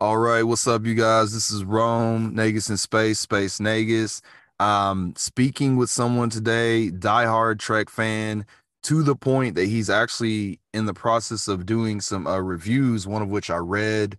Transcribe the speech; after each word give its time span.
All 0.00 0.16
right, 0.16 0.42
what's 0.42 0.66
up, 0.66 0.86
you 0.86 0.94
guys? 0.94 1.34
This 1.34 1.50
is 1.50 1.62
Rome, 1.62 2.34
Nagus 2.34 2.70
in 2.70 2.78
Space, 2.78 3.20
Space 3.20 3.58
Nagus. 3.58 4.22
Um, 4.58 5.12
speaking 5.14 5.76
with 5.76 5.90
someone 5.90 6.30
today, 6.30 6.90
diehard 6.90 7.58
Trek 7.58 7.90
fan, 7.90 8.46
to 8.84 9.02
the 9.02 9.14
point 9.14 9.56
that 9.56 9.66
he's 9.66 9.90
actually 9.90 10.58
in 10.72 10.86
the 10.86 10.94
process 10.94 11.48
of 11.48 11.66
doing 11.66 12.00
some 12.00 12.26
uh, 12.26 12.38
reviews, 12.38 13.06
one 13.06 13.20
of 13.20 13.28
which 13.28 13.50
I 13.50 13.58
read 13.58 14.16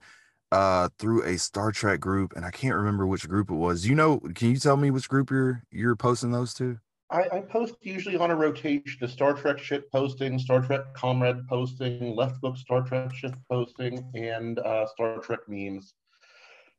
uh 0.52 0.90
through 1.00 1.24
a 1.24 1.38
Star 1.40 1.72
Trek 1.72 2.00
group, 2.00 2.34
and 2.36 2.46
I 2.46 2.52
can't 2.52 2.76
remember 2.76 3.08
which 3.08 3.28
group 3.28 3.50
it 3.50 3.56
was. 3.56 3.88
You 3.88 3.96
know, 3.96 4.20
can 4.36 4.52
you 4.52 4.58
tell 4.58 4.78
me 4.78 4.92
which 4.92 5.10
group 5.10 5.32
you're 5.32 5.64
you're 5.72 5.96
posting 5.96 6.32
those 6.32 6.54
to? 6.56 6.78
I, 7.12 7.28
I 7.32 7.40
post 7.42 7.76
usually 7.82 8.16
on 8.16 8.32
a 8.32 8.36
rotation: 8.36 8.98
the 9.00 9.08
Star 9.08 9.34
Trek 9.34 9.60
ship 9.60 9.92
posting, 9.92 10.40
Star 10.40 10.62
Trek 10.62 10.94
comrade 10.94 11.48
posting, 11.48 12.16
left 12.16 12.40
book 12.42 12.58
Star 12.58 12.82
Trek 12.82 13.14
ship 13.14 13.36
posting, 13.50 14.10
and 14.16 14.60
uh, 14.60 14.88
Star 14.88 15.20
Trek 15.20 15.42
memes. 15.48 15.94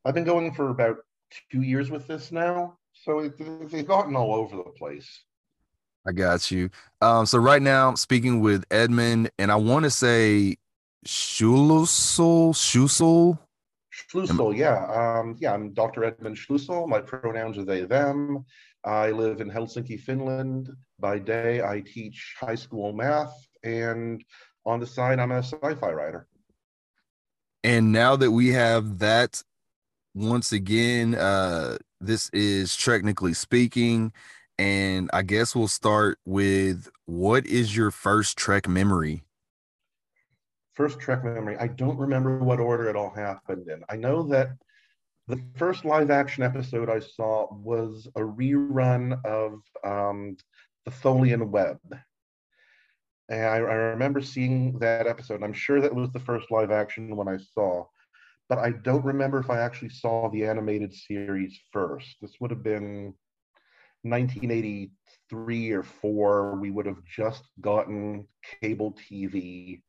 I've 0.04 0.14
been 0.14 0.24
going 0.24 0.52
for 0.54 0.70
about 0.70 0.96
two 1.50 1.62
years 1.62 1.90
with 1.90 2.06
this 2.06 2.32
now, 2.32 2.78
so 2.92 3.20
it, 3.20 3.70
they've 3.70 3.86
gotten 3.86 4.16
all 4.16 4.34
over 4.34 4.56
the 4.56 4.70
place. 4.70 5.24
I 6.06 6.12
got 6.12 6.50
you. 6.50 6.70
Um, 7.00 7.26
so 7.26 7.38
right 7.38 7.62
now, 7.62 7.88
I'm 7.88 7.96
speaking 7.96 8.40
with 8.40 8.64
Edmund, 8.70 9.30
and 9.38 9.52
I 9.52 9.56
want 9.56 9.84
to 9.84 9.90
say 9.90 10.56
Schlusel, 11.06 12.54
Schusel. 12.54 13.38
Schluessel, 13.92 14.56
yeah. 14.56 14.86
Um, 15.20 15.36
yeah, 15.38 15.52
I'm 15.52 15.72
Dr. 15.74 16.04
Edmund 16.04 16.36
Schluessel. 16.36 16.88
My 16.88 17.00
pronouns 17.00 17.58
are 17.58 17.64
they, 17.64 17.82
them. 17.82 18.44
I 18.84 19.10
live 19.10 19.40
in 19.40 19.50
Helsinki, 19.50 20.00
Finland. 20.00 20.70
By 20.98 21.18
day, 21.18 21.62
I 21.62 21.80
teach 21.80 22.34
high 22.38 22.54
school 22.54 22.92
math, 22.92 23.34
and 23.62 24.24
on 24.64 24.80
the 24.80 24.86
side, 24.86 25.18
I'm 25.18 25.32
a 25.32 25.42
sci 25.42 25.74
fi 25.74 25.92
writer. 25.92 26.26
And 27.64 27.92
now 27.92 28.16
that 28.16 28.30
we 28.30 28.48
have 28.48 28.98
that, 28.98 29.42
once 30.14 30.52
again, 30.52 31.14
uh, 31.14 31.78
this 32.00 32.28
is 32.30 32.76
technically 32.76 33.34
speaking. 33.34 34.12
And 34.58 35.10
I 35.12 35.22
guess 35.22 35.56
we'll 35.56 35.68
start 35.68 36.18
with 36.24 36.88
what 37.06 37.46
is 37.46 37.76
your 37.76 37.90
first 37.90 38.36
Trek 38.36 38.68
memory? 38.68 39.22
First 40.74 41.00
Trek 41.00 41.24
memory. 41.24 41.56
I 41.58 41.68
don't 41.68 41.98
remember 41.98 42.38
what 42.38 42.60
order 42.60 42.88
it 42.88 42.96
all 42.96 43.10
happened 43.10 43.68
in. 43.68 43.82
I 43.88 43.96
know 43.96 44.22
that 44.24 44.50
the 45.28 45.40
first 45.56 45.84
live 45.84 46.10
action 46.10 46.42
episode 46.42 46.90
I 46.90 46.98
saw 46.98 47.48
was 47.52 48.08
a 48.16 48.20
rerun 48.20 49.24
of 49.24 49.60
um, 49.84 50.36
the 50.84 50.90
Tholian 50.90 51.48
Web. 51.48 51.78
And 53.28 53.44
I, 53.44 53.56
I, 53.56 53.58
remember 53.58 54.20
seeing 54.20 54.78
that 54.80 55.06
episode. 55.06 55.42
I'm 55.42 55.52
sure 55.52 55.80
that 55.80 55.94
was 55.94 56.10
the 56.10 56.20
first 56.20 56.50
live 56.50 56.70
action 56.70 57.16
one 57.16 57.28
I 57.28 57.38
saw, 57.54 57.84
but 58.48 58.58
I 58.58 58.70
don't 58.70 59.04
remember 59.04 59.38
if 59.38 59.48
I 59.48 59.60
actually 59.60 59.90
saw 59.90 60.28
the 60.28 60.44
animated 60.44 60.92
series 60.92 61.58
first. 61.72 62.16
This 62.20 62.32
would 62.40 62.50
have 62.50 62.64
been 62.64 63.14
1983 64.02 65.70
or 65.70 65.82
four. 65.84 66.56
We 66.56 66.70
would 66.70 66.86
have 66.86 67.02
just 67.04 67.44
gotten 67.60 68.26
cable 68.60 68.98
TV, 69.10 69.80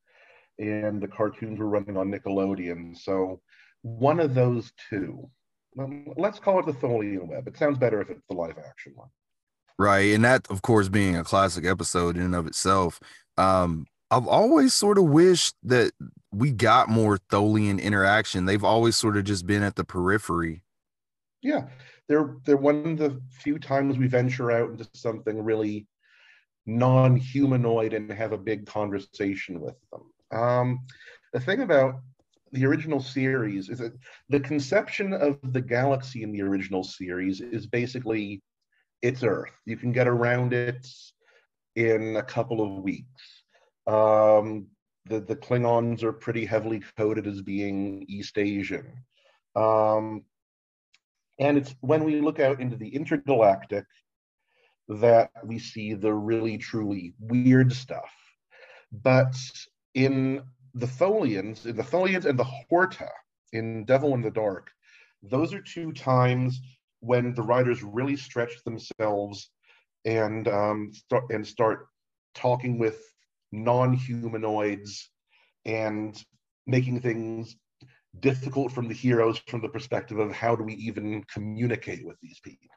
and 0.60 1.02
the 1.02 1.08
cartoons 1.08 1.60
were 1.60 1.68
running 1.68 1.98
on 1.98 2.12
Nickelodeon. 2.12 2.96
So 2.98 3.42
one 3.84 4.20
of 4.20 4.34
those 4.34 4.74
two. 4.90 5.30
Let's 6.18 6.40
call 6.40 6.60
it 6.60 6.66
the 6.66 6.74
Tholian 6.74 7.28
Web. 7.28 7.48
It 7.48 7.58
sounds 7.58 7.78
better 7.78 8.02
if 8.02 8.10
it's 8.10 8.24
the 8.30 8.36
live 8.36 8.58
action 8.58 8.94
one. 8.96 9.10
Right. 9.78 10.14
And 10.14 10.24
that, 10.24 10.50
of 10.50 10.62
course, 10.62 10.90
being 10.90 11.16
a 11.16 11.24
classic 11.24 11.66
episode 11.66 12.16
in 12.16 12.24
and 12.24 12.36
of 12.36 12.48
itself. 12.48 13.00
Um, 13.38 13.86
I've 14.12 14.28
always 14.28 14.74
sort 14.74 14.98
of 15.00 15.06
wished 15.06 15.56
that 15.64 15.92
we 16.32 16.52
got 16.52 16.90
more 16.90 17.18
Tholian 17.18 17.82
interaction. 17.82 18.46
They've 18.46 18.64
always 18.64 18.96
sort 18.96 19.18
of 19.18 19.24
just 19.24 19.48
been 19.48 19.64
at 19.64 19.76
the 19.76 19.84
periphery. 19.84 20.64
Yeah. 21.42 21.68
They're 22.08 22.36
they're 22.46 22.58
one 22.58 22.86
of 22.86 22.98
the 22.98 23.22
few 23.32 23.58
times 23.58 23.98
we 23.98 24.08
venture 24.08 24.52
out 24.52 24.70
into 24.70 24.88
something 24.94 25.44
really 25.44 25.88
non-humanoid 26.66 27.94
and 27.94 28.12
have 28.12 28.32
a 28.32 28.38
big 28.38 28.66
conversation 28.66 29.60
with 29.60 29.76
them. 29.92 30.40
Um, 30.40 30.80
the 31.34 31.40
thing 31.40 31.62
about 31.62 31.96
the 32.54 32.66
original 32.66 33.02
series 33.02 33.70
is 33.70 33.80
that 33.80 33.94
the 34.30 34.40
conception 34.40 35.14
of 35.14 35.40
the 35.54 35.62
galaxy 35.62 36.24
in 36.24 36.32
the 36.32 36.42
original 36.42 36.84
series 36.84 37.42
is 37.42 37.66
basically 37.66 38.42
it's 39.02 39.24
Earth. 39.24 39.52
You 39.66 39.76
can 39.76 39.92
get 39.92 40.08
around 40.08 40.54
it 40.54 40.88
in 41.76 42.16
a 42.16 42.24
couple 42.24 42.62
of 42.62 42.84
weeks. 42.84 43.44
Um, 43.86 44.68
the, 45.06 45.20
the 45.20 45.36
Klingons 45.36 46.04
are 46.04 46.14
pretty 46.14 46.46
heavily 46.46 46.82
coded 46.98 47.28
as 47.28 47.42
being 47.42 48.06
East 48.08 48.38
Asian. 48.38 48.94
Um, 49.56 50.24
and 51.40 51.58
it's 51.58 51.76
when 51.82 52.06
we 52.06 52.22
look 52.22 52.40
out 52.40 52.62
into 52.62 52.78
the 52.78 52.96
intergalactic 52.96 53.86
that 54.88 55.32
we 55.44 55.60
see 55.60 55.96
the 55.96 56.14
really, 56.14 56.58
truly 56.58 57.14
weird 57.20 57.74
stuff. 57.74 58.12
But 58.92 59.36
in 59.94 60.44
the 60.74 60.88
Tholians, 60.88 61.64
the 61.64 61.84
Tholians 61.84 62.26
and 62.26 62.38
the 62.38 62.44
Horta 62.44 63.10
in 63.52 63.86
Devil 63.86 64.14
in 64.14 64.22
the 64.22 64.32
Dark, 64.32 64.72
those 65.22 65.54
are 65.54 65.62
two 65.62 65.92
times 65.92 66.60
when 67.00 67.34
the 67.34 67.42
writers 67.42 67.84
really 67.84 68.16
stretch 68.16 68.64
themselves 68.64 69.50
and 70.06 70.48
um, 70.48 70.92
start 70.94 71.26
and 71.30 71.46
start 71.46 71.88
talking 72.34 72.78
with 72.78 73.02
non-humanoids 73.52 75.10
and 75.66 76.22
making 76.66 77.00
things 77.00 77.56
difficult 78.20 78.72
from 78.72 78.88
the 78.88 78.94
heroes 78.94 79.42
from 79.48 79.62
the 79.62 79.70
perspective 79.70 80.20
of 80.20 80.32
how 80.32 80.56
do 80.56 80.64
we 80.64 80.74
even 80.76 81.24
communicate 81.32 82.06
with 82.06 82.18
these 82.22 82.40
people. 82.40 82.70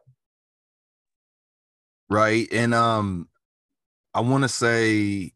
Right. 2.08 2.48
And 2.52 2.74
um 2.74 3.28
i 4.14 4.20
want 4.20 4.42
to 4.42 4.48
say 4.48 5.32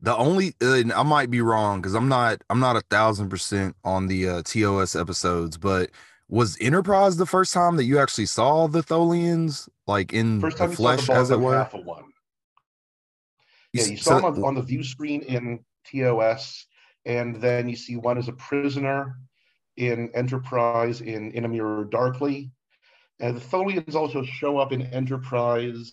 the 0.00 0.16
only 0.16 0.54
I 0.62 1.02
might 1.02 1.30
be 1.30 1.40
wrong 1.40 1.80
because 1.80 1.94
I'm 1.94 2.08
not 2.08 2.42
I'm 2.48 2.60
not 2.60 2.76
a 2.76 2.82
thousand 2.82 3.28
percent 3.30 3.76
on 3.84 4.06
the 4.06 4.28
uh, 4.28 4.42
TOS 4.42 4.94
episodes, 4.94 5.56
but 5.56 5.90
was 6.28 6.56
Enterprise 6.60 7.16
the 7.16 7.26
first 7.26 7.52
time 7.52 7.76
that 7.76 7.84
you 7.84 7.98
actually 7.98 8.26
saw 8.26 8.68
the 8.68 8.82
Tholians 8.82 9.68
like 9.86 10.12
in 10.12 10.40
first 10.40 10.58
time 10.58 10.70
the 10.70 10.76
flesh, 10.76 11.06
the 11.06 11.14
as 11.14 11.30
it 11.30 11.40
were? 11.40 11.56
Half 11.56 11.74
of 11.74 11.84
one. 11.84 12.04
Yeah, 13.72 13.84
you 13.84 13.96
saw 13.96 14.20
so, 14.20 14.30
them 14.30 14.44
on, 14.44 14.48
on, 14.48 14.54
the 14.54 14.62
view 14.62 14.82
screen 14.82 15.22
in 15.22 15.60
TOS, 15.84 16.66
and 17.04 17.36
then 17.36 17.68
you 17.68 17.76
see 17.76 17.96
one 17.96 18.18
as 18.18 18.28
a 18.28 18.32
prisoner 18.32 19.18
in 19.76 20.10
Enterprise 20.14 21.00
in 21.00 21.32
In 21.32 21.44
a 21.44 21.48
Mirror 21.48 21.86
Darkly. 21.86 22.50
And 23.20 23.36
the 23.36 23.40
Tholians 23.40 23.94
also 23.94 24.22
show 24.22 24.58
up 24.58 24.72
in 24.72 24.82
Enterprise. 24.82 25.92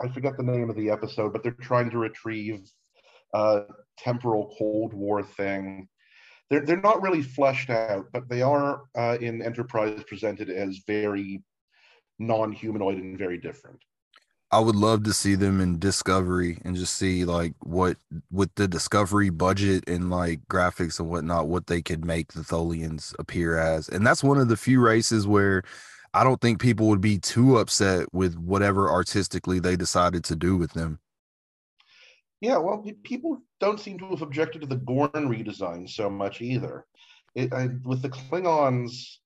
I 0.00 0.08
forget 0.08 0.36
the 0.36 0.42
name 0.42 0.70
of 0.70 0.76
the 0.76 0.90
episode, 0.90 1.32
but 1.32 1.42
they're 1.42 1.52
trying 1.52 1.90
to 1.90 1.98
retrieve 1.98 2.70
uh, 3.32 3.60
temporal 3.98 4.54
Cold 4.58 4.94
War 4.94 5.22
thing. 5.22 5.88
They're, 6.48 6.64
they're 6.64 6.80
not 6.80 7.02
really 7.02 7.22
fleshed 7.22 7.70
out, 7.70 8.06
but 8.12 8.28
they 8.28 8.42
are 8.42 8.82
uh, 8.96 9.18
in 9.20 9.42
Enterprise 9.42 10.02
presented 10.06 10.50
as 10.50 10.80
very 10.86 11.42
non 12.18 12.52
humanoid 12.52 12.98
and 12.98 13.18
very 13.18 13.38
different. 13.38 13.80
I 14.52 14.58
would 14.58 14.74
love 14.74 15.04
to 15.04 15.12
see 15.12 15.36
them 15.36 15.60
in 15.60 15.78
Discovery 15.78 16.58
and 16.64 16.74
just 16.74 16.96
see 16.96 17.24
like 17.24 17.54
what 17.60 17.96
with 18.32 18.52
the 18.56 18.66
Discovery 18.66 19.30
budget 19.30 19.84
and 19.88 20.10
like 20.10 20.40
graphics 20.48 20.98
and 20.98 21.08
whatnot, 21.08 21.46
what 21.46 21.68
they 21.68 21.80
could 21.80 22.04
make 22.04 22.32
the 22.32 22.40
Tholians 22.40 23.14
appear 23.20 23.56
as. 23.56 23.88
And 23.88 24.04
that's 24.04 24.24
one 24.24 24.38
of 24.38 24.48
the 24.48 24.56
few 24.56 24.80
races 24.80 25.24
where 25.24 25.62
I 26.12 26.24
don't 26.24 26.40
think 26.40 26.60
people 26.60 26.88
would 26.88 27.00
be 27.00 27.18
too 27.18 27.58
upset 27.58 28.12
with 28.12 28.36
whatever 28.36 28.90
artistically 28.90 29.60
they 29.60 29.76
decided 29.76 30.24
to 30.24 30.36
do 30.36 30.56
with 30.56 30.72
them. 30.72 30.98
Yeah, 32.40 32.56
well, 32.56 32.82
people 33.02 33.42
don't 33.60 33.80
seem 33.80 33.98
to 33.98 34.08
have 34.08 34.22
objected 34.22 34.62
to 34.62 34.66
the 34.66 34.76
Gorn 34.76 35.10
redesign 35.10 35.88
so 35.88 36.08
much 36.08 36.40
either. 36.40 36.86
It, 37.34 37.52
I, 37.52 37.68
with 37.84 38.00
the 38.02 38.08
Klingons, 38.08 39.18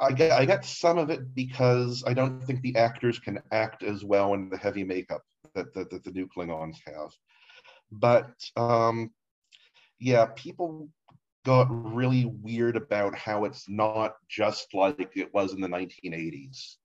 I 0.00 0.12
get 0.12 0.32
I 0.32 0.44
get 0.44 0.64
some 0.64 0.98
of 0.98 1.10
it 1.10 1.34
because 1.34 2.02
I 2.06 2.14
don't 2.14 2.42
think 2.42 2.62
the 2.62 2.76
actors 2.76 3.18
can 3.18 3.40
act 3.52 3.82
as 3.82 4.02
well 4.02 4.34
in 4.34 4.48
the 4.48 4.56
heavy 4.56 4.82
makeup 4.82 5.22
that, 5.54 5.72
that, 5.74 5.90
that 5.90 6.02
the 6.04 6.10
new 6.10 6.26
Klingons 6.26 6.78
have. 6.86 7.12
But 7.92 8.32
um, 8.56 9.12
yeah, 10.00 10.26
people 10.34 10.88
got 11.44 11.66
really 11.70 12.24
weird 12.24 12.76
about 12.76 13.14
how 13.14 13.44
it's 13.44 13.68
not 13.68 14.14
just 14.28 14.74
like 14.74 15.16
it 15.16 15.32
was 15.34 15.52
in 15.52 15.60
the 15.60 15.68
1980s. 15.68 16.76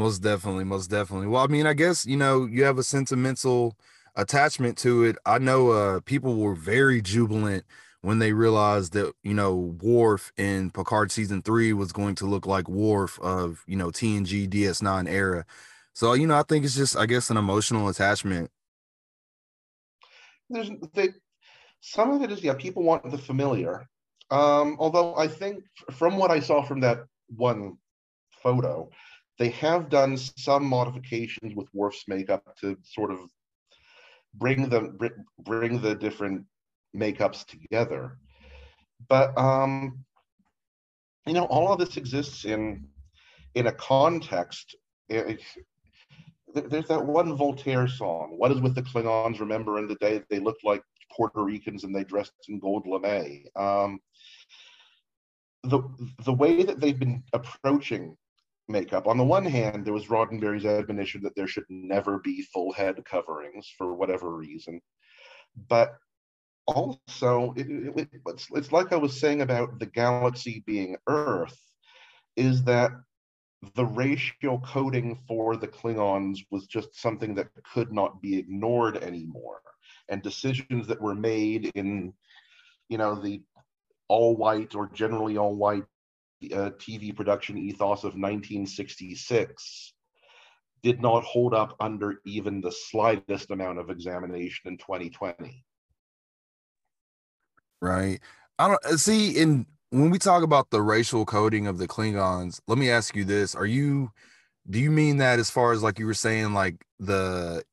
Most 0.00 0.20
definitely, 0.20 0.64
most 0.64 0.88
definitely. 0.90 1.26
Well, 1.28 1.44
I 1.44 1.48
mean, 1.48 1.66
I 1.66 1.74
guess 1.74 2.06
you 2.06 2.16
know 2.16 2.46
you 2.46 2.64
have 2.64 2.78
a 2.78 2.82
sentimental 2.82 3.76
attachment 4.16 4.78
to 4.78 5.04
it. 5.04 5.16
I 5.26 5.38
know 5.38 5.70
uh 5.72 6.00
people 6.00 6.36
were 6.36 6.54
very 6.54 7.02
jubilant 7.02 7.64
when 8.02 8.18
they 8.18 8.32
realized 8.32 8.94
that 8.94 9.12
you 9.22 9.34
know 9.34 9.54
Worf 9.82 10.32
in 10.38 10.70
Picard 10.70 11.12
season 11.12 11.42
three 11.42 11.72
was 11.74 11.92
going 11.92 12.14
to 12.16 12.26
look 12.26 12.46
like 12.46 12.68
Worf 12.68 13.18
of 13.20 13.62
you 13.66 13.76
know 13.76 13.90
TNG 13.90 14.48
DS9 14.48 15.06
era. 15.08 15.44
So 15.94 16.14
you 16.14 16.26
know, 16.26 16.38
I 16.38 16.44
think 16.44 16.64
it's 16.64 16.76
just 16.76 16.96
I 16.96 17.06
guess 17.06 17.30
an 17.30 17.36
emotional 17.36 17.88
attachment. 17.88 18.50
There's 20.48 20.70
they, 20.94 21.10
some 21.80 22.10
of 22.12 22.22
it 22.22 22.32
is 22.32 22.42
yeah, 22.44 22.54
people 22.54 22.84
want 22.84 23.10
the 23.10 23.18
familiar, 23.18 23.88
Um, 24.30 24.76
although 24.80 25.16
I 25.16 25.28
think 25.28 25.64
from 25.92 26.18
what 26.18 26.32
I 26.32 26.40
saw 26.40 26.62
from 26.62 26.80
that 26.80 27.00
one 27.36 27.78
photo, 28.42 28.90
they 29.40 29.48
have 29.48 29.88
done 29.88 30.18
some 30.18 30.66
modifications 30.66 31.56
with 31.56 31.66
Worf's 31.72 32.04
makeup 32.06 32.44
to 32.60 32.76
sort 32.84 33.10
of 33.10 33.20
bring 34.34 34.68
the 34.68 34.94
bring 35.40 35.80
the 35.80 35.94
different 35.94 36.44
makeups 36.94 37.46
together. 37.46 38.18
But 39.08 39.36
um, 39.38 40.04
you 41.26 41.32
know, 41.32 41.46
all 41.46 41.72
of 41.72 41.78
this 41.78 41.96
exists 41.96 42.44
in 42.44 42.86
in 43.54 43.66
a 43.66 43.72
context. 43.72 44.76
It, 45.08 45.40
there's 46.54 46.88
that 46.88 47.06
one 47.06 47.34
Voltaire 47.34 47.88
song. 47.88 48.34
What 48.36 48.52
is 48.52 48.60
with 48.60 48.74
the 48.74 48.82
Klingons? 48.82 49.40
Remember 49.40 49.78
in 49.78 49.88
the 49.88 49.94
day 49.96 50.20
they 50.28 50.38
looked 50.38 50.64
like 50.64 50.82
Puerto 51.16 51.42
Ricans 51.42 51.84
and 51.84 51.94
they 51.94 52.04
dressed 52.04 52.32
in 52.48 52.58
gold 52.58 52.86
lame. 52.86 53.46
Um, 53.56 54.00
the 55.62 55.80
the 56.26 56.32
way 56.34 56.62
that 56.62 56.78
they've 56.78 56.98
been 56.98 57.22
approaching 57.32 58.18
makeup. 58.70 59.06
On 59.06 59.18
the 59.18 59.24
one 59.24 59.44
hand, 59.44 59.84
there 59.84 59.92
was 59.92 60.06
Roddenberry's 60.06 60.64
admonition 60.64 61.22
that 61.22 61.34
there 61.34 61.46
should 61.46 61.64
never 61.68 62.18
be 62.18 62.42
full 62.42 62.72
head 62.72 63.04
coverings 63.04 63.72
for 63.76 63.94
whatever 63.94 64.34
reason, 64.34 64.80
but 65.68 65.98
also 66.66 67.52
it, 67.56 67.66
it, 67.68 68.08
it's, 68.26 68.46
it's 68.52 68.72
like 68.72 68.92
I 68.92 68.96
was 68.96 69.18
saying 69.18 69.42
about 69.42 69.78
the 69.78 69.86
galaxy 69.86 70.62
being 70.66 70.96
Earth, 71.08 71.58
is 72.36 72.62
that 72.64 72.92
the 73.74 73.84
racial 73.84 74.60
coding 74.60 75.18
for 75.28 75.56
the 75.56 75.68
Klingons 75.68 76.38
was 76.50 76.66
just 76.66 76.98
something 76.98 77.34
that 77.34 77.48
could 77.74 77.92
not 77.92 78.22
be 78.22 78.38
ignored 78.38 78.96
anymore, 78.98 79.60
and 80.08 80.22
decisions 80.22 80.86
that 80.86 81.00
were 81.00 81.14
made 81.14 81.70
in, 81.74 82.14
you 82.88 82.98
know, 82.98 83.14
the 83.14 83.42
all 84.08 84.36
white 84.36 84.74
or 84.74 84.88
generally 84.94 85.36
all 85.36 85.54
white 85.54 85.84
uh, 86.52 86.70
TV 86.78 87.14
production 87.14 87.58
ethos 87.58 88.00
of 88.00 88.14
1966 88.14 89.92
did 90.82 91.02
not 91.02 91.22
hold 91.24 91.54
up 91.54 91.76
under 91.80 92.20
even 92.24 92.60
the 92.60 92.72
slightest 92.72 93.50
amount 93.50 93.78
of 93.78 93.90
examination 93.90 94.70
in 94.70 94.78
2020. 94.78 95.64
Right. 97.82 98.20
I 98.58 98.68
don't 98.68 98.84
uh, 98.84 98.96
see 98.96 99.36
in 99.36 99.66
when 99.90 100.10
we 100.10 100.18
talk 100.18 100.42
about 100.42 100.70
the 100.70 100.82
racial 100.82 101.24
coding 101.24 101.66
of 101.66 101.78
the 101.78 101.88
Klingons, 101.88 102.60
let 102.68 102.78
me 102.78 102.90
ask 102.90 103.16
you 103.16 103.24
this. 103.24 103.54
Are 103.54 103.66
you 103.66 104.12
do 104.68 104.78
you 104.78 104.90
mean 104.90 105.16
that 105.18 105.38
as 105.38 105.50
far 105.50 105.72
as 105.72 105.82
like 105.82 105.98
you 105.98 106.06
were 106.06 106.14
saying 106.14 106.52
like 106.52 106.84
the 106.98 107.64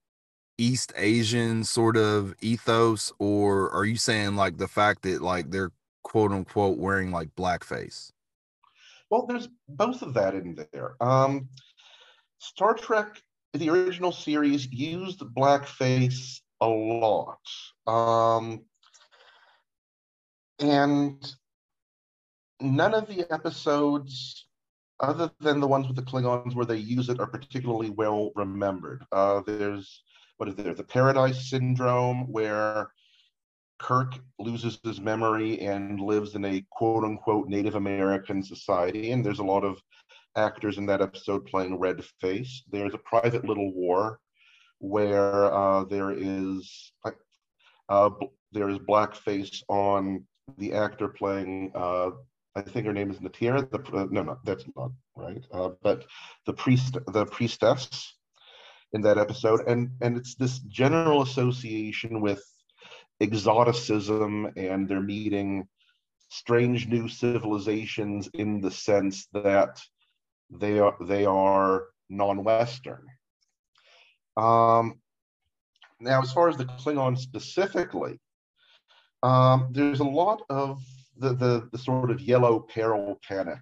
East 0.57 0.91
Asian 0.95 1.63
sort 1.63 1.97
of 1.97 2.33
ethos 2.41 3.13
or 3.19 3.69
are 3.71 3.85
you 3.85 3.97
saying 3.97 4.35
like 4.35 4.57
the 4.57 4.67
fact 4.67 5.03
that 5.03 5.21
like 5.21 5.51
they're 5.51 5.71
quote 6.03 6.31
unquote 6.31 6.77
wearing 6.77 7.11
like 7.11 7.35
blackface? 7.35 8.11
Well, 9.09 9.25
there's 9.25 9.47
both 9.69 10.01
of 10.01 10.13
that 10.15 10.35
in 10.35 10.57
there. 10.73 10.95
Um, 11.01 11.49
Star 12.39 12.73
Trek, 12.73 13.21
the 13.53 13.69
original 13.69 14.11
series, 14.11 14.67
used 14.71 15.19
blackface 15.19 16.41
a 16.61 16.67
lot. 16.67 17.39
Um, 17.85 18.65
and 20.59 21.33
none 22.59 22.93
of 22.93 23.07
the 23.07 23.31
episodes, 23.31 24.47
other 24.99 25.31
than 25.39 25.59
the 25.59 25.67
ones 25.67 25.87
with 25.87 25.95
the 25.95 26.01
Klingons 26.01 26.55
where 26.55 26.65
they 26.65 26.77
use 26.77 27.09
it, 27.09 27.19
are 27.19 27.27
particularly 27.27 27.91
well 27.91 28.31
remembered. 28.35 29.05
Uh, 29.11 29.41
there's, 29.45 30.03
what 30.37 30.49
is 30.49 30.55
there, 30.55 30.73
the 30.73 30.83
Paradise 30.83 31.49
Syndrome, 31.49 32.31
where 32.31 32.91
Kirk 33.79 34.13
loses 34.39 34.79
his 34.83 34.99
memory 34.99 35.59
and 35.61 35.99
lives 35.99 36.35
in 36.35 36.45
a 36.45 36.65
quote 36.71 37.03
unquote 37.03 37.47
Native 37.47 37.75
American 37.75 38.43
society. 38.43 39.11
And 39.11 39.25
there's 39.25 39.39
a 39.39 39.43
lot 39.43 39.63
of 39.63 39.81
actors 40.35 40.77
in 40.77 40.85
that 40.87 41.01
episode 41.01 41.45
playing 41.45 41.79
red 41.79 42.03
face. 42.21 42.63
There's 42.71 42.93
a 42.93 42.99
private 42.99 43.45
little 43.45 43.73
war 43.73 44.19
where 44.79 45.53
uh, 45.53 45.83
there 45.85 46.11
is 46.11 46.91
uh, 47.89 48.09
there 48.51 48.69
is 48.69 48.77
blackface 48.79 49.63
on 49.69 50.23
the 50.57 50.73
actor 50.73 51.07
playing. 51.07 51.71
Uh, 51.75 52.11
I 52.55 52.61
think 52.61 52.85
her 52.85 52.93
name 52.93 53.11
is 53.11 53.17
Natira. 53.17 53.69
The, 53.69 54.07
no, 54.11 54.23
no, 54.23 54.37
that's 54.43 54.65
not 54.75 54.91
right. 55.15 55.43
Uh, 55.51 55.69
but 55.81 56.05
the 56.45 56.53
priest, 56.53 56.97
the 57.07 57.25
priestess, 57.25 58.13
in 58.93 59.01
that 59.01 59.17
episode, 59.17 59.61
and 59.67 59.89
and 60.01 60.17
it's 60.17 60.35
this 60.35 60.59
general 60.59 61.21
association 61.21 62.21
with 62.21 62.43
exoticism 63.21 64.51
and 64.55 64.87
they're 64.87 65.01
meeting 65.01 65.67
strange 66.29 66.87
new 66.87 67.07
civilizations 67.07 68.29
in 68.33 68.61
the 68.61 68.71
sense 68.71 69.27
that 69.33 69.81
they 70.49 70.79
are 70.79 70.95
they 71.01 71.25
are 71.25 71.85
non-Western. 72.09 73.05
Um, 74.35 74.99
now, 75.99 76.21
as 76.21 76.31
far 76.31 76.47
as 76.47 76.57
the 76.57 76.65
Klingons 76.65 77.19
specifically, 77.19 78.19
um, 79.23 79.69
there's 79.71 79.99
a 79.99 80.05
lot 80.05 80.43
of 80.49 80.79
the, 81.17 81.33
the, 81.33 81.67
the 81.71 81.77
sort 81.77 82.11
of 82.11 82.21
yellow 82.21 82.59
peril 82.59 83.19
panic 83.27 83.59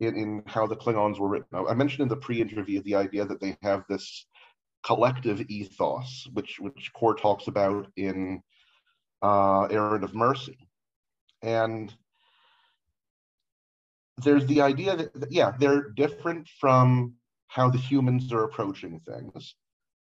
in, 0.00 0.16
in 0.16 0.42
how 0.46 0.66
the 0.66 0.76
Klingons 0.76 1.18
were 1.18 1.28
written. 1.28 1.66
I 1.68 1.74
mentioned 1.74 2.02
in 2.02 2.08
the 2.08 2.16
pre-interview 2.16 2.80
the 2.82 2.94
idea 2.94 3.24
that 3.24 3.40
they 3.40 3.56
have 3.62 3.82
this 3.88 4.26
collective 4.86 5.40
ethos, 5.50 6.28
which 6.32 6.60
which 6.60 6.92
Kor 6.94 7.14
talks 7.16 7.48
about 7.48 7.88
in 7.96 8.40
uh, 9.20 9.64
Errand 9.64 10.04
of 10.04 10.14
Mercy, 10.14 10.68
and 11.42 11.92
there's 14.18 14.46
the 14.46 14.60
idea 14.60 14.96
that, 14.96 15.12
that 15.20 15.32
yeah 15.32 15.52
they're 15.58 15.90
different 15.90 16.48
from 16.60 17.14
how 17.48 17.68
the 17.68 17.78
humans 17.78 18.32
are 18.32 18.44
approaching 18.44 19.00
things. 19.00 19.56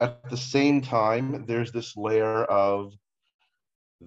At 0.01 0.31
the 0.31 0.37
same 0.37 0.81
time, 0.81 1.45
there's 1.47 1.71
this 1.71 1.97
layer 1.97 2.45
of 2.45 2.95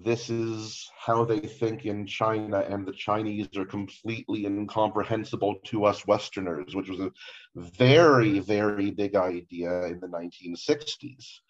this 0.04 0.30
is 0.30 0.90
how 0.98 1.24
they 1.24 1.40
think 1.40 1.86
in 1.86 2.06
China, 2.06 2.60
and 2.60 2.86
the 2.86 2.92
Chinese 2.92 3.48
are 3.56 3.64
completely 3.64 4.46
incomprehensible 4.46 5.56
to 5.66 5.84
us 5.84 6.06
Westerners, 6.06 6.74
which 6.74 6.88
was 6.88 7.00
a 7.00 7.12
very, 7.54 8.38
very 8.40 8.90
big 8.90 9.14
idea 9.14 9.84
in 9.84 10.00
the 10.00 10.08
1960s. 10.08 11.40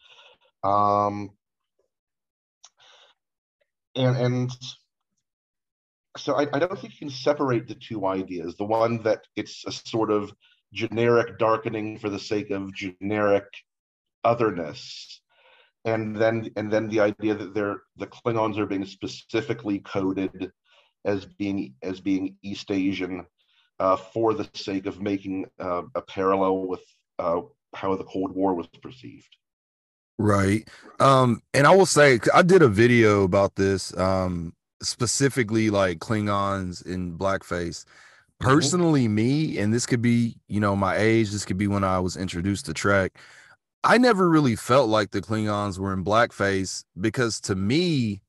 Um, 0.63 1.31
and, 3.95 4.17
and 4.17 4.51
so 6.17 6.35
I, 6.35 6.47
I 6.53 6.59
don't 6.59 6.79
think 6.79 6.95
you 6.95 6.99
can 6.99 7.11
separate 7.11 7.69
the 7.69 7.75
two 7.75 8.07
ideas. 8.07 8.57
The 8.57 8.65
one 8.65 9.03
that 9.03 9.23
it's 9.37 9.65
a 9.67 9.73
sort 9.73 10.11
of 10.11 10.33
generic 10.73 11.39
darkening 11.39 11.99
for 11.99 12.11
the 12.11 12.19
sake 12.19 12.51
of 12.51 12.75
generic 12.75 13.45
otherness 14.25 15.16
and 15.87 16.17
then 16.17 16.51
and 16.57 16.71
then 16.71 16.89
the 16.89 17.01
idea 17.01 17.35
that 17.35 17.55
they're 17.55 17.83
the 17.97 18.07
Klingons 18.07 18.59
are 18.59 18.67
being 18.67 18.85
specifically 18.85 19.79
coded 19.79 20.53
as 21.05 21.25
being 21.25 21.75
as 21.83 22.01
being 22.01 22.37
East 22.43 22.71
Asian 22.71 23.25
uh, 23.79 23.97
for 23.97 24.35
the 24.35 24.49
sake 24.55 24.87
of 24.87 25.01
making 25.01 25.47
uh, 25.61 25.83
a 25.95 26.03
parallel 26.03 26.67
with 26.67 26.83
uh, 27.19 27.41
how 27.75 27.95
the 27.95 28.05
Cold 28.05 28.33
War 28.33 28.55
was 28.55 28.67
perceived. 28.83 29.35
Right. 30.19 30.69
Um, 30.99 31.43
and 31.55 31.67
I 31.67 31.75
will 31.75 31.87
say 31.87 32.19
I 32.35 32.43
did 32.43 32.63
a 32.63 32.69
video 32.69 33.23
about 33.23 33.55
this, 33.55 33.97
um, 33.97 34.55
specifically 34.83 35.71
like 35.71 35.99
Klingons 35.99 36.85
in 36.85 37.17
blackface. 37.17 37.85
Mm-hmm. 37.85 38.49
Personally, 38.49 39.09
me, 39.09 39.59
and 39.59 39.73
this 39.73 39.87
could 39.87 40.03
be, 40.03 40.37
you 40.49 40.59
know, 40.59 40.75
my 40.75 40.97
age, 40.97 41.31
this 41.31 41.45
could 41.45 41.59
be 41.59 41.69
when 41.69 41.85
I 41.85 42.01
was 42.01 42.17
introduced 42.17 42.67
to 42.67 42.75
Trek. 42.75 43.19
I 43.87 43.99
never 43.99 44.29
really 44.29 44.57
felt 44.57 44.89
like 44.89 45.13
the 45.13 45.21
Klingons 45.21 45.79
were 45.79 45.93
in 45.93 46.05
blackface 46.05 46.85
because 47.01 47.41
to 47.43 47.55
me, 47.55 48.21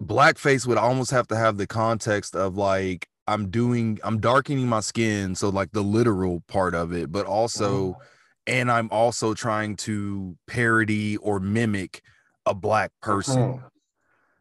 blackface 0.00 0.66
would 0.66 0.78
almost 0.78 1.10
have 1.10 1.26
to 1.28 1.36
have 1.36 1.56
the 1.56 1.66
context 1.66 2.36
of 2.36 2.56
like 2.56 3.08
I'm 3.26 3.50
doing, 3.50 3.98
I'm 4.04 4.20
darkening 4.20 4.68
my 4.68 4.80
skin. 4.80 5.34
So, 5.34 5.48
like 5.48 5.72
the 5.72 5.82
literal 5.82 6.42
part 6.46 6.74
of 6.74 6.92
it, 6.92 7.10
but 7.10 7.26
also, 7.26 7.88
mm-hmm. 7.88 8.02
and 8.46 8.70
I'm 8.70 8.88
also 8.92 9.34
trying 9.34 9.76
to 9.76 10.36
parody 10.46 11.16
or 11.16 11.40
mimic 11.40 12.00
a 12.46 12.54
black 12.54 12.92
person. 13.02 13.42
Mm-hmm. 13.42 13.66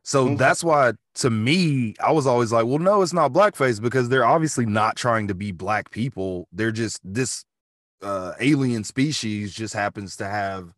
So 0.03 0.25
mm-hmm. 0.25 0.35
that's 0.35 0.63
why 0.63 0.93
to 1.15 1.29
me, 1.29 1.95
I 2.03 2.11
was 2.11 2.27
always 2.27 2.51
like, 2.51 2.65
well, 2.65 2.79
no, 2.79 3.01
it's 3.01 3.13
not 3.13 3.31
blackface 3.31 3.81
because 3.81 4.09
they're 4.09 4.25
obviously 4.25 4.65
not 4.65 4.97
trying 4.97 5.29
to 5.29 5.33
be 5.33 5.51
black 5.51 5.91
people. 5.91 6.47
They're 6.51 6.73
just 6.73 6.99
this 7.03 7.45
uh, 8.03 8.33
alien 8.39 8.83
species 8.83 9.53
just 9.53 9.73
happens 9.73 10.15
to 10.17 10.25
have, 10.25 10.73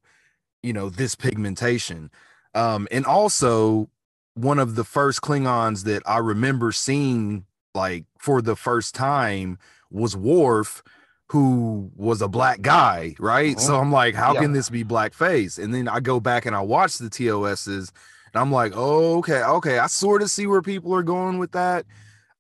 you 0.64 0.74
know, 0.74 0.90
this 0.90 1.16
pigmentation. 1.16 2.12
Um, 2.54 2.88
and 2.92 3.06
also 3.06 3.90
one 4.36 4.60
of 4.60 4.76
the 4.76 4.84
first 4.84 5.22
Klingons 5.22 5.84
that 5.84 6.04
I 6.06 6.20
remember 6.20 6.72
seeing 6.72 7.46
like 7.74 8.06
for 8.18 8.42
the 8.42 8.56
first 8.56 8.96
time 8.96 9.58
was 9.92 10.16
Worf, 10.16 10.84
who 11.30 11.92
was 11.96 12.22
a 12.22 12.28
black 12.28 12.62
guy, 12.62 13.16
right? 13.20 13.60
So 13.60 13.74
uh-huh. 13.74 13.82
I'm 13.82 13.92
like, 13.92 14.16
how 14.16 14.34
yeah. 14.34 14.42
can 14.42 14.54
this 14.54 14.70
be 14.70 14.84
blackface? 14.84 15.62
And 15.62 15.74
then 15.74 15.88
I 15.88 16.00
go 16.00 16.20
back 16.20 16.46
and 16.46 16.56
I 16.56 16.62
watch 16.62 16.98
the 16.98 17.10
TOSs 17.10 17.68
And 17.68 17.90
I'm 18.36 18.52
like, 18.52 18.74
oh, 18.76 19.18
okay, 19.20 19.44
okay. 19.44 19.80
I 19.80 19.88
sort 19.88 20.22
of 20.22 20.30
see 20.30 20.48
where 20.48 20.62
people 20.62 20.94
are 20.94 21.04
going 21.04 21.40
with 21.40 21.52
that. 21.54 21.86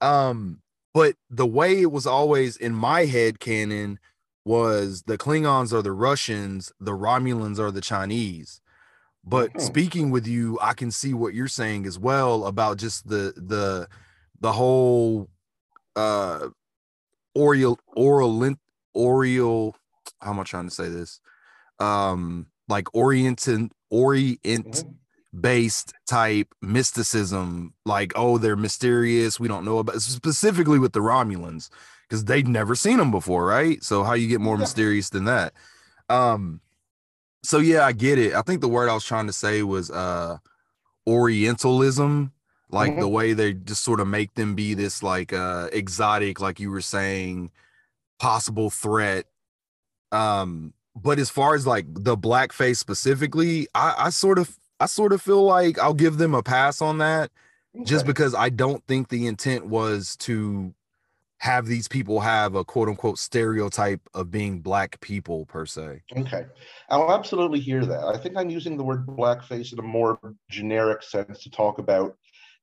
Um, 0.01 0.61
but 0.93 1.15
the 1.29 1.45
way 1.45 1.81
it 1.81 1.91
was 1.91 2.05
always 2.05 2.57
in 2.57 2.73
my 2.73 3.05
head 3.05 3.39
canon 3.39 3.99
was 4.45 5.03
the 5.07 5.17
Klingons 5.17 5.73
are 5.73 5.81
the 5.81 5.91
Russians, 5.91 6.71
the 6.79 6.91
Romulans 6.91 7.59
are 7.59 7.71
the 7.71 7.81
Chinese. 7.81 8.61
But 9.23 9.49
mm-hmm. 9.49 9.59
speaking 9.59 10.11
with 10.11 10.27
you, 10.27 10.59
I 10.61 10.73
can 10.73 10.91
see 10.91 11.13
what 11.13 11.33
you're 11.33 11.47
saying 11.47 11.85
as 11.87 11.97
well 11.97 12.45
about 12.45 12.77
just 12.77 13.07
the 13.09 13.33
the 13.35 13.87
the 14.39 14.51
whole 14.51 15.29
uh 15.95 16.49
Oriel 17.35 17.79
Oriel 17.97 19.75
how 20.21 20.31
am 20.31 20.39
I 20.39 20.43
trying 20.43 20.69
to 20.69 20.73
say 20.73 20.89
this? 20.89 21.19
Um 21.79 22.47
like 22.69 22.93
Orient 22.93 23.47
Orient 23.89 24.71
mm-hmm 24.71 24.89
based 25.41 25.93
type 26.07 26.53
mysticism 26.61 27.73
like 27.85 28.13
oh 28.15 28.37
they're 28.37 28.55
mysterious 28.55 29.39
we 29.39 29.47
don't 29.47 29.65
know 29.65 29.79
about 29.79 30.01
specifically 30.01 30.79
with 30.79 30.93
the 30.93 31.01
romulans 31.01 31.69
because 32.07 32.25
they'd 32.25 32.47
never 32.47 32.75
seen 32.75 32.97
them 32.97 33.11
before 33.11 33.45
right 33.45 33.83
so 33.83 34.03
how 34.03 34.13
you 34.13 34.27
get 34.27 34.41
more 34.41 34.55
yeah. 34.55 34.61
mysterious 34.61 35.09
than 35.09 35.25
that 35.25 35.53
um 36.09 36.59
so 37.43 37.59
yeah 37.59 37.85
i 37.85 37.91
get 37.91 38.17
it 38.17 38.33
i 38.33 38.41
think 38.41 38.61
the 38.61 38.67
word 38.67 38.89
i 38.89 38.93
was 38.93 39.03
trying 39.03 39.27
to 39.27 39.33
say 39.33 39.63
was 39.63 39.91
uh 39.91 40.37
orientalism 41.07 42.31
like 42.69 42.91
mm-hmm. 42.91 43.01
the 43.01 43.07
way 43.07 43.33
they 43.33 43.53
just 43.53 43.83
sort 43.83 43.99
of 43.99 44.07
make 44.07 44.33
them 44.35 44.55
be 44.55 44.73
this 44.73 45.03
like 45.03 45.33
uh 45.33 45.67
exotic 45.71 46.39
like 46.39 46.59
you 46.59 46.71
were 46.71 46.81
saying 46.81 47.51
possible 48.19 48.69
threat 48.69 49.25
um 50.11 50.73
but 50.95 51.19
as 51.19 51.29
far 51.29 51.55
as 51.55 51.67
like 51.67 51.85
the 51.89 52.17
blackface 52.17 52.77
specifically 52.77 53.67
i 53.75 53.93
i 53.97 54.09
sort 54.09 54.39
of 54.39 54.57
I 54.79 54.87
sort 54.87 55.13
of 55.13 55.21
feel 55.21 55.43
like 55.43 55.79
I'll 55.79 55.93
give 55.93 56.17
them 56.17 56.33
a 56.33 56.43
pass 56.43 56.81
on 56.81 56.97
that 56.97 57.31
okay. 57.75 57.85
just 57.85 58.05
because 58.05 58.35
I 58.35 58.49
don't 58.49 58.85
think 58.87 59.09
the 59.09 59.27
intent 59.27 59.65
was 59.65 60.15
to 60.17 60.73
have 61.39 61.65
these 61.65 61.87
people 61.87 62.19
have 62.21 62.55
a 62.55 62.63
quote 62.63 62.89
unquote 62.89 63.19
stereotype 63.19 64.01
of 64.13 64.31
being 64.31 64.61
black 64.61 64.99
people 65.01 65.45
per 65.45 65.65
se. 65.65 66.01
Okay. 66.17 66.45
I'll 66.89 67.11
absolutely 67.11 67.59
hear 67.59 67.85
that. 67.85 68.05
I 68.05 68.17
think 68.17 68.37
I'm 68.37 68.49
using 68.49 68.77
the 68.77 68.83
word 68.83 69.05
blackface 69.05 69.73
in 69.73 69.79
a 69.79 69.83
more 69.83 70.17
generic 70.49 71.03
sense 71.03 71.43
to 71.43 71.49
talk 71.49 71.77
about 71.77 72.17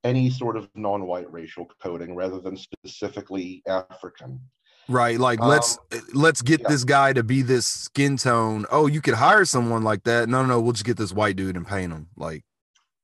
any 0.04 0.30
sort 0.30 0.56
of 0.56 0.68
non-white 0.74 1.30
racial 1.32 1.68
coding 1.80 2.14
rather 2.14 2.40
than 2.40 2.56
specifically 2.56 3.62
African 3.68 4.40
right 4.88 5.18
like 5.18 5.40
um, 5.40 5.48
let's 5.48 5.78
let's 6.12 6.42
get 6.42 6.60
yeah. 6.60 6.68
this 6.68 6.84
guy 6.84 7.12
to 7.12 7.22
be 7.22 7.42
this 7.42 7.66
skin 7.66 8.16
tone 8.16 8.66
oh 8.70 8.86
you 8.86 9.00
could 9.00 9.14
hire 9.14 9.44
someone 9.44 9.82
like 9.82 10.02
that 10.04 10.28
No, 10.28 10.42
no 10.42 10.48
no 10.48 10.60
we'll 10.60 10.72
just 10.72 10.84
get 10.84 10.96
this 10.96 11.12
white 11.12 11.36
dude 11.36 11.56
and 11.56 11.66
paint 11.66 11.92
him 11.92 12.08
like 12.16 12.42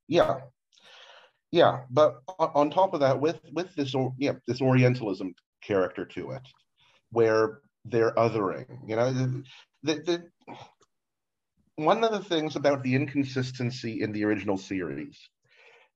yeah 0.08 0.38
yeah 1.52 1.80
but 1.90 2.20
on 2.38 2.70
top 2.70 2.94
of 2.94 3.00
that 3.00 3.20
with 3.20 3.40
with 3.52 3.72
this 3.75 3.94
yeah 4.18 4.32
this 4.46 4.60
orientalism 4.60 5.34
character 5.62 6.05
to 6.05 6.31
it 6.31 6.43
where 7.11 7.61
they're 7.85 8.15
othering 8.15 8.67
you 8.87 8.97
know 8.97 9.12
the, 9.83 9.95
the, 9.95 10.25
one 11.77 12.03
of 12.03 12.11
the 12.11 12.23
things 12.23 12.57
about 12.57 12.83
the 12.83 12.95
inconsistency 12.95 14.03
in 14.03 14.12
the 14.12 14.25
original 14.25 14.57
series 14.57 15.29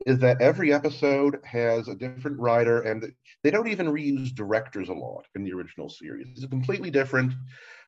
is 0.06 0.18
that 0.18 0.40
every 0.40 0.72
episode 0.72 1.38
has 1.44 1.88
a 1.88 1.94
different 1.94 2.38
writer 2.38 2.82
and 2.82 3.12
they 3.42 3.50
don't 3.50 3.68
even 3.68 3.86
reuse 3.86 4.34
directors 4.34 4.88
a 4.88 4.92
lot 4.92 5.26
in 5.34 5.44
the 5.44 5.52
original 5.52 5.88
series. 5.88 6.26
It's 6.30 6.46
completely 6.46 6.90
different 6.90 7.32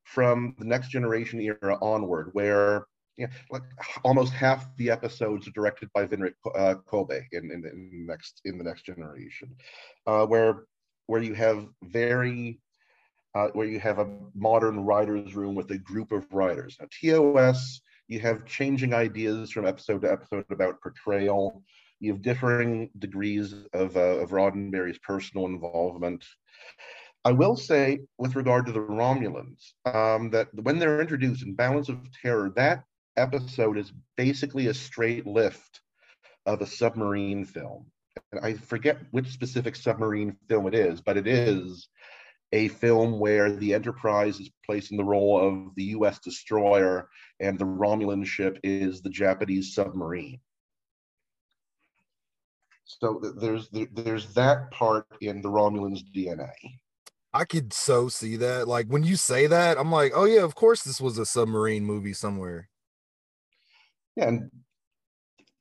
from 0.04 0.54
the 0.58 0.64
next 0.64 0.90
generation 0.90 1.40
era 1.40 1.78
onward, 1.80 2.30
where 2.32 2.86
like 3.50 3.62
almost 4.04 4.32
half 4.32 4.76
the 4.76 4.90
episodes 4.90 5.46
are 5.46 5.52
directed 5.52 5.88
by 5.92 6.06
Winrich 6.06 6.34
uh, 6.54 6.74
in, 7.32 7.50
in, 7.50 7.52
in, 7.52 7.60
the 7.62 8.12
next 8.12 8.40
in 8.44 8.58
the 8.58 8.64
next 8.64 8.84
generation, 8.84 9.54
uh, 10.06 10.26
where 10.26 10.64
where 11.06 11.22
you 11.22 11.34
have 11.34 11.66
very 11.82 12.60
uh, 13.34 13.48
where 13.48 13.66
you 13.66 13.80
have 13.80 13.98
a 13.98 14.06
modern 14.34 14.84
writers' 14.84 15.34
room 15.34 15.56
with 15.56 15.68
a 15.72 15.78
group 15.78 16.12
of 16.12 16.24
writers. 16.32 16.76
Now, 16.78 16.86
TOS, 17.00 17.80
you 18.06 18.20
have 18.20 18.46
changing 18.46 18.94
ideas 18.94 19.50
from 19.50 19.66
episode 19.66 20.02
to 20.02 20.12
episode 20.12 20.44
about 20.50 20.80
portrayal 20.80 21.64
you 22.04 22.12
have 22.12 22.22
differing 22.22 22.90
degrees 22.98 23.54
of, 23.72 23.96
uh, 23.96 24.00
of 24.00 24.30
Roddenberry's 24.30 24.98
personal 24.98 25.46
involvement. 25.46 26.24
I 27.24 27.32
will 27.32 27.56
say, 27.56 28.00
with 28.18 28.36
regard 28.36 28.66
to 28.66 28.72
the 28.72 28.80
Romulans, 28.80 29.72
um, 29.86 30.30
that 30.30 30.48
when 30.52 30.78
they're 30.78 31.00
introduced 31.00 31.42
in 31.42 31.54
Balance 31.54 31.88
of 31.88 31.98
Terror, 32.20 32.52
that 32.56 32.84
episode 33.16 33.78
is 33.78 33.92
basically 34.16 34.66
a 34.66 34.74
straight 34.74 35.26
lift 35.26 35.80
of 36.44 36.60
a 36.60 36.66
submarine 36.66 37.46
film. 37.46 37.86
And 38.34 38.44
I 38.44 38.54
forget 38.54 38.98
which 39.12 39.28
specific 39.28 39.76
submarine 39.76 40.36
film 40.48 40.66
it 40.66 40.74
is, 40.74 41.00
but 41.00 41.16
it 41.16 41.26
is 41.26 41.88
a 42.52 42.68
film 42.68 43.20
where 43.20 43.52
the 43.52 43.74
Enterprise 43.74 44.40
is 44.40 44.50
placed 44.66 44.90
in 44.90 44.96
the 44.96 45.04
role 45.04 45.40
of 45.40 45.74
the 45.76 45.84
US 45.84 46.18
destroyer 46.18 47.08
and 47.40 47.58
the 47.58 47.64
Romulan 47.64 48.24
ship 48.24 48.58
is 48.64 49.02
the 49.02 49.10
Japanese 49.10 49.74
submarine. 49.74 50.40
So 52.84 53.20
there's 53.40 53.68
there's 53.92 54.34
that 54.34 54.70
part 54.70 55.06
in 55.20 55.40
the 55.40 55.48
Romulans' 55.48 56.04
DNA. 56.14 56.52
I 57.32 57.44
could 57.44 57.72
so 57.72 58.08
see 58.08 58.36
that. 58.36 58.68
Like 58.68 58.86
when 58.88 59.04
you 59.04 59.16
say 59.16 59.46
that, 59.46 59.78
I'm 59.78 59.90
like, 59.90 60.12
oh 60.14 60.24
yeah, 60.24 60.42
of 60.42 60.54
course 60.54 60.82
this 60.82 61.00
was 61.00 61.18
a 61.18 61.26
submarine 61.26 61.84
movie 61.84 62.12
somewhere. 62.12 62.68
Yeah, 64.16 64.28
and 64.28 64.50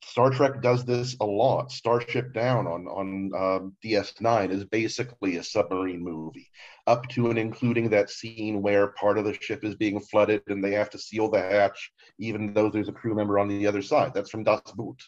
Star 0.08 0.30
Trek 0.30 0.62
does 0.62 0.86
this 0.86 1.16
a 1.22 1.26
lot. 1.26 1.72
Starship 1.72 2.34
Down 2.34 2.68
on 2.68 2.88
on 2.88 3.32
uh, 3.36 3.60
DS9 3.84 4.52
is 4.52 4.66
basically 4.66 5.38
a 5.38 5.44
submarine 5.44 6.04
movie, 6.04 6.50
up 6.88 7.08
to 7.10 7.30
and 7.30 7.40
including 7.40 7.90
that 7.90 8.10
scene 8.10 8.62
where 8.62 8.88
part 8.88 9.18
of 9.18 9.26
the 9.26 9.34
ship 9.34 9.64
is 9.64 9.76
being 9.76 10.00
flooded 10.00 10.44
and 10.48 10.64
they 10.64 10.74
have 10.74 10.90
to 10.92 10.98
seal 10.98 11.30
the 11.30 11.42
hatch, 11.42 11.92
even 12.20 12.54
though 12.54 12.70
there's 12.70 12.90
a 12.90 12.94
crew 12.94 13.16
member 13.16 13.40
on 13.40 13.48
the 13.48 13.66
other 13.66 13.82
side. 13.82 14.14
That's 14.14 14.30
from 14.30 14.44
Das 14.44 14.62
Boot. 14.76 15.02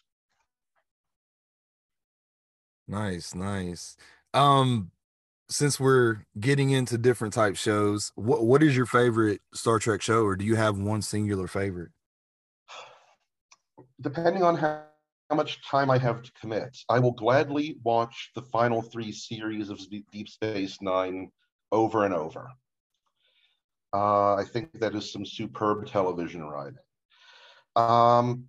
Nice, 2.87 3.33
nice. 3.33 3.97
Um, 4.33 4.91
since 5.49 5.79
we're 5.79 6.25
getting 6.39 6.71
into 6.71 6.97
different 6.97 7.33
type 7.33 7.55
shows, 7.55 8.11
what 8.15 8.45
what 8.45 8.63
is 8.63 8.75
your 8.75 8.85
favorite 8.85 9.41
Star 9.53 9.79
Trek 9.79 10.01
show, 10.01 10.23
or 10.23 10.35
do 10.35 10.45
you 10.45 10.55
have 10.55 10.77
one 10.77 11.01
singular 11.01 11.47
favorite? 11.47 11.91
Depending 14.01 14.43
on 14.43 14.55
how, 14.55 14.83
how 15.29 15.35
much 15.35 15.65
time 15.67 15.89
I 15.89 15.97
have 15.97 16.21
to 16.21 16.31
commit, 16.39 16.77
I 16.89 16.99
will 16.99 17.11
gladly 17.11 17.77
watch 17.83 18.31
the 18.35 18.41
final 18.41 18.81
three 18.81 19.11
series 19.11 19.69
of 19.69 19.79
Deep 19.89 20.29
Space 20.29 20.81
Nine 20.81 21.31
over 21.71 22.05
and 22.05 22.13
over. 22.13 22.49
Uh, 23.93 24.35
I 24.35 24.43
think 24.43 24.71
that 24.79 24.95
is 24.95 25.11
some 25.11 25.25
superb 25.25 25.87
television 25.87 26.43
writing. 26.43 26.77
Um, 27.75 28.45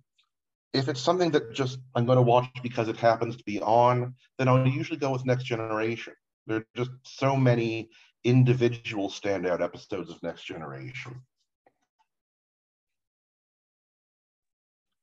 if 0.73 0.89
it's 0.89 1.01
something 1.01 1.31
that 1.31 1.53
just 1.53 1.79
I'm 1.95 2.05
going 2.05 2.17
to 2.17 2.21
watch 2.21 2.49
because 2.61 2.87
it 2.87 2.97
happens 2.97 3.37
to 3.37 3.43
be 3.43 3.61
on, 3.61 4.13
then 4.37 4.47
I'll 4.47 4.67
usually 4.67 4.99
go 4.99 5.11
with 5.11 5.25
Next 5.25 5.45
Generation. 5.45 6.13
There 6.45 6.57
are 6.57 6.65
just 6.75 6.91
so 7.03 7.35
many 7.35 7.89
individual 8.23 9.09
standout 9.09 9.61
episodes 9.61 10.09
of 10.09 10.21
Next 10.21 10.43
Generation. 10.43 11.21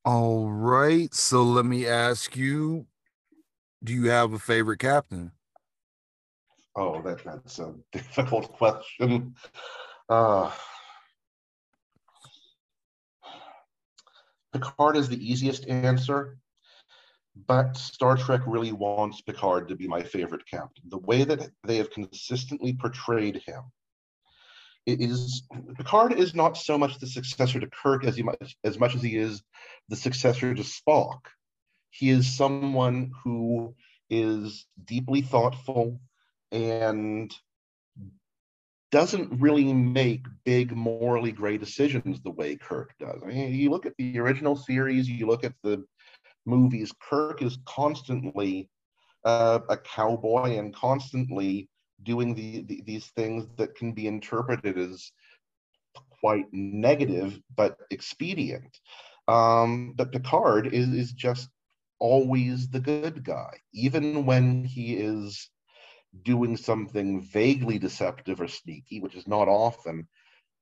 All 0.04 0.50
right. 0.50 1.14
So 1.14 1.42
let 1.42 1.64
me 1.64 1.86
ask 1.86 2.36
you 2.36 2.86
do 3.82 3.92
you 3.92 4.10
have 4.10 4.32
a 4.32 4.38
favorite 4.38 4.78
captain? 4.78 5.32
Oh, 6.76 7.00
that, 7.02 7.22
that's 7.24 7.58
a 7.58 7.74
difficult 7.92 8.52
question. 8.52 9.34
Uh, 10.08 10.50
Picard 14.52 14.96
is 14.96 15.08
the 15.08 15.22
easiest 15.22 15.68
answer, 15.68 16.38
but 17.46 17.76
Star 17.76 18.16
Trek 18.16 18.40
really 18.46 18.72
wants 18.72 19.20
Picard 19.20 19.68
to 19.68 19.76
be 19.76 19.88
my 19.88 20.02
favorite 20.02 20.46
captain. 20.46 20.84
The 20.88 20.98
way 20.98 21.24
that 21.24 21.50
they 21.64 21.76
have 21.76 21.90
consistently 21.90 22.72
portrayed 22.72 23.42
him 23.46 23.62
is 24.86 25.42
Picard 25.76 26.12
is 26.12 26.34
not 26.34 26.56
so 26.56 26.76
much 26.76 26.98
the 26.98 27.06
successor 27.06 27.60
to 27.60 27.68
Kirk 27.68 28.04
as 28.04 28.16
he 28.16 28.22
much 28.22 28.56
as 28.64 28.78
much 28.78 28.94
as 28.94 29.02
he 29.02 29.16
is 29.16 29.42
the 29.88 29.96
successor 29.96 30.54
to 30.54 30.62
Spock. 30.62 31.20
He 31.90 32.10
is 32.10 32.36
someone 32.36 33.12
who 33.22 33.74
is 34.10 34.66
deeply 34.84 35.22
thoughtful 35.22 36.00
and 36.52 37.34
doesn't 38.90 39.40
really 39.40 39.72
make 39.72 40.24
big 40.44 40.76
morally 40.76 41.32
gray 41.32 41.58
decisions 41.58 42.20
the 42.20 42.30
way 42.30 42.56
Kirk 42.56 42.92
does. 43.00 43.22
I 43.24 43.26
mean, 43.26 43.52
you 43.54 43.70
look 43.70 43.86
at 43.86 43.96
the 43.98 44.18
original 44.20 44.54
series, 44.54 45.08
you 45.08 45.26
look 45.26 45.42
at 45.44 45.54
the 45.62 45.84
movies, 46.46 46.92
Kirk 47.00 47.42
is 47.42 47.58
constantly 47.64 48.70
uh, 49.24 49.60
a 49.68 49.76
cowboy 49.76 50.58
and 50.58 50.74
constantly 50.74 51.68
doing 52.04 52.34
the, 52.34 52.62
the, 52.62 52.82
these 52.86 53.06
things 53.16 53.46
that 53.56 53.74
can 53.74 53.92
be 53.92 54.06
interpreted 54.06 54.78
as 54.78 55.10
quite 56.20 56.46
negative 56.52 57.40
but 57.56 57.78
expedient. 57.90 58.78
Um, 59.28 59.94
but 59.96 60.12
Picard 60.12 60.72
is, 60.72 60.88
is 60.88 61.12
just 61.12 61.48
always 61.98 62.68
the 62.68 62.80
good 62.80 63.24
guy, 63.24 63.50
even 63.72 64.26
when 64.26 64.64
he 64.64 64.94
is 64.94 65.48
doing 66.22 66.56
something 66.56 67.22
vaguely 67.22 67.78
deceptive 67.78 68.40
or 68.40 68.48
sneaky, 68.48 69.00
which 69.00 69.14
is 69.14 69.26
not 69.26 69.48
often. 69.48 70.06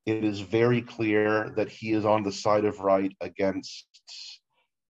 It 0.07 0.25
is 0.25 0.41
very 0.41 0.83
clear 0.83 1.51
that 1.57 1.69
he 1.69 1.93
is 1.93 2.05
on 2.05 2.23
the 2.23 2.33
side 2.33 2.65
of 2.65 2.81
right 2.81 3.15
against 3.21 3.87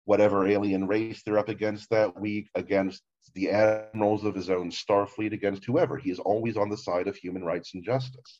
whatever 0.05 0.47
alien 0.47 0.87
race 0.87 1.21
they're 1.23 1.37
up 1.37 1.49
against 1.49 1.89
that 1.89 2.19
week, 2.19 2.49
against 2.55 3.03
the 3.33 3.49
admirals 3.49 4.23
of 4.23 4.35
his 4.35 4.49
own 4.49 4.71
Starfleet, 4.71 5.33
against 5.33 5.65
whoever. 5.65 5.97
He 5.97 6.11
is 6.11 6.19
always 6.19 6.57
on 6.57 6.69
the 6.69 6.77
side 6.77 7.07
of 7.07 7.15
human 7.15 7.43
rights 7.43 7.73
and 7.73 7.83
justice. 7.83 8.39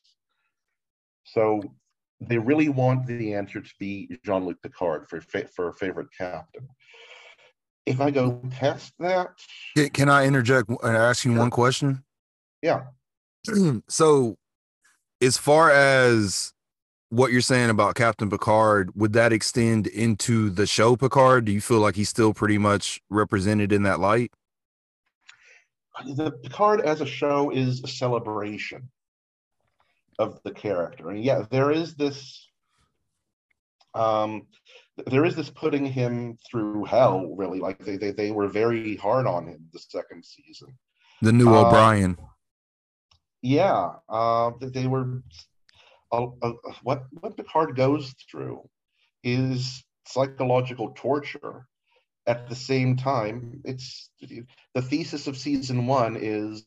So 1.23 1.61
they 2.19 2.37
really 2.37 2.69
want 2.69 3.05
the 3.05 3.33
answer 3.33 3.61
to 3.61 3.73
be 3.79 4.17
Jean-Luc 4.25 4.61
Picard 4.61 5.07
for 5.09 5.21
for 5.21 5.71
favorite 5.73 6.07
captain. 6.17 6.67
If 7.85 8.01
I 8.01 8.11
go 8.11 8.41
past 8.51 8.93
that, 8.99 9.29
can 9.93 10.09
I 10.09 10.25
interject 10.25 10.69
and 10.69 10.97
ask 10.97 11.23
you 11.23 11.33
one 11.33 11.49
question? 11.49 12.03
Yeah. 12.61 12.83
so, 13.87 14.37
as 15.21 15.37
far 15.37 15.71
as 15.71 16.53
what 17.09 17.31
you're 17.31 17.41
saying 17.41 17.69
about 17.69 17.95
Captain 17.95 18.29
Picard, 18.29 18.91
would 18.95 19.13
that 19.13 19.31
extend 19.31 19.87
into 19.87 20.49
the 20.49 20.67
show 20.67 20.95
Picard? 20.95 21.45
Do 21.45 21.51
you 21.51 21.61
feel 21.61 21.79
like 21.79 21.95
he's 21.95 22.09
still 22.09 22.33
pretty 22.33 22.57
much 22.57 23.01
represented 23.09 23.71
in 23.71 23.83
that 23.83 23.99
light? 23.99 24.31
The 26.05 26.31
Picard 26.31 26.81
as 26.81 27.01
a 27.01 27.05
show 27.05 27.51
is 27.51 27.83
a 27.83 27.87
celebration 27.87 28.89
of 30.19 30.41
the 30.43 30.51
character. 30.51 31.09
And 31.09 31.23
yeah, 31.23 31.45
there 31.49 31.71
is 31.71 31.95
this 31.95 32.47
um 33.93 34.47
there 35.05 35.25
is 35.25 35.35
this 35.35 35.49
putting 35.49 35.85
him 35.85 36.37
through 36.49 36.85
hell, 36.85 37.33
really. 37.35 37.59
Like 37.59 37.79
they 37.83 37.97
they, 37.97 38.11
they 38.11 38.31
were 38.31 38.47
very 38.47 38.95
hard 38.97 39.27
on 39.27 39.47
him 39.47 39.67
the 39.73 39.79
second 39.79 40.25
season. 40.25 40.77
The 41.21 41.31
new 41.31 41.53
uh, 41.53 41.65
O'Brien. 41.65 42.17
Yeah. 43.41 43.93
Uh 44.09 44.51
they 44.59 44.87
were 44.87 45.21
uh, 46.11 46.27
uh, 46.41 46.53
what 46.83 47.05
what 47.21 47.37
Picard 47.37 47.75
goes 47.75 48.13
through 48.29 48.67
is 49.23 49.83
psychological 50.05 50.93
torture. 50.95 51.67
At 52.27 52.49
the 52.49 52.55
same 52.55 52.97
time, 52.97 53.61
it's 53.63 54.09
the 54.19 54.81
thesis 54.81 55.27
of 55.27 55.37
season 55.37 55.87
one 55.87 56.17
is 56.19 56.65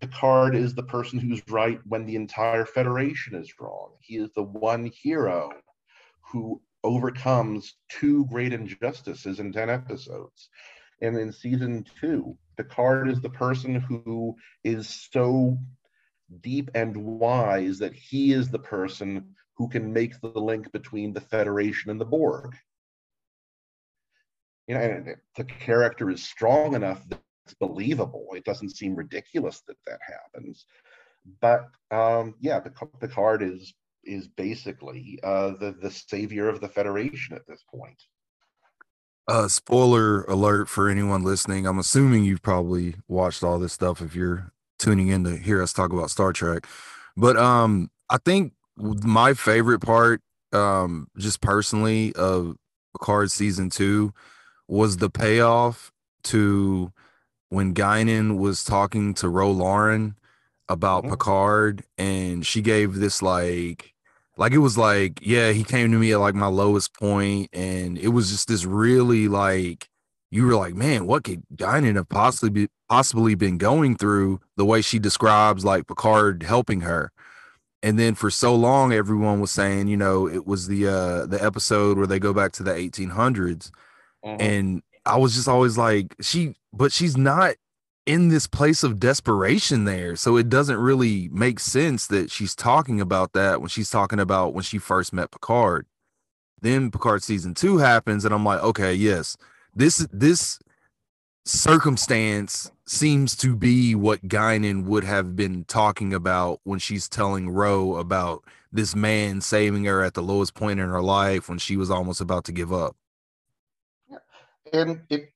Picard 0.00 0.54
is 0.54 0.74
the 0.74 0.82
person 0.82 1.18
who's 1.18 1.42
right 1.48 1.80
when 1.84 2.04
the 2.04 2.16
entire 2.16 2.64
Federation 2.64 3.34
is 3.34 3.52
wrong. 3.60 3.92
He 4.00 4.16
is 4.16 4.30
the 4.34 4.42
one 4.42 4.86
hero 4.86 5.50
who 6.20 6.60
overcomes 6.84 7.74
two 7.88 8.26
great 8.26 8.52
injustices 8.52 9.40
in 9.40 9.52
10 9.52 9.70
episodes. 9.70 10.48
And 11.00 11.16
in 11.16 11.32
season 11.32 11.84
two, 12.00 12.36
Picard 12.56 13.08
is 13.08 13.20
the 13.20 13.30
person 13.30 13.76
who 13.76 14.36
is 14.64 14.88
so 15.10 15.58
deep 16.40 16.70
and 16.74 16.96
wise 16.96 17.78
that 17.78 17.94
he 17.94 18.32
is 18.32 18.50
the 18.50 18.58
person 18.58 19.34
who 19.54 19.68
can 19.68 19.92
make 19.92 20.20
the 20.20 20.28
link 20.28 20.70
between 20.72 21.12
the 21.12 21.20
Federation 21.20 21.90
and 21.90 22.00
the 22.00 22.04
Borg. 22.04 22.56
You 24.68 24.74
know, 24.74 25.04
the 25.36 25.44
character 25.44 26.10
is 26.10 26.22
strong 26.22 26.74
enough 26.74 27.08
that 27.08 27.20
it's 27.46 27.54
believable. 27.54 28.26
It 28.36 28.44
doesn't 28.44 28.76
seem 28.76 28.94
ridiculous 28.94 29.62
that 29.66 29.78
that 29.86 29.98
happens. 30.06 30.66
But 31.40 31.68
um, 31.90 32.34
yeah, 32.40 32.60
Picard 33.00 33.42
is 33.42 33.72
is 34.04 34.28
basically 34.28 35.18
uh, 35.22 35.52
the 35.58 35.74
the 35.80 35.90
savior 35.90 36.48
of 36.48 36.60
the 36.60 36.68
Federation 36.68 37.34
at 37.34 37.46
this 37.48 37.64
point. 37.74 38.00
Uh, 39.26 39.48
spoiler 39.48 40.22
alert 40.24 40.68
for 40.68 40.88
anyone 40.88 41.22
listening. 41.22 41.66
I'm 41.66 41.78
assuming 41.78 42.24
you've 42.24 42.42
probably 42.42 42.96
watched 43.08 43.42
all 43.42 43.58
this 43.58 43.74
stuff 43.74 44.00
if 44.00 44.14
you're 44.14 44.52
tuning 44.78 45.08
in 45.08 45.24
to 45.24 45.36
hear 45.36 45.62
us 45.62 45.72
talk 45.72 45.92
about 45.92 46.10
Star 46.10 46.32
Trek. 46.32 46.66
But 47.16 47.36
um, 47.36 47.90
I 48.08 48.18
think 48.18 48.52
my 48.76 49.34
favorite 49.34 49.80
part, 49.80 50.22
um, 50.52 51.08
just 51.18 51.40
personally, 51.40 52.14
of 52.14 52.56
Picard 52.94 53.30
season 53.30 53.70
two 53.70 54.12
was 54.68 54.98
the 54.98 55.10
payoff 55.10 55.90
to 56.24 56.92
when 57.48 57.74
Guinan 57.74 58.38
was 58.38 58.62
talking 58.62 59.14
to 59.14 59.28
Ro 59.28 59.50
Laren 59.50 60.16
about 60.68 61.02
mm-hmm. 61.02 61.12
Picard, 61.12 61.84
and 61.96 62.46
she 62.46 62.60
gave 62.60 62.96
this 62.96 63.22
like 63.22 63.94
like 64.38 64.52
it 64.52 64.58
was 64.58 64.78
like 64.78 65.18
yeah 65.20 65.50
he 65.50 65.64
came 65.64 65.90
to 65.92 65.98
me 65.98 66.12
at 66.12 66.20
like 66.20 66.34
my 66.34 66.46
lowest 66.46 66.94
point 66.94 67.50
and 67.52 67.98
it 67.98 68.08
was 68.08 68.30
just 68.30 68.48
this 68.48 68.64
really 68.64 69.28
like 69.28 69.88
you 70.30 70.46
were 70.46 70.54
like 70.54 70.74
man 70.74 71.06
what 71.06 71.24
could 71.24 71.42
Guinan 71.54 71.96
have 71.96 72.08
possibly 72.08 72.50
be, 72.50 72.68
possibly 72.88 73.34
been 73.34 73.58
going 73.58 73.96
through 73.96 74.40
the 74.56 74.64
way 74.64 74.80
she 74.80 74.98
describes 74.98 75.64
like 75.64 75.88
Picard 75.88 76.44
helping 76.44 76.82
her 76.82 77.10
and 77.82 77.98
then 77.98 78.14
for 78.14 78.30
so 78.30 78.54
long 78.54 78.92
everyone 78.92 79.40
was 79.40 79.50
saying 79.50 79.88
you 79.88 79.96
know 79.96 80.28
it 80.28 80.46
was 80.46 80.68
the 80.68 80.86
uh 80.86 81.26
the 81.26 81.42
episode 81.44 81.98
where 81.98 82.06
they 82.06 82.20
go 82.20 82.32
back 82.32 82.52
to 82.52 82.62
the 82.62 82.72
1800s 82.72 83.70
mm-hmm. 84.24 84.40
and 84.40 84.82
I 85.06 85.16
was 85.16 85.34
just 85.34 85.48
always 85.48 85.78
like, 85.78 86.14
she, 86.20 86.54
but 86.72 86.92
she's 86.92 87.16
not 87.16 87.54
in 88.08 88.28
this 88.28 88.46
place 88.46 88.82
of 88.82 88.98
desperation 88.98 89.84
there. 89.84 90.16
So 90.16 90.36
it 90.36 90.48
doesn't 90.48 90.78
really 90.78 91.28
make 91.30 91.60
sense 91.60 92.06
that 92.06 92.30
she's 92.30 92.54
talking 92.54 93.00
about 93.00 93.34
that 93.34 93.60
when 93.60 93.68
she's 93.68 93.90
talking 93.90 94.18
about 94.18 94.54
when 94.54 94.64
she 94.64 94.78
first 94.78 95.12
met 95.12 95.30
Picard. 95.30 95.86
Then 96.60 96.90
Picard 96.90 97.22
season 97.22 97.54
two 97.54 97.78
happens, 97.78 98.24
and 98.24 98.34
I'm 98.34 98.44
like, 98.44 98.62
okay, 98.62 98.94
yes, 98.94 99.36
this 99.74 100.06
this 100.10 100.58
circumstance 101.44 102.70
seems 102.86 103.36
to 103.36 103.54
be 103.54 103.94
what 103.94 104.26
Guinan 104.26 104.84
would 104.84 105.04
have 105.04 105.36
been 105.36 105.64
talking 105.64 106.12
about 106.12 106.60
when 106.64 106.78
she's 106.78 107.08
telling 107.08 107.50
Ro 107.50 107.96
about 107.96 108.42
this 108.72 108.94
man 108.94 109.40
saving 109.42 109.84
her 109.84 110.02
at 110.02 110.14
the 110.14 110.22
lowest 110.22 110.54
point 110.54 110.80
in 110.80 110.88
her 110.88 111.02
life 111.02 111.48
when 111.48 111.58
she 111.58 111.76
was 111.76 111.90
almost 111.90 112.20
about 112.20 112.44
to 112.44 112.52
give 112.52 112.72
up 112.72 112.96
and 114.72 115.02
it 115.10 115.30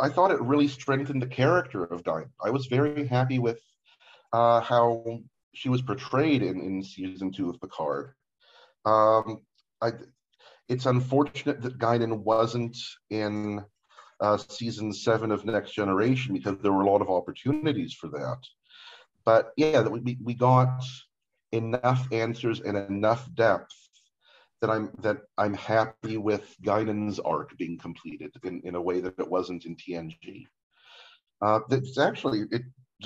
I 0.00 0.08
thought 0.08 0.32
it 0.32 0.40
really 0.40 0.68
strengthened 0.68 1.22
the 1.22 1.26
character 1.26 1.84
of 1.84 2.02
Diane. 2.02 2.30
I 2.44 2.50
was 2.50 2.66
very 2.66 3.06
happy 3.06 3.38
with 3.38 3.60
uh, 4.32 4.60
how 4.60 5.20
she 5.54 5.68
was 5.68 5.82
portrayed 5.82 6.42
in, 6.42 6.60
in 6.60 6.82
season 6.82 7.30
two 7.30 7.50
of 7.50 7.60
Picard. 7.60 8.14
Um, 8.84 9.42
I, 9.80 9.92
it's 10.68 10.86
unfortunate 10.86 11.62
that 11.62 11.78
Guinan 11.78 12.24
wasn't 12.24 12.76
in 13.10 13.64
uh, 14.20 14.36
season 14.36 14.92
seven 14.92 15.30
of 15.30 15.44
Next 15.44 15.72
Generation 15.72 16.34
because 16.34 16.58
there 16.58 16.72
were 16.72 16.82
a 16.82 16.90
lot 16.90 17.02
of 17.02 17.10
opportunities 17.10 17.92
for 17.92 18.08
that. 18.08 18.38
But 19.24 19.52
yeah, 19.56 19.82
we, 19.82 20.18
we 20.22 20.34
got 20.34 20.82
enough 21.52 22.08
answers 22.10 22.60
and 22.60 22.76
enough 22.76 23.28
depth 23.34 23.74
that 24.62 24.70
I'm 24.70 24.90
that 25.00 25.18
I'm 25.36 25.54
happy 25.54 26.16
with 26.16 26.56
Guinan's 26.62 27.18
arc 27.18 27.56
being 27.58 27.76
completed 27.76 28.32
in, 28.44 28.62
in 28.64 28.76
a 28.76 28.80
way 28.80 29.00
that 29.00 29.18
it 29.18 29.28
wasn't 29.28 29.66
in 29.66 29.76
TNG. 29.76 30.46
Uh, 31.42 31.60
that's 31.68 31.98
actually 31.98 32.44
it 32.50 32.62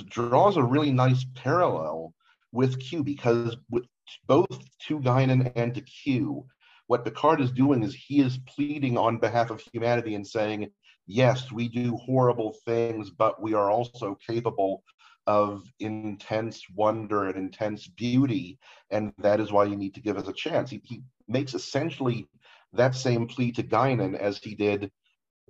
draws 0.08 0.58
a 0.58 0.62
really 0.62 0.92
nice 0.92 1.24
parallel 1.34 2.14
with 2.52 2.78
Q 2.78 3.02
because 3.02 3.56
with 3.70 3.86
both 4.26 4.58
to 4.86 5.00
Guinan 5.00 5.50
and 5.56 5.74
to 5.74 5.80
Q, 5.80 6.46
what 6.86 7.04
Picard 7.04 7.40
is 7.40 7.50
doing 7.50 7.82
is 7.82 7.94
he 7.94 8.20
is 8.20 8.38
pleading 8.46 8.98
on 8.98 9.18
behalf 9.18 9.50
of 9.50 9.62
humanity 9.72 10.14
and 10.14 10.26
saying, 10.26 10.70
yes, 11.06 11.50
we 11.50 11.68
do 11.68 11.96
horrible 11.96 12.54
things, 12.66 13.10
but 13.10 13.42
we 13.42 13.54
are 13.54 13.70
also 13.70 14.16
capable 14.26 14.84
of 15.26 15.64
intense 15.80 16.62
wonder 16.74 17.24
and 17.24 17.36
intense 17.36 17.88
beauty, 17.88 18.58
and 18.90 19.12
that 19.18 19.40
is 19.40 19.50
why 19.50 19.64
you 19.64 19.74
need 19.74 19.94
to 19.94 20.00
give 20.00 20.16
us 20.16 20.28
a 20.28 20.32
chance. 20.32 20.70
He, 20.70 20.80
he 20.84 21.02
makes 21.28 21.54
essentially 21.54 22.28
that 22.72 22.94
same 22.94 23.26
plea 23.26 23.52
to 23.52 23.62
Guinan 23.62 24.18
as 24.18 24.38
he 24.38 24.54
did 24.54 24.90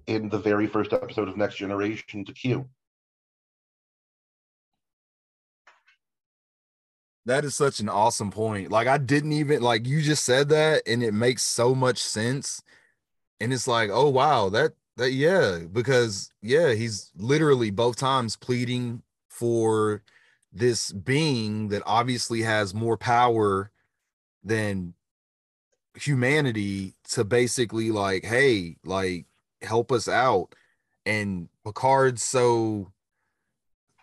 in 0.07 0.29
the 0.29 0.39
very 0.39 0.67
first 0.67 0.93
episode 0.93 1.29
of 1.29 1.37
Next 1.37 1.57
Generation 1.57 2.25
to 2.25 2.33
Q. 2.33 2.69
That 7.25 7.45
is 7.45 7.57
such 7.57 7.81
an 7.81 7.89
awesome 7.89 8.31
point. 8.31 8.71
Like 8.71 8.87
I 8.87 8.99
didn't 8.99 9.33
even 9.33 9.61
like 9.61 9.87
you 9.87 10.01
just 10.01 10.25
said 10.25 10.49
that 10.51 10.83
and 10.87 11.03
it 11.03 11.13
makes 11.13 11.43
so 11.43 11.75
much 11.75 11.99
sense. 11.99 12.63
And 13.41 13.53
it's 13.53 13.67
like, 13.67 13.91
oh 13.93 14.09
wow, 14.09 14.49
that 14.51 14.75
that 14.97 15.11
yeah, 15.11 15.59
because 15.71 16.31
yeah, 16.41 16.73
he's 16.73 17.11
literally 17.17 17.71
both 17.71 17.97
times 17.97 18.37
pleading 18.37 19.03
for 19.29 20.03
this 20.53 20.93
being 20.93 21.69
that 21.69 21.83
obviously 21.85 22.43
has 22.43 22.73
more 22.73 22.97
power 22.97 23.71
than 24.43 24.95
humanity 25.97 26.95
to 27.09 27.25
basically 27.25 27.91
like 27.91 28.25
hey 28.25 28.77
like 28.85 29.27
help 29.63 29.91
us 29.91 30.09
out 30.09 30.55
and 31.05 31.49
picard's 31.65 32.23
so 32.23 32.93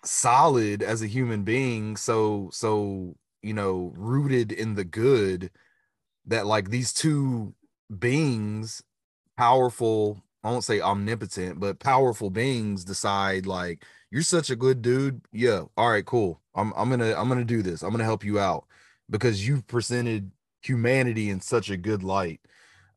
solid 0.03 0.81
as 0.81 1.01
a 1.01 1.07
human 1.07 1.43
being 1.43 1.95
so 1.95 2.49
so 2.51 3.15
you 3.41 3.53
know 3.53 3.93
rooted 3.95 4.51
in 4.51 4.75
the 4.75 4.83
good 4.83 5.51
that 6.25 6.45
like 6.45 6.69
these 6.69 6.91
two 6.91 7.53
beings 7.99 8.81
powerful 9.37 10.23
I 10.43 10.51
won't 10.51 10.63
say 10.65 10.81
omnipotent, 10.81 11.59
but 11.59 11.79
powerful 11.79 12.29
beings 12.29 12.83
decide 12.83 13.45
like 13.45 13.85
you're 14.11 14.21
such 14.23 14.49
a 14.49 14.55
good 14.55 14.81
dude. 14.81 15.21
Yeah, 15.31 15.63
all 15.77 15.89
right, 15.89 16.05
cool. 16.05 16.41
I'm 16.53 16.73
I'm 16.75 16.89
gonna 16.89 17.15
I'm 17.15 17.29
gonna 17.29 17.45
do 17.45 17.61
this. 17.61 17.81
I'm 17.81 17.91
gonna 17.91 18.03
help 18.03 18.25
you 18.25 18.39
out 18.39 18.65
because 19.09 19.47
you've 19.47 19.65
presented 19.67 20.31
humanity 20.63 21.29
in 21.29 21.41
such 21.41 21.69
a 21.69 21.77
good 21.77 22.03
light. 22.03 22.41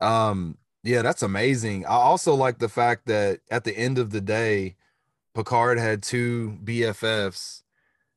Um, 0.00 0.59
yeah, 0.83 1.02
that's 1.02 1.22
amazing. 1.22 1.87
I 1.87 1.94
also 1.94 2.35
like 2.35 2.59
the 2.59 2.68
fact 2.68 3.07
that 3.07 3.40
at 3.50 3.64
the 3.64 3.76
end 3.76 3.98
of 3.98 4.11
the 4.11 4.20
day, 4.20 4.76
Picard 5.35 5.79
had 5.79 6.02
two 6.02 6.59
BFFs 6.64 7.62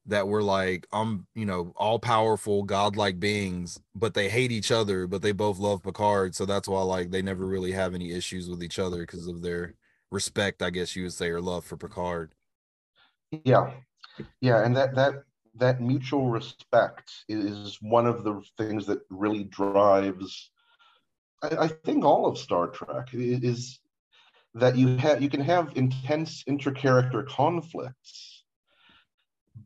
that 0.09 0.27
were 0.27 0.43
like 0.43 0.87
um 0.91 1.27
you 1.35 1.45
know 1.45 1.71
all 1.75 1.99
powerful 1.99 2.63
godlike 2.63 3.19
beings 3.19 3.79
but 3.95 4.13
they 4.13 4.27
hate 4.27 4.51
each 4.51 4.71
other 4.71 5.07
but 5.07 5.21
they 5.21 5.31
both 5.31 5.59
love 5.59 5.83
picard 5.83 6.33
so 6.35 6.45
that's 6.45 6.67
why 6.67 6.81
like 6.81 7.11
they 7.11 7.21
never 7.21 7.45
really 7.45 7.71
have 7.71 7.93
any 7.93 8.11
issues 8.11 8.49
with 8.49 8.63
each 8.63 8.79
other 8.79 8.99
because 9.01 9.27
of 9.27 9.41
their 9.41 9.75
respect 10.11 10.63
i 10.63 10.69
guess 10.69 10.95
you 10.95 11.03
would 11.03 11.13
say 11.13 11.29
or 11.29 11.39
love 11.39 11.63
for 11.63 11.77
picard 11.77 12.33
yeah 13.43 13.71
yeah 14.41 14.65
and 14.65 14.75
that 14.75 14.95
that 14.95 15.23
that 15.55 15.81
mutual 15.81 16.29
respect 16.29 17.11
is 17.27 17.77
one 17.81 18.07
of 18.07 18.23
the 18.23 18.41
things 18.57 18.85
that 18.85 18.99
really 19.09 19.43
drives 19.43 20.51
i, 21.43 21.65
I 21.65 21.67
think 21.67 22.03
all 22.05 22.27
of 22.27 22.37
star 22.37 22.67
trek 22.67 23.09
is 23.13 23.79
that 24.55 24.77
you 24.77 24.97
have 24.97 25.21
you 25.21 25.29
can 25.29 25.41
have 25.41 25.73
intense 25.75 26.43
intercharacter 26.43 27.27
conflicts 27.27 28.39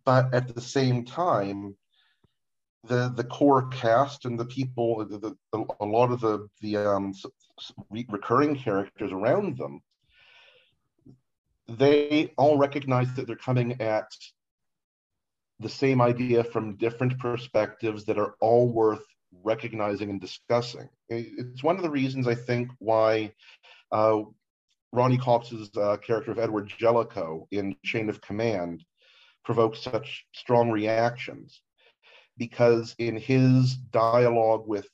but 0.06 0.34
at 0.34 0.54
the 0.54 0.62
same 0.62 1.06
time, 1.06 1.76
the 2.86 3.10
the 3.16 3.24
core 3.24 3.68
cast 3.70 4.26
and 4.26 4.40
the 4.40 4.46
people, 4.46 5.06
the, 5.06 5.18
the, 5.18 5.38
the 5.52 5.66
a 5.80 5.86
lot 5.86 6.12
of 6.12 6.22
the 6.22 6.48
the 6.62 6.78
um, 6.78 7.14
recurring 8.10 8.56
characters 8.56 9.12
around 9.12 9.58
them, 9.58 9.82
they 11.68 12.34
all 12.38 12.58
recognize 12.58 13.14
that 13.16 13.28
they're 13.28 13.36
coming 13.36 13.82
at 13.82 14.12
the 15.60 15.70
same 15.70 16.02
idea 16.02 16.44
from 16.44 16.76
different 16.78 17.18
perspectives 17.20 18.06
that 18.06 18.18
are 18.18 18.36
all 18.40 18.70
worth 18.70 19.06
recognizing 19.44 20.10
and 20.10 20.22
discussing. 20.22 20.90
It's 21.10 21.64
one 21.64 21.76
of 21.78 21.84
the 21.84 21.90
reasons 21.90 22.28
I 22.28 22.36
think 22.36 22.70
why 22.80 23.34
uh, 23.92 24.22
Ronny 24.92 25.18
Cox's 25.18 25.70
uh, 25.76 25.98
character 25.98 26.32
of 26.32 26.40
Edward 26.40 26.72
Jellicoe 26.78 27.48
in 27.52 27.76
Chain 27.84 28.10
of 28.10 28.22
Command 28.22 28.84
provoked 29.44 29.78
such 29.78 30.26
strong 30.34 30.70
reactions 30.70 31.62
because 32.38 32.96
in 32.98 33.18
his 33.18 33.76
dialogue 33.76 34.68
with 34.68 34.88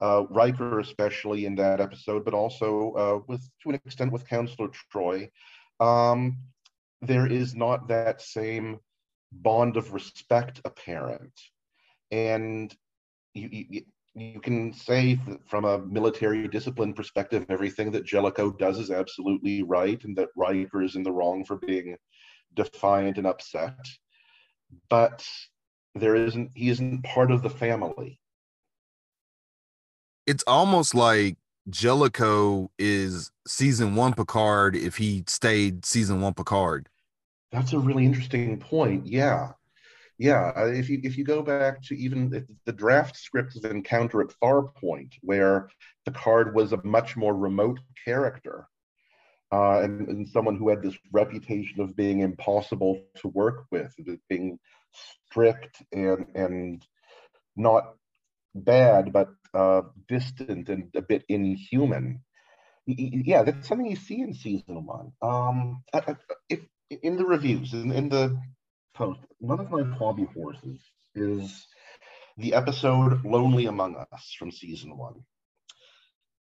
uh, 0.00 0.24
Riker, 0.30 0.80
especially 0.80 1.46
in 1.46 1.54
that 1.56 1.80
episode, 1.80 2.24
but 2.24 2.34
also 2.34 2.92
uh, 2.92 3.20
with 3.28 3.48
to 3.62 3.70
an 3.70 3.80
extent 3.86 4.12
with 4.12 4.28
Counselor 4.28 4.68
Troi, 4.92 5.30
um, 5.80 6.38
there 7.00 7.26
is 7.26 7.54
not 7.54 7.88
that 7.88 8.20
same 8.20 8.78
bond 9.32 9.76
of 9.76 9.92
respect 9.92 10.60
apparent, 10.64 11.32
and 12.10 12.74
you, 13.34 13.48
you, 13.50 13.82
you 14.14 14.40
can 14.40 14.72
say 14.72 15.18
from 15.46 15.64
a 15.64 15.78
military 15.78 16.46
discipline 16.48 16.92
perspective, 16.92 17.46
everything 17.48 17.90
that 17.92 18.04
Jellicoe 18.04 18.52
does 18.52 18.78
is 18.78 18.90
absolutely 18.90 19.62
right, 19.62 20.02
and 20.04 20.16
that 20.16 20.28
Riker 20.36 20.82
is 20.82 20.96
in 20.96 21.02
the 21.02 21.12
wrong 21.12 21.44
for 21.44 21.56
being 21.56 21.96
defiant 22.54 23.18
and 23.18 23.26
upset, 23.26 23.78
but 24.90 25.26
there 25.94 26.14
isn't 26.14 26.50
he 26.54 26.68
isn't 26.68 27.04
part 27.04 27.30
of 27.30 27.42
the 27.42 27.50
family. 27.50 28.18
It's 30.26 30.44
almost 30.46 30.94
like 30.94 31.36
Jellicoe 31.68 32.70
is 32.78 33.30
season 33.46 33.94
one 33.94 34.14
Picard 34.14 34.76
if 34.76 34.96
he 34.96 35.24
stayed 35.26 35.84
season 35.84 36.20
one 36.20 36.34
Picard. 36.34 36.88
That's 37.52 37.74
a 37.74 37.78
really 37.78 38.06
interesting 38.06 38.58
point. 38.58 39.06
Yeah. 39.06 39.52
Yeah, 40.18 40.52
uh, 40.56 40.66
if 40.66 40.88
you 40.88 41.00
if 41.02 41.18
you 41.18 41.24
go 41.24 41.42
back 41.42 41.82
to 41.84 41.96
even 41.96 42.46
the 42.64 42.72
draft 42.72 43.16
script 43.16 43.56
of 43.56 43.64
Encounter 43.64 44.20
at 44.20 44.28
Farpoint, 44.42 45.14
where 45.20 45.68
Picard 46.04 46.54
was 46.54 46.72
a 46.72 46.84
much 46.84 47.16
more 47.16 47.34
remote 47.34 47.80
character, 48.04 48.68
uh, 49.50 49.80
and, 49.80 50.08
and, 50.08 50.28
someone 50.28 50.56
who 50.56 50.68
had 50.68 50.82
this 50.82 50.96
reputation 51.12 51.80
of 51.80 51.96
being 51.96 52.20
impossible 52.20 53.02
to 53.16 53.28
work 53.28 53.64
with, 53.72 53.92
being 54.28 54.58
strict 55.28 55.82
and 55.92 56.26
and 56.36 56.86
not 57.56 57.94
bad, 58.54 59.12
but 59.12 59.30
uh, 59.54 59.82
distant 60.08 60.68
and 60.68 60.90
a 60.94 61.02
bit 61.02 61.24
inhuman. 61.28 62.22
Yeah, 62.86 63.42
that's 63.42 63.66
something 63.66 63.90
you 63.90 63.96
see 63.96 64.20
in 64.20 64.34
season 64.34 64.86
one. 64.86 65.12
Um, 65.20 65.82
if 66.48 66.60
in 67.02 67.16
the 67.16 67.24
reviews, 67.24 67.72
in, 67.72 67.92
in 67.92 68.08
the 68.08 68.38
post, 68.94 69.20
one 69.38 69.60
of 69.60 69.70
my 69.70 69.82
hobby 69.82 70.26
horses 70.34 70.80
is 71.14 71.66
the 72.36 72.54
episode 72.54 73.24
"Lonely 73.24 73.66
Among 73.66 73.96
Us" 73.96 74.34
from 74.38 74.50
season 74.50 74.96
one. 74.96 75.24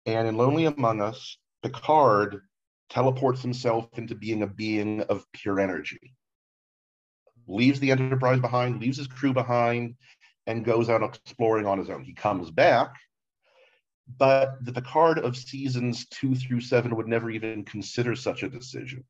And 0.07 0.29
in 0.29 0.37
Lonely 0.37 0.67
Among 0.67 1.01
Us, 1.01 1.39
Picard 1.63 2.43
teleports 2.91 3.41
himself 3.41 3.89
into 3.99 4.15
being 4.15 4.43
a 4.43 4.47
being 4.47 5.01
of 5.03 5.25
pure 5.33 5.59
energy, 5.59 6.15
leaves 7.47 7.81
the 7.81 7.91
Enterprise 7.91 8.41
behind, 8.41 8.81
leaves 8.81 8.99
his 8.99 9.07
crew 9.07 9.33
behind, 9.33 9.95
and 10.47 10.65
goes 10.65 10.91
out 10.91 11.03
exploring 11.03 11.67
on 11.67 11.79
his 11.79 11.89
own. 11.89 12.05
He 12.05 12.13
comes 12.13 12.51
back, 12.51 12.93
but 14.19 14.63
the 14.63 14.73
Picard 14.73 15.19
of 15.19 15.37
seasons 15.37 16.07
two 16.09 16.35
through 16.35 16.61
seven 16.61 16.95
would 16.97 17.09
never 17.09 17.31
even 17.31 17.65
consider 17.65 18.15
such 18.15 18.43
a 18.43 18.51
decision. 18.51 19.05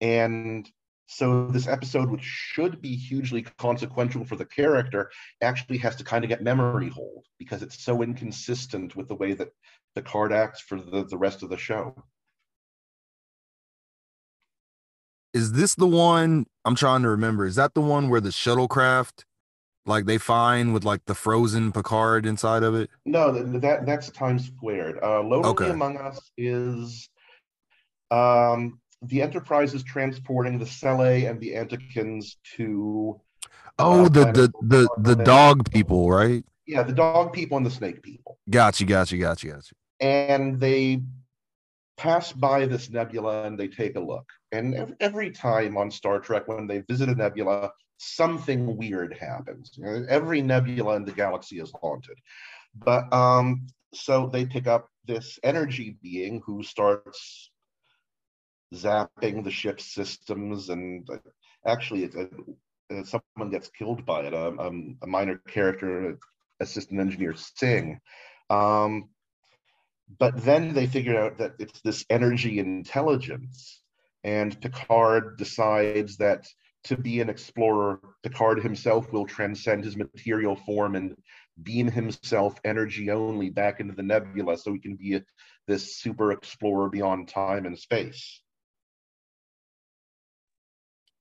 And 0.00 0.68
so 1.06 1.48
this 1.48 1.66
episode, 1.66 2.10
which 2.10 2.22
should 2.22 2.82
be 2.82 2.94
hugely 2.94 3.42
consequential 3.42 4.24
for 4.24 4.36
the 4.36 4.44
character, 4.44 5.10
actually 5.40 5.78
has 5.78 5.96
to 5.96 6.04
kind 6.04 6.24
of 6.24 6.28
get 6.28 6.42
memory 6.42 6.88
hold 6.88 7.24
because 7.38 7.62
it's 7.62 7.82
so 7.82 8.02
inconsistent 8.02 8.94
with 8.94 9.08
the 9.08 9.14
way 9.14 9.32
that 9.34 9.48
the 9.94 10.02
card 10.02 10.32
acts 10.32 10.60
for 10.60 10.80
the, 10.80 11.04
the 11.04 11.18
rest 11.18 11.42
of 11.42 11.48
the 11.48 11.56
show. 11.56 11.94
is 15.34 15.52
this 15.52 15.74
the 15.74 15.86
one 15.86 16.46
I'm 16.64 16.74
trying 16.74 17.02
to 17.02 17.08
remember? 17.08 17.46
Is 17.46 17.56
that 17.56 17.74
the 17.74 17.80
one 17.80 18.08
where 18.08 18.20
the 18.20 18.30
shuttlecraft 18.30 19.24
like 19.86 20.04
they 20.04 20.18
find 20.18 20.74
with 20.74 20.84
like 20.84 21.04
the 21.06 21.14
frozen 21.14 21.72
Picard 21.72 22.26
inside 22.26 22.62
of 22.62 22.74
it? 22.74 22.90
No, 23.04 23.32
that 23.32 23.86
that's 23.86 24.10
Times 24.10 24.46
Squared. 24.46 24.98
Uh 25.02 25.22
Lonely 25.22 25.48
okay. 25.50 25.70
Among 25.70 25.96
Us 25.96 26.30
is 26.36 27.08
um 28.10 28.80
the 29.02 29.22
Enterprise 29.22 29.74
is 29.74 29.82
transporting 29.82 30.58
the 30.58 30.64
Selay 30.64 31.28
and 31.30 31.40
the 31.40 31.52
Anticans 31.52 32.36
to 32.56 33.20
Oh, 33.78 34.06
uh, 34.06 34.08
the 34.08 34.24
the 34.24 34.52
the 34.62 35.14
the 35.14 35.24
dog 35.24 35.70
people, 35.70 36.10
right? 36.10 36.44
Yeah, 36.66 36.82
the 36.82 36.92
dog 36.92 37.32
people 37.32 37.56
and 37.56 37.64
the 37.64 37.70
snake 37.70 38.02
people. 38.02 38.38
Got 38.50 38.80
you, 38.80 38.86
got 38.86 39.12
you, 39.12 39.18
got 39.18 39.42
you, 39.42 39.52
got 39.52 39.70
you. 39.70 39.76
And 40.00 40.60
they 40.60 41.02
pass 41.96 42.32
by 42.32 42.66
this 42.66 42.90
nebula 42.90 43.44
and 43.44 43.58
they 43.58 43.68
take 43.68 43.96
a 43.96 44.00
look. 44.00 44.28
And 44.52 44.94
every 45.00 45.30
time 45.30 45.76
on 45.76 45.90
Star 45.90 46.18
Trek, 46.20 46.46
when 46.46 46.66
they 46.66 46.80
visit 46.80 47.08
a 47.08 47.14
nebula, 47.14 47.72
something 47.98 48.76
weird 48.76 49.16
happens. 49.16 49.78
Every 50.08 50.42
nebula 50.42 50.96
in 50.96 51.04
the 51.04 51.12
galaxy 51.12 51.58
is 51.58 51.72
haunted. 51.80 52.18
But 52.74 53.12
um, 53.12 53.66
so 53.94 54.26
they 54.26 54.44
pick 54.44 54.66
up 54.66 54.88
this 55.06 55.38
energy 55.42 55.98
being 56.02 56.42
who 56.44 56.62
starts 56.62 57.50
zapping 58.74 59.44
the 59.44 59.50
ship's 59.50 59.84
systems, 59.84 60.68
and 60.68 61.08
uh, 61.10 61.16
actually, 61.66 62.04
it's 62.04 62.16
a, 62.16 62.28
uh, 62.94 63.04
someone 63.04 63.50
gets 63.50 63.68
killed 63.68 64.04
by 64.04 64.20
it. 64.22 64.34
A, 64.34 64.48
um, 64.58 64.96
a 65.02 65.06
minor 65.06 65.40
character, 65.48 66.18
assistant 66.60 67.00
engineer 67.00 67.34
Singh. 67.34 68.00
Um, 68.50 69.10
but 70.18 70.42
then 70.42 70.72
they 70.72 70.86
figure 70.86 71.20
out 71.20 71.38
that 71.38 71.54
it's 71.58 71.80
this 71.82 72.04
energy 72.08 72.58
intelligence. 72.58 73.82
And 74.24 74.58
Picard 74.60 75.36
decides 75.36 76.16
that 76.16 76.46
to 76.84 76.96
be 76.96 77.20
an 77.20 77.28
explorer, 77.28 78.00
Picard 78.22 78.62
himself 78.62 79.12
will 79.12 79.26
transcend 79.26 79.84
his 79.84 79.96
material 79.96 80.56
form 80.56 80.96
and 80.96 81.16
beam 81.62 81.90
himself 81.90 82.58
energy 82.64 83.10
only 83.10 83.50
back 83.50 83.80
into 83.80 83.94
the 83.94 84.02
nebula 84.02 84.56
so 84.56 84.72
he 84.72 84.78
can 84.78 84.96
be 84.96 85.16
a, 85.16 85.24
this 85.66 85.96
super 85.96 86.32
explorer 86.32 86.88
beyond 86.88 87.28
time 87.28 87.66
and 87.66 87.78
space. 87.78 88.40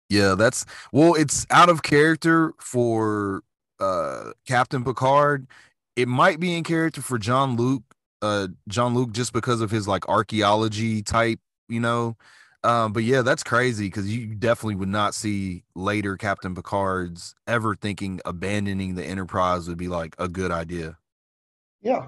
Yeah, 0.09 0.35
that's 0.35 0.65
well, 0.91 1.15
it's 1.15 1.45
out 1.49 1.69
of 1.69 1.83
character 1.83 2.53
for 2.59 3.43
uh 3.79 4.31
Captain 4.47 4.83
Picard. 4.83 5.47
It 5.95 6.07
might 6.07 6.39
be 6.39 6.55
in 6.55 6.63
character 6.63 7.01
for 7.01 7.17
John 7.17 7.55
Luke, 7.57 7.83
uh 8.21 8.47
Jean-Luc 8.67 9.11
just 9.11 9.33
because 9.33 9.61
of 9.61 9.71
his 9.71 9.87
like 9.87 10.07
archaeology 10.07 11.01
type, 11.03 11.39
you 11.67 11.79
know. 11.79 12.15
Um, 12.63 12.91
but 12.91 13.03
yeah, 13.03 13.21
that's 13.21 13.43
crazy 13.43 13.85
because 13.85 14.13
you 14.13 14.33
definitely 14.35 14.75
would 14.75 14.89
not 14.89 15.13
see 15.13 15.63
later 15.75 16.17
Captain 16.17 16.55
Picard's 16.55 17.35
ever 17.45 17.75
thinking 17.75 18.19
abandoning 18.25 18.95
the 18.95 19.05
Enterprise 19.05 19.67
would 19.67 19.77
be 19.77 19.87
like 19.87 20.15
a 20.17 20.27
good 20.27 20.51
idea. 20.51 20.97
Yeah, 21.81 22.07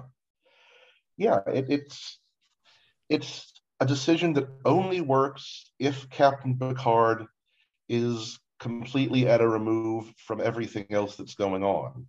yeah, 1.16 1.40
it, 1.46 1.66
it's 1.68 2.18
it's 3.08 3.52
a 3.78 3.86
decision 3.86 4.32
that 4.34 4.48
only 4.64 5.00
works 5.00 5.70
if 5.78 6.08
Captain 6.10 6.58
Picard 6.58 7.26
is 7.90 8.38
completely 8.60 9.26
at 9.26 9.40
a 9.40 9.48
remove 9.48 10.12
from 10.26 10.40
everything 10.40 10.86
else 10.90 11.16
that's 11.16 11.34
going 11.34 11.64
on. 11.64 12.06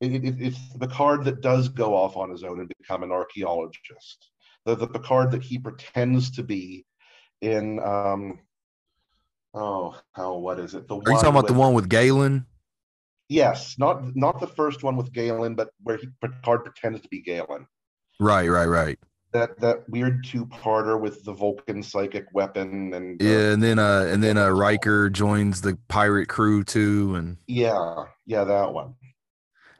It, 0.00 0.24
it, 0.24 0.36
it's 0.40 0.72
the 0.72 0.86
Picard 0.86 1.24
that 1.24 1.42
does 1.42 1.68
go 1.68 1.94
off 1.94 2.16
on 2.16 2.30
his 2.30 2.42
own 2.42 2.60
and 2.60 2.72
become 2.80 3.02
an 3.02 3.12
archaeologist. 3.12 4.30
The, 4.64 4.74
the 4.74 4.86
Picard 4.86 5.30
that 5.32 5.42
he 5.42 5.58
pretends 5.58 6.30
to 6.32 6.42
be 6.42 6.86
in 7.42 7.78
um 7.80 8.38
oh 9.52 9.94
how 10.12 10.36
what 10.38 10.58
is 10.58 10.74
it? 10.74 10.88
The 10.88 10.96
Are 10.96 10.98
you 10.98 11.16
talking 11.16 11.28
about 11.28 11.44
with, 11.44 11.52
the 11.52 11.58
one 11.58 11.74
with 11.74 11.88
Galen? 11.88 12.46
Yes, 13.28 13.76
not 13.78 14.16
not 14.16 14.40
the 14.40 14.46
first 14.46 14.82
one 14.82 14.96
with 14.96 15.12
Galen, 15.12 15.54
but 15.54 15.70
where 15.82 15.98
he 15.98 16.08
Picard 16.20 16.64
pretends 16.64 17.00
to 17.02 17.08
be 17.08 17.20
Galen. 17.20 17.66
Right, 18.18 18.48
right, 18.48 18.66
right. 18.66 18.98
That 19.36 19.60
that 19.60 19.86
weird 19.90 20.24
two-parter 20.24 20.98
with 20.98 21.22
the 21.22 21.32
Vulcan 21.34 21.82
psychic 21.82 22.24
weapon 22.32 22.94
and 22.94 23.20
uh, 23.20 23.24
yeah, 23.24 23.52
and 23.52 23.62
then 23.62 23.78
uh 23.78 24.08
and 24.10 24.24
then 24.24 24.38
uh 24.38 24.48
Riker 24.48 25.10
joins 25.10 25.60
the 25.60 25.76
pirate 25.88 26.26
crew 26.26 26.64
too, 26.64 27.14
and 27.16 27.36
yeah, 27.46 28.06
yeah, 28.24 28.44
that 28.44 28.72
one. 28.72 28.94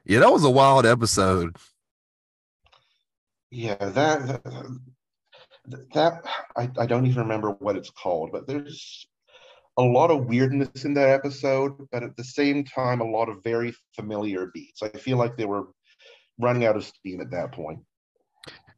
Yeah, 0.04 0.18
that 0.18 0.30
was 0.30 0.44
a 0.44 0.50
wild 0.50 0.84
episode. 0.84 1.56
Yeah, 3.50 3.76
that 3.76 4.44
that, 4.44 5.92
that 5.94 6.24
I, 6.54 6.70
I 6.78 6.84
don't 6.84 7.06
even 7.06 7.22
remember 7.22 7.52
what 7.52 7.76
it's 7.76 7.88
called, 7.90 8.32
but 8.32 8.46
there's 8.46 9.06
a 9.78 9.82
lot 9.82 10.10
of 10.10 10.26
weirdness 10.26 10.84
in 10.84 10.92
that 10.94 11.08
episode, 11.08 11.72
but 11.90 12.02
at 12.02 12.14
the 12.18 12.24
same 12.24 12.62
time, 12.62 13.00
a 13.00 13.10
lot 13.10 13.30
of 13.30 13.42
very 13.42 13.74
familiar 13.94 14.50
beats. 14.52 14.82
I 14.82 14.90
feel 14.90 15.16
like 15.16 15.38
they 15.38 15.46
were 15.46 15.68
running 16.38 16.66
out 16.66 16.76
of 16.76 16.84
steam 16.84 17.22
at 17.22 17.30
that 17.30 17.52
point. 17.52 17.78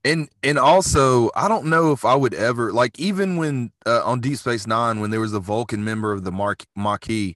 And 0.04 0.28
and 0.42 0.58
also, 0.58 1.30
I 1.34 1.48
don't 1.48 1.66
know 1.66 1.92
if 1.92 2.04
I 2.04 2.14
would 2.14 2.34
ever 2.34 2.72
like 2.72 2.98
even 2.98 3.36
when 3.36 3.72
uh, 3.84 4.02
on 4.04 4.20
Deep 4.20 4.36
Space 4.38 4.66
Nine 4.66 5.00
when 5.00 5.10
there 5.10 5.20
was 5.20 5.32
a 5.32 5.40
Vulcan 5.40 5.84
member 5.84 6.12
of 6.12 6.24
the 6.24 6.32
Mark 6.32 6.64
Maquis. 6.76 7.34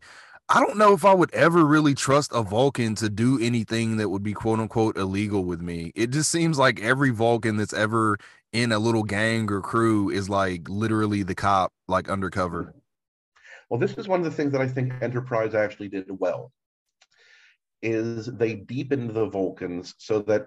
I 0.48 0.60
don't 0.60 0.76
know 0.76 0.92
if 0.92 1.04
I 1.04 1.14
would 1.14 1.32
ever 1.32 1.64
really 1.64 1.94
trust 1.94 2.30
a 2.34 2.42
Vulcan 2.42 2.94
to 2.96 3.08
do 3.08 3.38
anything 3.40 3.96
that 3.96 4.10
would 4.10 4.22
be 4.22 4.34
quote 4.34 4.58
unquote 4.58 4.96
illegal 4.96 5.44
with 5.44 5.62
me. 5.62 5.92
It 5.94 6.10
just 6.10 6.30
seems 6.30 6.58
like 6.58 6.80
every 6.80 7.10
Vulcan 7.10 7.56
that's 7.56 7.72
ever 7.72 8.18
in 8.52 8.70
a 8.72 8.78
little 8.78 9.02
gang 9.02 9.50
or 9.50 9.60
crew 9.60 10.10
is 10.10 10.28
like 10.28 10.68
literally 10.68 11.22
the 11.22 11.34
cop, 11.34 11.72
like 11.88 12.08
undercover. 12.08 12.74
Well, 13.70 13.80
this 13.80 13.94
is 13.94 14.08
one 14.08 14.20
of 14.20 14.24
the 14.24 14.30
things 14.30 14.52
that 14.52 14.60
I 14.60 14.68
think 14.68 14.92
Enterprise 15.00 15.54
actually 15.54 15.88
did 15.88 16.06
well. 16.10 16.52
Is 17.80 18.26
they 18.26 18.54
deepened 18.54 19.10
the 19.10 19.26
Vulcans 19.26 19.94
so 19.98 20.20
that 20.20 20.46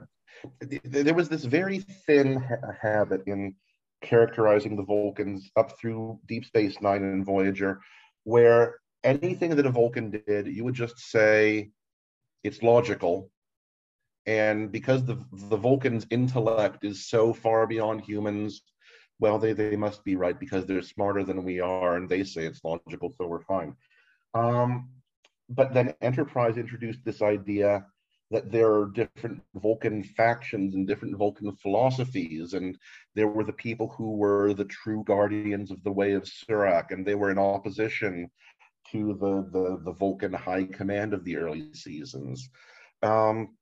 there 0.61 1.13
was 1.13 1.29
this 1.29 1.45
very 1.45 1.79
thin 1.79 2.41
ha- 2.41 2.71
habit 2.81 3.23
in 3.27 3.55
characterizing 4.01 4.75
the 4.75 4.83
Vulcans 4.83 5.49
up 5.55 5.77
through 5.79 6.19
Deep 6.27 6.45
Space 6.45 6.81
Nine 6.81 7.03
and 7.03 7.25
Voyager, 7.25 7.81
where 8.23 8.75
anything 9.03 9.55
that 9.55 9.65
a 9.65 9.69
Vulcan 9.69 10.11
did, 10.11 10.47
you 10.47 10.63
would 10.63 10.73
just 10.73 10.99
say 10.99 11.71
it's 12.43 12.61
logical. 12.61 13.29
And 14.25 14.71
because 14.71 15.05
the 15.05 15.23
the 15.31 15.57
Vulcan's 15.57 16.07
intellect 16.09 16.83
is 16.83 17.07
so 17.07 17.33
far 17.33 17.67
beyond 17.67 18.01
humans, 18.01 18.61
well, 19.19 19.39
they, 19.39 19.53
they 19.53 19.75
must 19.75 20.03
be 20.03 20.15
right 20.15 20.39
because 20.39 20.65
they're 20.65 20.81
smarter 20.81 21.23
than 21.23 21.43
we 21.43 21.59
are 21.59 21.95
and 21.95 22.09
they 22.09 22.23
say 22.23 22.45
it's 22.45 22.63
logical, 22.63 23.13
so 23.17 23.27
we're 23.27 23.41
fine. 23.41 23.75
Um, 24.33 24.89
but 25.49 25.73
then 25.73 25.93
Enterprise 26.01 26.57
introduced 26.57 27.05
this 27.05 27.21
idea 27.21 27.85
that 28.31 28.51
there 28.51 28.73
are 28.73 28.87
different 28.87 29.41
Vulcan 29.55 30.03
factions 30.03 30.73
and 30.73 30.87
different 30.87 31.15
Vulcan 31.17 31.55
philosophies, 31.57 32.53
and 32.53 32.77
there 33.13 33.27
were 33.27 33.43
the 33.43 33.53
people 33.53 33.89
who 33.89 34.15
were 34.15 34.53
the 34.53 34.65
true 34.65 35.03
guardians 35.05 35.71
of 35.71 35.83
the 35.83 35.91
way 35.91 36.13
of 36.13 36.23
Surak, 36.23 36.91
and 36.91 37.05
they 37.05 37.15
were 37.15 37.31
in 37.31 37.37
opposition 37.37 38.29
to 38.91 39.13
the 39.13 39.49
the, 39.51 39.81
the 39.83 39.91
Vulcan 39.91 40.33
high 40.33 40.65
command 40.65 41.13
of 41.13 41.23
the 41.23 41.37
early 41.37 41.73
seasons. 41.73 42.49
Um, 43.03 43.55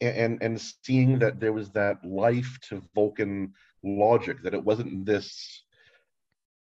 and 0.00 0.42
and 0.42 0.60
seeing 0.60 1.18
that 1.18 1.40
there 1.40 1.52
was 1.52 1.70
that 1.70 2.04
life 2.04 2.58
to 2.68 2.82
Vulcan 2.94 3.52
logic, 3.82 4.42
that 4.42 4.54
it 4.54 4.64
wasn't 4.64 5.06
this 5.06 5.64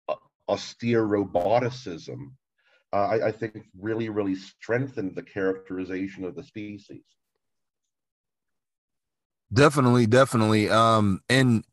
uh, 0.09 0.15
austere 0.49 1.07
roboticism, 1.07 2.33
uh, 2.93 2.97
I, 2.97 3.29
I 3.29 3.33
think 3.33 3.67
really, 3.79 4.09
really 4.09 4.35
strengthened 4.35 5.15
the 5.15 5.23
characterization 5.23 6.25
of 6.25 6.35
the 6.35 6.43
species. 6.43 7.05
Definitely, 9.53 10.07
definitely. 10.07 10.69
Um, 10.71 11.21
and 11.29 11.65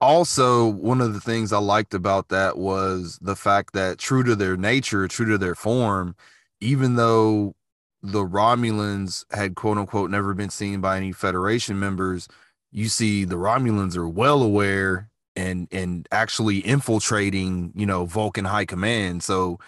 also 0.00 0.66
one 0.66 1.00
of 1.00 1.12
the 1.12 1.20
things 1.20 1.52
I 1.52 1.58
liked 1.58 1.94
about 1.94 2.28
that 2.30 2.56
was 2.56 3.18
the 3.20 3.36
fact 3.36 3.74
that 3.74 3.98
true 3.98 4.22
to 4.24 4.34
their 4.34 4.56
nature, 4.56 5.06
true 5.08 5.26
to 5.26 5.38
their 5.38 5.54
form, 5.54 6.16
even 6.60 6.96
though 6.96 7.54
the 8.02 8.22
Romulans 8.24 9.24
had 9.32 9.54
quote 9.56 9.76
unquote 9.78 10.10
never 10.10 10.32
been 10.34 10.50
seen 10.50 10.80
by 10.80 10.96
any 10.96 11.12
Federation 11.12 11.78
members, 11.78 12.28
you 12.72 12.88
see 12.88 13.24
the 13.24 13.36
Romulans 13.36 13.96
are 13.96 14.08
well 14.08 14.42
aware 14.42 15.10
and 15.36 15.68
and 15.70 16.08
actually 16.12 16.58
infiltrating, 16.66 17.72
you 17.76 17.86
know, 17.86 18.06
Vulcan 18.06 18.46
high 18.46 18.64
command. 18.64 19.22
So 19.22 19.58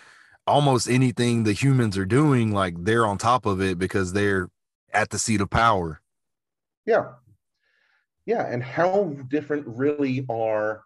almost 0.46 0.90
anything 0.90 1.44
the 1.44 1.54
humans 1.54 1.98
are 1.98 2.06
doing, 2.06 2.52
like 2.52 2.76
they're 2.84 3.06
on 3.06 3.18
top 3.18 3.46
of 3.46 3.62
it 3.62 3.78
because 3.80 4.14
they're 4.14 4.50
at 4.94 5.10
the 5.10 5.20
seat 5.20 5.42
of 5.42 5.50
power. 5.50 6.01
Yeah. 6.86 7.12
Yeah. 8.26 8.46
And 8.46 8.62
how 8.62 9.16
different 9.28 9.66
really 9.66 10.24
are 10.28 10.82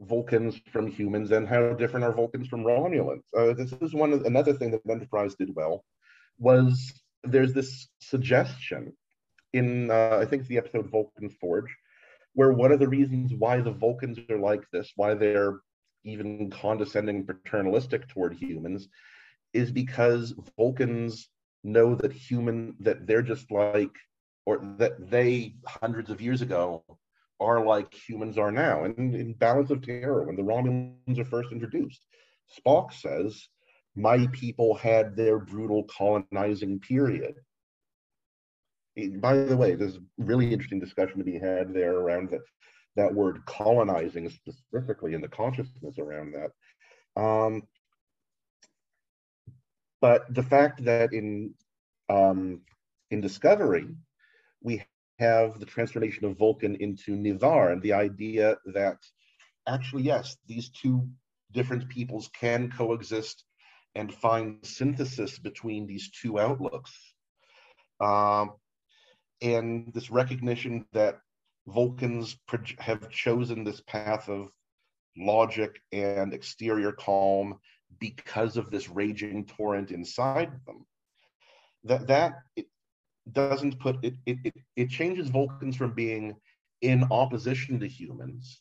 Vulcans 0.00 0.60
from 0.72 0.86
humans 0.86 1.30
and 1.30 1.46
how 1.48 1.74
different 1.74 2.04
are 2.04 2.12
Vulcans 2.12 2.48
from 2.48 2.64
Romulans? 2.64 3.22
Uh, 3.36 3.52
this 3.52 3.72
is 3.72 3.94
one 3.94 4.12
another 4.24 4.52
thing 4.54 4.70
that 4.70 4.80
Enterprise 4.88 5.34
did 5.34 5.54
well 5.54 5.84
was 6.38 6.92
there's 7.22 7.52
this 7.52 7.88
suggestion 8.00 8.92
in 9.52 9.90
uh, 9.90 10.18
I 10.20 10.24
think 10.24 10.40
it's 10.40 10.48
the 10.48 10.58
episode 10.58 10.90
Vulcan 10.90 11.28
Forge, 11.28 11.74
where 12.34 12.52
one 12.52 12.72
of 12.72 12.78
the 12.78 12.88
reasons 12.88 13.34
why 13.34 13.60
the 13.60 13.72
Vulcans 13.72 14.18
are 14.30 14.38
like 14.38 14.62
this, 14.72 14.92
why 14.96 15.14
they're 15.14 15.58
even 16.04 16.50
condescending 16.50 17.26
paternalistic 17.26 18.08
toward 18.08 18.34
humans, 18.34 18.88
is 19.52 19.70
because 19.70 20.34
Vulcans 20.56 21.28
know 21.62 21.94
that 21.94 22.12
human 22.12 22.76
that 22.80 23.06
they're 23.06 23.22
just 23.22 23.50
like 23.50 23.94
or 24.50 24.74
that 24.78 25.10
they 25.10 25.54
hundreds 25.66 26.10
of 26.10 26.20
years 26.20 26.42
ago 26.42 26.84
are 27.40 27.64
like 27.64 27.94
humans 27.94 28.36
are 28.36 28.52
now. 28.52 28.84
And 28.84 29.14
in 29.14 29.32
Balance 29.34 29.70
of 29.70 29.82
Terror, 29.82 30.24
when 30.24 30.36
the 30.36 30.42
Romulans 30.42 31.18
are 31.18 31.24
first 31.24 31.52
introduced, 31.52 32.04
Spock 32.58 32.92
says, 32.92 33.48
My 33.96 34.26
people 34.32 34.74
had 34.74 35.16
their 35.16 35.38
brutal 35.38 35.84
colonizing 35.84 36.80
period 36.80 37.36
by 39.16 39.34
the 39.34 39.56
way, 39.56 39.74
there's 39.74 39.98
really 40.18 40.52
interesting 40.52 40.80
discussion 40.80 41.18
to 41.18 41.24
be 41.24 41.38
had 41.38 41.72
there 41.72 41.96
around 41.96 42.30
that 42.30 42.40
that 42.96 43.14
word 43.14 43.44
colonizing 43.46 44.28
specifically 44.28 45.14
in 45.14 45.20
the 45.20 45.28
consciousness 45.28 45.98
around 45.98 46.34
that. 46.34 47.20
Um, 47.20 47.62
but 50.00 50.22
the 50.34 50.42
fact 50.42 50.84
that 50.84 51.12
in 51.12 51.54
um, 52.08 52.62
in 53.10 53.20
Discovery 53.20 53.86
we 54.62 54.82
have 55.18 55.58
the 55.60 55.66
transformation 55.66 56.24
of 56.24 56.38
Vulcan 56.38 56.76
into 56.76 57.16
Ni'Var, 57.16 57.72
and 57.72 57.82
the 57.82 57.92
idea 57.92 58.56
that 58.66 58.98
actually 59.66 60.02
yes, 60.02 60.36
these 60.46 60.70
two 60.70 61.08
different 61.52 61.88
peoples 61.88 62.30
can 62.38 62.70
coexist 62.70 63.44
and 63.94 64.14
find 64.14 64.58
synthesis 64.64 65.38
between 65.38 65.86
these 65.86 66.10
two 66.10 66.38
outlooks. 66.38 66.92
Um, 68.00 68.52
and 69.42 69.92
this 69.92 70.10
recognition 70.10 70.86
that 70.92 71.20
Vulcans 71.66 72.36
have 72.78 73.10
chosen 73.10 73.64
this 73.64 73.80
path 73.80 74.28
of 74.28 74.50
logic 75.16 75.80
and 75.92 76.32
exterior 76.32 76.92
calm 76.92 77.58
because 77.98 78.56
of 78.56 78.70
this 78.70 78.88
raging 78.88 79.44
torrent 79.46 79.90
inside 79.90 80.50
them. 80.66 80.86
That 81.84 82.06
that 82.08 82.34
doesn't 83.32 83.78
put 83.78 83.96
it 84.02 84.14
it 84.26 84.38
it, 84.44 84.54
it 84.76 84.90
changes 84.90 85.28
Vulcans 85.28 85.76
from 85.76 85.92
being 85.92 86.36
in 86.80 87.04
opposition 87.10 87.78
to 87.80 87.86
humans 87.86 88.60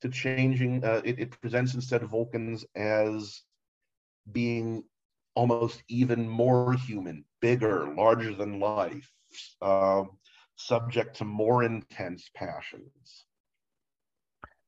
to 0.00 0.08
changing 0.08 0.84
uh, 0.84 1.00
it, 1.04 1.18
it 1.18 1.40
presents 1.40 1.74
instead 1.74 2.02
of 2.02 2.10
Vulcans 2.10 2.64
as 2.76 3.42
being 4.30 4.84
almost 5.34 5.82
even 5.88 6.28
more 6.28 6.74
human, 6.74 7.24
bigger, 7.40 7.94
larger 7.94 8.34
than 8.34 8.60
life, 8.60 9.10
uh, 9.62 10.02
subject 10.56 11.16
to 11.16 11.24
more 11.24 11.62
intense 11.62 12.28
passions. 12.34 13.24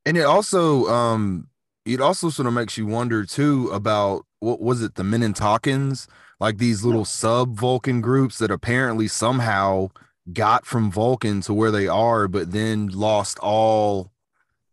And 0.07 0.16
it 0.16 0.23
also 0.23 0.87
um 0.87 1.49
it 1.85 2.01
also 2.01 2.31
sort 2.31 2.46
of 2.46 2.55
makes 2.55 2.77
you 2.79 2.87
wonder 2.87 3.25
too 3.25 3.68
about 3.73 4.27
what 4.40 4.61
was 4.61 4.83
it 4.83 4.94
the 4.94 5.03
Mintakans 5.03 6.07
like 6.40 6.59
these 6.59 6.85
little 6.85 7.05
sub 7.05 7.57
Vulcan 7.57 8.00
groups 8.00 8.38
that 8.38 8.50
apparently 8.50 9.07
somehow 9.07 9.90
got 10.33 10.66
from 10.66 10.90
Vulcan 10.90 11.40
to 11.42 11.55
where 11.55 11.70
they 11.70 11.87
are, 11.87 12.29
but 12.29 12.53
then 12.53 12.88
lost 12.88 13.38
all 13.40 14.11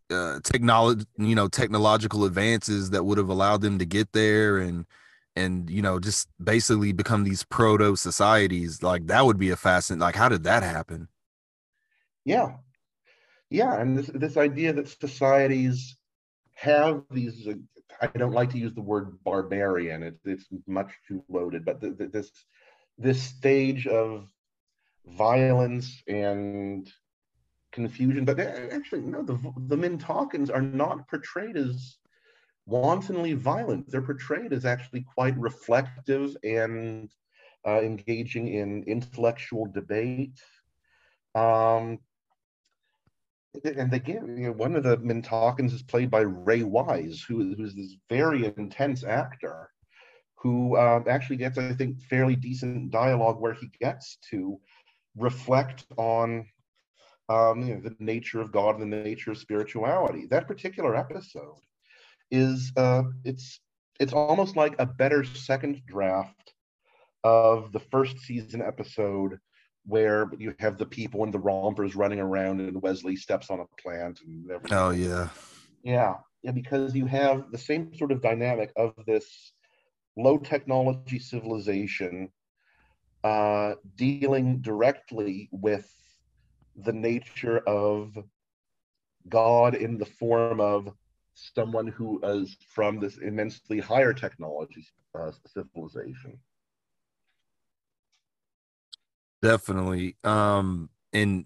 uh, 0.10 0.40
technology, 0.44 1.06
you 1.18 1.36
know, 1.36 1.48
technological 1.48 2.26
advances 2.26 2.90
that 2.92 3.04
would 3.04 3.18
have 3.18 3.30
allowed 3.30 3.62
them 3.62 3.78
to 3.80 3.86
get 3.86 4.14
there 4.14 4.58
and 4.58 4.86
and 5.36 5.70
you 5.70 5.84
know 5.84 6.00
just 6.00 6.28
basically 6.44 6.92
become 6.92 7.24
these 7.24 7.44
proto 7.44 7.96
societies. 7.96 8.82
Like 8.82 9.08
that 9.08 9.26
would 9.26 9.38
be 9.38 9.52
a 9.52 9.56
fascinating. 9.56 10.02
Like, 10.02 10.16
how 10.16 10.30
did 10.30 10.44
that 10.44 10.64
happen? 10.64 11.08
Yeah, 12.26 12.56
yeah, 13.50 13.80
and 13.80 13.98
this 13.98 14.08
this 14.08 14.38
idea 14.38 14.74
that 14.74 14.90
societies 14.90 15.96
have 16.54 17.04
these. 17.12 17.48
I 18.02 18.08
don't 18.08 18.34
like 18.34 18.52
to 18.52 18.60
use 18.60 18.74
the 18.74 18.82
word 18.82 19.18
barbarian. 19.24 20.04
It, 20.04 20.20
it's 20.26 20.46
much 20.68 20.92
too 21.08 21.24
loaded, 21.30 21.66
but 21.66 21.82
the, 21.82 21.92
the, 21.92 22.08
this 22.08 22.32
this 22.98 23.22
stage 23.22 23.88
of 23.88 24.28
violence 25.06 26.02
and 26.08 26.92
confusion. 27.72 28.26
But 28.26 28.40
actually, 28.40 29.02
no, 29.02 29.24
the 29.24 29.38
the 29.68 29.76
Mintakans 29.76 30.54
are 30.54 30.62
not 30.62 31.08
portrayed 31.08 31.58
as 31.58 31.98
wantonly 32.66 33.34
violent. 33.34 33.90
They're 33.90 34.02
portrayed 34.02 34.54
as 34.54 34.66
actually 34.66 35.06
quite 35.16 35.38
reflective 35.38 36.36
and 36.44 37.10
uh, 37.66 37.82
engaging 37.82 38.50
in 38.50 38.84
intellectual 38.84 39.66
debate. 39.66 40.40
Um, 41.34 42.00
and 43.64 43.94
again, 43.94 44.36
you 44.38 44.48
know, 44.48 44.54
one 44.54 44.76
of 44.76 44.84
the 44.84 44.98
Mintakans 44.98 45.74
is 45.74 45.84
played 45.84 46.10
by 46.10 46.22
Ray 46.22 46.64
Wise, 46.64 47.24
who, 47.28 47.56
who's 47.56 47.76
this 47.76 47.96
very 48.10 48.46
intense 48.58 49.04
actor, 49.04 49.70
who 50.36 50.76
uh, 50.76 51.04
actually 51.08 51.38
gets, 51.38 51.58
I 51.58 51.74
think, 51.74 52.02
fairly 52.04 52.36
decent 52.36 52.92
dialogue 52.92 53.40
where 53.40 53.54
he 53.54 53.70
gets 53.80 54.18
to 54.32 54.60
reflect 55.16 55.86
on 55.98 56.46
um, 57.30 57.62
you 57.62 57.76
know, 57.76 57.82
the 57.82 57.96
nature 58.00 58.40
of 58.40 58.52
God 58.52 58.80
and 58.80 58.92
the 58.92 58.98
nature 58.98 59.32
of 59.32 59.38
spirituality. 59.38 60.28
That 60.28 60.48
particular 60.48 60.96
episode 60.96 61.60
is 62.32 62.72
uh, 62.78 63.04
it's 63.24 63.60
it's 64.00 64.14
almost 64.14 64.56
like 64.56 64.76
a 64.80 64.86
better 64.86 65.24
second 65.24 65.82
draft 65.86 66.54
of 67.24 67.72
the 67.72 67.80
first 67.80 68.20
season 68.20 68.62
episode 68.62 69.40
where 69.88 70.30
you 70.38 70.54
have 70.60 70.78
the 70.78 70.86
people 70.86 71.24
and 71.24 71.34
the 71.34 71.40
rompers 71.40 71.96
running 71.96 72.20
around 72.20 72.60
and 72.60 72.82
Wesley 72.82 73.16
steps 73.16 73.50
on 73.50 73.62
a 73.62 73.82
plant 73.82 74.20
and 74.26 74.52
everything. 74.52 74.78
Oh 74.78 74.92
yeah. 74.92 75.30
Yeah. 75.84 76.16
Yeah, 76.44 76.52
because 76.52 76.96
you 76.96 77.08
have 77.08 77.52
the 77.52 77.58
same 77.58 77.94
sort 77.96 78.12
of 78.12 78.22
dynamic 78.22 78.72
of 78.76 78.94
this 79.08 79.54
low 80.16 80.38
technology 80.38 81.20
civilization 81.20 82.30
uh, 83.24 83.74
dealing 83.96 84.62
directly 84.62 85.50
with 85.52 85.92
the 86.76 86.94
nature 86.94 87.60
of 87.60 88.18
God 89.28 89.76
in 89.76 89.98
the 89.98 90.06
form 90.06 90.62
of 90.62 90.94
someone 91.34 91.88
who 91.88 92.20
is 92.24 92.56
from 92.70 93.00
this 93.00 93.18
immensely 93.18 93.80
higher 93.80 94.14
technology 94.14 94.86
uh, 95.16 95.32
civilization. 95.46 96.40
Definitely. 99.42 100.16
Um, 100.24 100.90
and 101.14 101.46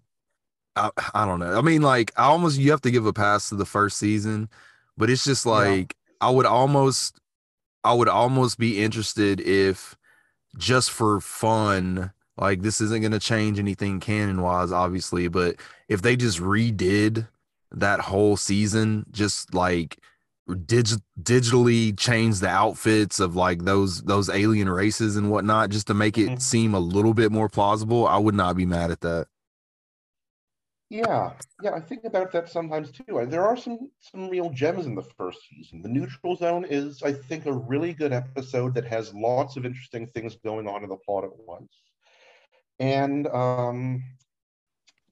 I, 0.76 0.92
I 1.14 1.26
don't 1.26 1.40
know. 1.40 1.58
I 1.58 1.62
mean, 1.62 1.82
like, 1.82 2.12
I 2.18 2.26
almost 2.26 2.60
you 2.60 2.72
have 2.72 2.82
to 2.82 2.92
give 2.92 3.06
a 3.06 3.14
pass 3.14 3.50
to 3.50 3.56
the 3.56 3.66
first 3.66 3.98
season, 3.98 4.50
but 4.98 5.10
it's 5.10 5.24
just 5.24 5.46
like 5.46 5.96
yeah. 5.98 6.28
I 6.28 6.30
would 6.30 6.46
almost, 6.46 7.20
I 7.84 7.94
would 7.94 8.10
almost 8.10 8.58
be 8.58 8.82
interested 8.82 9.40
if 9.42 9.96
just 10.58 10.92
for 10.92 11.20
fun, 11.20 12.12
like 12.38 12.62
this 12.62 12.82
isn't 12.82 13.02
going 13.02 13.12
to 13.12 13.20
change 13.20 13.60
anything 13.60 14.00
canon 14.00 14.42
wise, 14.42 14.72
obviously, 14.72 15.28
but 15.28 15.56
if 15.88 16.02
they 16.02 16.16
just 16.16 16.40
redid 16.40 17.28
that 17.72 18.00
whole 18.00 18.38
season, 18.38 19.06
just 19.12 19.54
like 19.54 19.98
dig- 20.66 21.02
digitally 21.22 21.98
change 21.98 22.40
the 22.40 22.50
outfits 22.50 23.20
of 23.20 23.36
like 23.36 23.64
those 23.66 24.02
those 24.04 24.30
alien 24.30 24.70
races 24.70 25.16
and 25.16 25.30
whatnot 25.30 25.70
just 25.70 25.88
to 25.88 25.94
make 25.94 26.18
it 26.18 26.28
mm-hmm. 26.28 26.38
seem 26.38 26.74
a 26.74 26.80
little 26.80 27.14
bit 27.14 27.32
more 27.32 27.50
plausible? 27.50 28.08
I 28.08 28.18
would 28.18 28.36
not 28.36 28.56
be 28.56 28.66
mad 28.66 28.92
at 28.92 29.02
that. 29.02 29.28
Yeah. 30.90 31.32
Yeah 31.64 31.72
i 31.72 31.80
think 31.80 32.04
about 32.04 32.34
that 32.34 32.50
sometimes 32.50 32.92
too 32.92 33.26
there 33.30 33.48
are 33.48 33.56
some 33.56 33.90
some 34.02 34.28
real 34.28 34.50
gems 34.50 34.86
in 34.86 34.94
the 34.94 35.02
first 35.18 35.40
season. 35.50 35.82
The 35.82 35.88
neutral 35.88 36.36
zone 36.36 36.66
is 36.70 37.02
i 37.02 37.14
think 37.14 37.46
a 37.46 37.54
really 37.54 37.94
good 37.94 38.12
episode 38.12 38.74
that 38.76 38.86
has 38.86 39.14
lots 39.14 39.56
of 39.56 39.66
interesting 39.66 40.08
things 40.08 40.36
going 40.44 40.68
on 40.68 40.84
in 40.84 40.90
the 40.90 40.98
plot 40.98 41.24
at 41.24 41.32
once. 41.48 41.72
And 42.80 43.28
um 43.28 44.04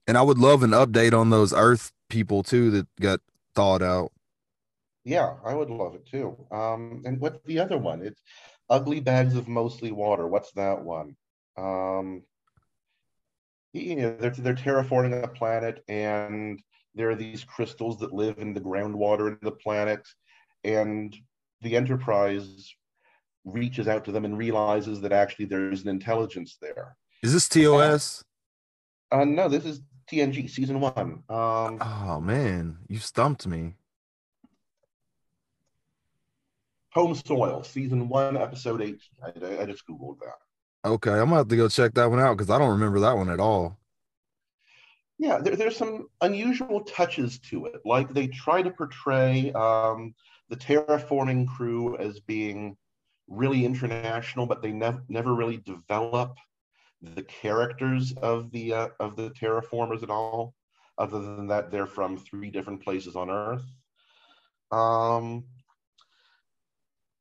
and 0.05 0.17
i 0.17 0.21
would 0.21 0.37
love 0.37 0.63
an 0.63 0.71
update 0.71 1.13
on 1.13 1.29
those 1.29 1.53
earth 1.53 1.93
people 2.09 2.43
too 2.43 2.71
that 2.71 2.87
got 2.99 3.21
thawed 3.55 3.81
out 3.81 4.11
yeah, 5.03 5.35
I 5.45 5.53
would 5.53 5.69
love 5.69 5.95
it 5.95 6.05
too. 6.05 6.37
Um, 6.51 7.01
and 7.05 7.19
what's 7.19 7.39
the 7.45 7.59
other 7.59 7.77
one? 7.77 8.01
It's 8.01 8.21
Ugly 8.69 8.99
Bags 9.01 9.35
of 9.35 9.47
Mostly 9.47 9.91
Water. 9.91 10.27
What's 10.27 10.51
that 10.53 10.83
one? 10.83 11.15
Um, 11.57 12.23
you 13.73 13.95
know, 13.95 14.15
they're, 14.17 14.31
they're 14.31 14.55
terraforming 14.55 15.23
a 15.23 15.27
planet 15.27 15.83
and 15.87 16.61
there 16.95 17.09
are 17.09 17.15
these 17.15 17.43
crystals 17.43 17.99
that 17.99 18.13
live 18.13 18.39
in 18.39 18.53
the 18.53 18.61
groundwater 18.61 19.27
in 19.29 19.37
the 19.41 19.51
planet. 19.51 20.07
And 20.63 21.15
the 21.61 21.75
Enterprise 21.75 22.73
reaches 23.45 23.87
out 23.87 24.05
to 24.05 24.11
them 24.11 24.25
and 24.25 24.37
realizes 24.37 25.01
that 25.01 25.11
actually 25.11 25.45
there's 25.45 25.83
an 25.83 25.89
intelligence 25.89 26.57
there. 26.61 26.95
Is 27.23 27.33
this 27.33 27.47
TOS? 27.47 28.23
Uh, 29.11 29.25
no, 29.25 29.49
this 29.49 29.65
is 29.65 29.81
TNG 30.11 30.49
season 30.49 30.79
one. 30.79 31.23
Um, 31.29 31.77
oh 31.81 32.19
man, 32.21 32.77
you 32.87 32.99
stumped 32.99 33.47
me. 33.47 33.75
Home 36.99 37.15
Soil, 37.15 37.63
season 37.63 38.09
one, 38.09 38.35
episode 38.35 38.81
18. 38.81 38.99
I, 39.23 39.61
I 39.61 39.65
just 39.65 39.87
Googled 39.87 40.19
that. 40.19 40.89
Okay, 40.89 41.11
I'm 41.11 41.27
gonna 41.27 41.37
have 41.37 41.47
to 41.47 41.55
go 41.55 41.69
check 41.69 41.93
that 41.93 42.09
one 42.09 42.19
out 42.19 42.35
because 42.35 42.49
I 42.49 42.59
don't 42.59 42.71
remember 42.71 42.99
that 42.99 43.15
one 43.15 43.29
at 43.29 43.39
all. 43.39 43.79
Yeah, 45.17 45.37
there, 45.37 45.55
there's 45.55 45.77
some 45.77 46.07
unusual 46.19 46.81
touches 46.81 47.39
to 47.51 47.67
it. 47.67 47.75
Like 47.85 48.13
they 48.13 48.27
try 48.27 48.61
to 48.61 48.69
portray 48.69 49.53
um, 49.53 50.13
the 50.49 50.57
terraforming 50.57 51.47
crew 51.47 51.95
as 51.95 52.19
being 52.19 52.75
really 53.29 53.63
international, 53.63 54.45
but 54.45 54.61
they 54.61 54.73
never 54.73 55.01
never 55.07 55.33
really 55.33 55.63
develop 55.65 56.35
the 57.01 57.23
characters 57.23 58.11
of 58.21 58.51
the 58.51 58.73
uh, 58.73 58.87
of 58.99 59.15
the 59.15 59.29
terraformers 59.29 60.03
at 60.03 60.09
all. 60.09 60.53
Other 60.97 61.21
than 61.21 61.47
that, 61.47 61.71
they're 61.71 61.87
from 61.87 62.17
three 62.17 62.51
different 62.51 62.83
places 62.83 63.15
on 63.15 63.29
Earth. 63.29 63.63
Um, 64.69 65.45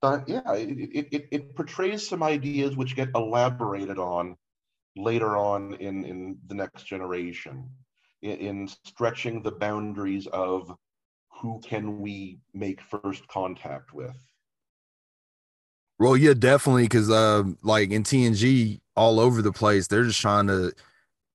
yeah, 0.02 0.52
it, 0.54 1.08
it, 1.12 1.28
it 1.30 1.56
portrays 1.56 2.08
some 2.08 2.22
ideas 2.22 2.76
which 2.76 2.96
get 2.96 3.08
elaborated 3.14 3.98
on 3.98 4.36
later 4.96 5.36
on 5.36 5.74
in, 5.74 6.04
in 6.04 6.38
the 6.46 6.54
next 6.54 6.84
generation, 6.84 7.68
in, 8.22 8.36
in 8.38 8.68
stretching 8.84 9.42
the 9.42 9.52
boundaries 9.52 10.26
of 10.28 10.72
who 11.40 11.60
can 11.64 12.00
we 12.00 12.38
make 12.52 12.80
first 12.80 13.26
contact 13.28 13.92
with. 13.92 14.16
Well, 15.98 16.16
yeah, 16.16 16.34
definitely, 16.34 16.84
because 16.84 17.10
uh, 17.10 17.44
like 17.62 17.90
in 17.90 18.04
TNG, 18.04 18.80
all 18.94 19.18
over 19.18 19.42
the 19.42 19.52
place, 19.52 19.88
they're 19.88 20.04
just 20.04 20.20
trying 20.20 20.46
to, 20.46 20.72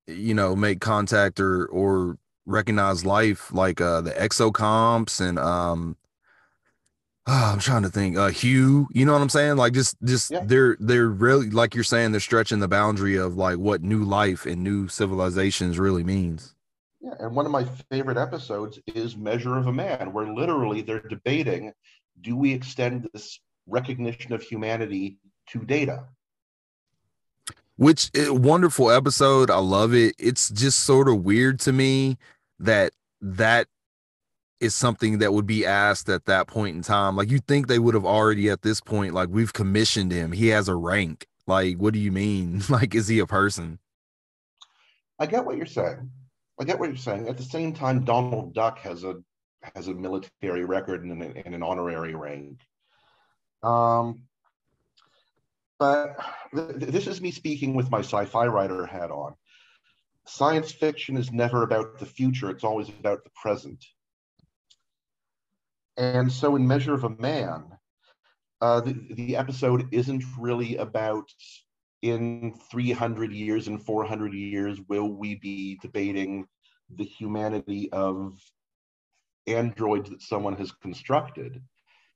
you 0.08 0.34
know, 0.34 0.56
make 0.56 0.80
contact 0.80 1.40
or 1.40 1.66
or 1.66 2.18
recognize 2.46 3.06
life, 3.06 3.54
like 3.54 3.82
uh, 3.82 4.02
the 4.02 4.12
exocomps 4.12 5.20
and 5.20 5.38
um, 5.38 5.98
oh, 7.28 7.52
I'm 7.54 7.60
trying 7.60 7.84
to 7.84 7.90
think. 7.90 8.18
Uh, 8.18 8.30
Hugh, 8.30 8.88
you 8.92 9.06
know 9.06 9.14
what 9.14 9.22
I'm 9.22 9.30
saying? 9.30 9.58
Like 9.58 9.74
just 9.74 9.96
just 10.04 10.32
yeah. 10.32 10.42
they're 10.44 10.78
they're 10.80 11.08
really 11.08 11.50
like 11.50 11.76
you're 11.76 11.84
saying 11.84 12.12
they're 12.12 12.22
stretching 12.22 12.60
the 12.60 12.68
boundary 12.68 13.16
of 13.16 13.38
like 13.38 13.58
what 13.58 13.82
new 13.82 14.04
life 14.04 14.46
and 14.46 14.64
new 14.64 14.88
civilizations 14.88 15.80
really 15.80 16.04
means. 16.04 16.56
Yeah, 17.02 17.16
and 17.20 17.36
one 17.36 17.46
of 17.46 17.52
my 17.52 17.66
favorite 17.92 18.18
episodes 18.18 18.80
is 18.88 19.18
Measure 19.18 19.58
of 19.58 19.68
a 19.68 19.74
Man, 19.74 20.14
where 20.14 20.28
literally 20.34 20.82
they're 20.82 21.02
debating, 21.02 21.74
do 22.22 22.38
we 22.38 22.54
extend 22.54 23.10
this 23.14 23.40
recognition 23.68 24.32
of 24.32 24.42
humanity 24.42 25.18
to 25.50 25.60
data? 25.60 26.06
Which 27.76 28.10
eh, 28.16 28.30
wonderful 28.30 28.92
episode. 28.92 29.50
I 29.50 29.58
love 29.58 29.94
it. 29.94 30.16
It's 30.18 30.50
just 30.50 30.80
sort 30.80 31.10
of 31.10 31.24
weird 31.24 31.60
to 31.62 31.74
me 31.74 32.18
that 32.60 32.94
that 33.22 33.68
is 34.64 34.74
something 34.74 35.20
that 35.20 35.34
would 35.34 35.46
be 35.46 35.66
asked 35.66 36.10
at 36.10 36.26
that 36.26 36.48
point 36.48 36.76
in 36.76 36.82
time. 36.82 37.16
Like 37.16 37.30
you 37.30 37.40
think 37.40 37.68
they 37.68 37.80
would 37.80 37.94
have 37.94 38.06
already 38.06 38.50
at 38.50 38.62
this 38.62 38.80
point, 38.80 39.14
like 39.14 39.30
we've 39.30 39.54
commissioned 39.54 40.12
him. 40.12 40.32
He 40.32 40.48
has 40.48 40.70
a 40.70 40.76
rank. 40.76 41.28
Like, 41.46 41.78
what 41.78 41.94
do 41.94 42.00
you 42.00 42.12
mean? 42.12 42.64
like, 42.70 42.96
is 42.96 43.08
he 43.08 43.20
a 43.20 43.28
person? 43.28 43.80
I 45.20 45.26
get 45.26 45.46
what 45.46 45.58
you're 45.58 45.66
saying. 45.66 46.10
I 46.60 46.64
get 46.64 46.80
what 46.80 46.90
you're 46.90 46.98
saying. 46.98 47.28
At 47.28 47.38
the 47.38 47.44
same 47.44 47.74
time, 47.74 48.06
Donald 48.06 48.54
Duck 48.54 48.80
has 48.80 49.04
a 49.04 49.16
has 49.76 49.88
a 49.88 49.94
military 49.94 50.66
record 50.66 51.04
and 51.04 51.22
an, 51.22 51.42
and 51.46 51.56
an 51.56 51.64
honorary 51.64 52.16
rank. 52.16 52.60
Um, 53.62 54.24
but 55.80 56.18
th- 56.54 56.92
this 56.92 57.08
is 57.08 57.22
me 57.22 57.32
speaking 57.32 57.74
with 57.74 57.90
my 57.90 58.00
sci-fi 58.00 58.48
writer 58.48 58.86
hat 58.86 59.12
on. 59.12 59.36
Science 60.26 60.72
fiction 60.72 61.18
is 61.18 61.32
never 61.32 61.64
about 61.64 62.00
the 62.00 62.06
future; 62.06 62.50
it's 62.50 62.64
always 62.64 62.90
about 62.90 63.24
the 63.24 63.32
present. 63.42 63.84
And 65.98 66.32
so 66.32 66.56
in 66.56 66.68
Measure 66.68 66.94
of 66.94 67.04
a 67.04 67.10
Man, 67.10 67.66
uh, 68.62 68.82
the, 68.82 68.94
the 69.12 69.36
episode 69.36 69.88
isn't 69.92 70.24
really 70.40 70.78
about 70.78 71.30
in 72.02 72.54
300 72.70 73.32
years 73.32 73.68
and 73.68 73.82
400 73.82 74.34
years, 74.34 74.80
will 74.90 75.10
we 75.10 75.36
be 75.36 75.78
debating 75.82 76.46
the 76.96 77.06
humanity 77.06 77.92
of 77.92 78.38
androids 79.48 80.10
that 80.10 80.22
someone 80.22 80.56
has 80.56 80.72
constructed? 80.72 81.62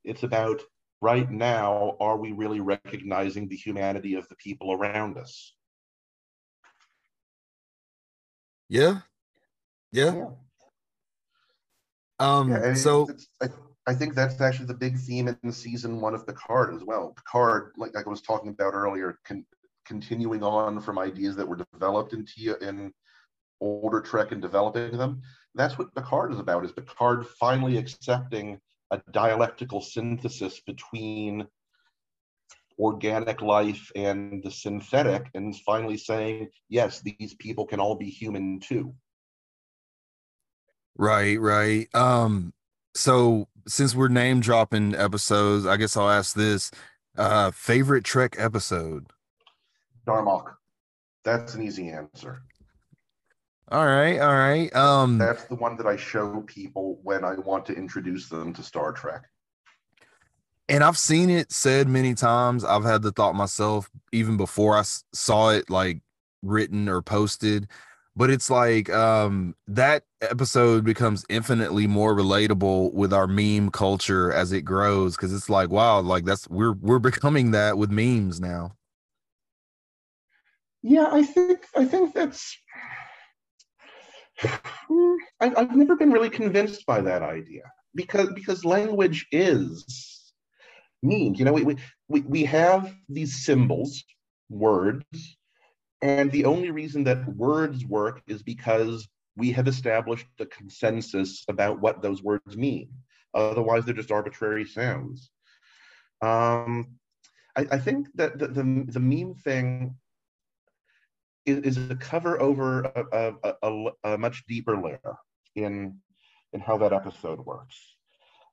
It's 0.03 0.23
about 0.23 0.61
right 1.01 1.29
now, 1.29 1.95
are 1.99 2.17
we 2.17 2.31
really 2.31 2.59
recognizing 2.59 3.47
the 3.47 3.55
humanity 3.55 4.15
of 4.15 4.27
the 4.29 4.35
people 4.35 4.73
around 4.73 5.17
us? 5.17 5.53
Yeah. 8.69 8.99
Yeah. 9.91 10.15
yeah. 10.15 10.25
Um, 12.19 12.49
yeah, 12.49 12.73
so 12.73 13.07
I, 13.41 13.49
I, 13.87 13.93
think 13.93 14.13
that's 14.13 14.41
actually 14.41 14.67
the 14.67 14.73
big 14.73 14.97
theme 14.97 15.27
in 15.27 15.51
season 15.51 16.01
one 16.01 16.13
of 16.13 16.27
Picard 16.27 16.75
as 16.75 16.83
well. 16.83 17.13
Picard, 17.15 17.71
like, 17.77 17.95
like 17.95 18.05
I 18.05 18.09
was 18.09 18.21
talking 18.21 18.49
about 18.49 18.73
earlier, 18.73 19.17
can, 19.25 19.45
continuing 19.85 20.43
on 20.43 20.81
from 20.81 20.99
ideas 20.99 21.35
that 21.35 21.47
were 21.47 21.65
developed 21.73 22.13
in 22.13 22.25
Tia 22.25 22.55
in 22.57 22.93
older 23.61 24.01
Trek 24.01 24.31
and 24.31 24.41
developing 24.41 24.97
them. 24.97 25.21
That's 25.55 25.77
what 25.77 25.93
Picard 25.95 26.33
is 26.33 26.39
about. 26.39 26.65
Is 26.65 26.71
Picard 26.71 27.25
finally 27.39 27.77
accepting 27.77 28.59
a 28.91 29.01
dialectical 29.11 29.81
synthesis 29.81 30.61
between 30.61 31.47
organic 32.79 33.41
life 33.41 33.91
and 33.95 34.43
the 34.43 34.51
synthetic, 34.51 35.29
and 35.33 35.55
finally 35.61 35.97
saying, 35.97 36.49
yes, 36.69 37.01
these 37.01 37.35
people 37.39 37.65
can 37.65 37.79
all 37.79 37.95
be 37.95 38.09
human 38.09 38.59
too. 38.59 38.93
Right, 40.95 41.39
right. 41.39 41.87
Um, 41.93 42.53
so 42.97 43.47
since 43.67 43.95
we're 43.95 44.07
name 44.07 44.39
dropping 44.39 44.95
episodes, 44.95 45.65
I 45.65 45.77
guess 45.77 45.95
I'll 45.95 46.09
ask 46.09 46.35
this: 46.35 46.71
uh, 47.17 47.51
favorite 47.51 48.03
Trek 48.03 48.35
episode? 48.37 49.07
Darmok. 50.05 50.53
That's 51.23 51.55
an 51.55 51.61
easy 51.61 51.89
answer. 51.89 52.41
All 53.69 53.85
right, 53.85 54.17
all 54.19 54.33
right. 54.33 54.73
Um, 54.73 55.17
that's 55.17 55.43
the 55.43 55.55
one 55.55 55.75
that 55.75 55.85
I 55.85 55.97
show 55.97 56.41
people 56.47 56.99
when 57.03 57.25
I 57.25 57.35
want 57.35 57.65
to 57.65 57.73
introduce 57.73 58.29
them 58.29 58.53
to 58.53 58.63
Star 58.63 58.93
Trek. 58.93 59.23
And 60.69 60.83
I've 60.83 60.97
seen 60.97 61.29
it 61.29 61.51
said 61.51 61.87
many 61.87 62.13
times. 62.13 62.63
I've 62.63 62.83
had 62.83 63.01
the 63.01 63.11
thought 63.11 63.35
myself 63.35 63.89
even 64.11 64.37
before 64.37 64.77
I 64.77 64.83
saw 65.13 65.49
it 65.49 65.69
like 65.69 66.01
written 66.41 66.87
or 66.87 67.01
posted. 67.01 67.67
But 68.17 68.31
it's 68.31 68.49
like 68.49 68.89
um, 68.89 69.55
that 69.67 70.03
episode 70.21 70.83
becomes 70.83 71.23
infinitely 71.29 71.85
more 71.85 72.15
relatable 72.15 72.91
with 72.93 73.13
our 73.13 73.27
meme 73.27 73.69
culture 73.69 74.33
as 74.33 74.51
it 74.51 74.63
grows 74.63 75.15
because 75.15 75.31
it's 75.31 75.51
like 75.51 75.69
wow, 75.69 75.99
like 75.99 76.25
that's 76.25 76.49
we're 76.49 76.73
we're 76.73 76.97
becoming 76.97 77.51
that 77.51 77.77
with 77.77 77.91
memes 77.91 78.41
now. 78.41 78.75
Yeah, 80.81 81.09
I 81.11 81.21
think 81.21 81.59
I 81.75 81.85
think 81.85 82.15
that's 82.15 82.57
I, 84.43 85.51
have 85.55 85.75
never 85.75 85.95
been 85.95 86.11
really 86.11 86.31
convinced 86.31 86.87
by 86.87 87.01
that 87.01 87.21
idea 87.21 87.71
because 87.93 88.29
because 88.33 88.65
language 88.65 89.27
is 89.31 90.33
means. 91.03 91.37
You 91.37 91.45
know, 91.45 91.53
we, 91.53 91.77
we 92.07 92.21
we 92.21 92.45
have 92.45 92.95
these 93.09 93.45
symbols, 93.45 94.03
words, 94.49 95.36
and 96.01 96.31
the 96.31 96.45
only 96.45 96.71
reason 96.71 97.03
that 97.05 97.27
words 97.27 97.85
work 97.85 98.21
is 98.27 98.43
because 98.43 99.07
we 99.35 99.51
have 99.51 99.67
established 99.67 100.27
a 100.39 100.45
consensus 100.45 101.43
about 101.47 101.79
what 101.79 102.01
those 102.01 102.23
words 102.23 102.57
mean. 102.57 102.89
Otherwise, 103.33 103.85
they're 103.85 103.93
just 103.93 104.11
arbitrary 104.11 104.65
sounds. 104.65 105.29
Um, 106.21 106.97
I, 107.55 107.67
I 107.71 107.77
think 107.77 108.07
that 108.15 108.39
the, 108.39 108.47
the, 108.47 108.85
the 108.87 108.99
meme 108.99 109.35
thing 109.35 109.95
is, 111.45 111.59
is 111.59 111.89
a 111.91 111.95
cover 111.95 112.41
over 112.41 112.81
a, 112.83 113.33
a, 113.43 113.53
a, 113.63 113.91
a, 114.03 114.17
much 114.17 114.43
deeper 114.47 114.77
layer 114.81 115.17
in 115.55 115.97
in 116.53 116.59
how 116.59 116.77
that 116.77 116.93
episode 116.93 117.45
works. 117.45 117.77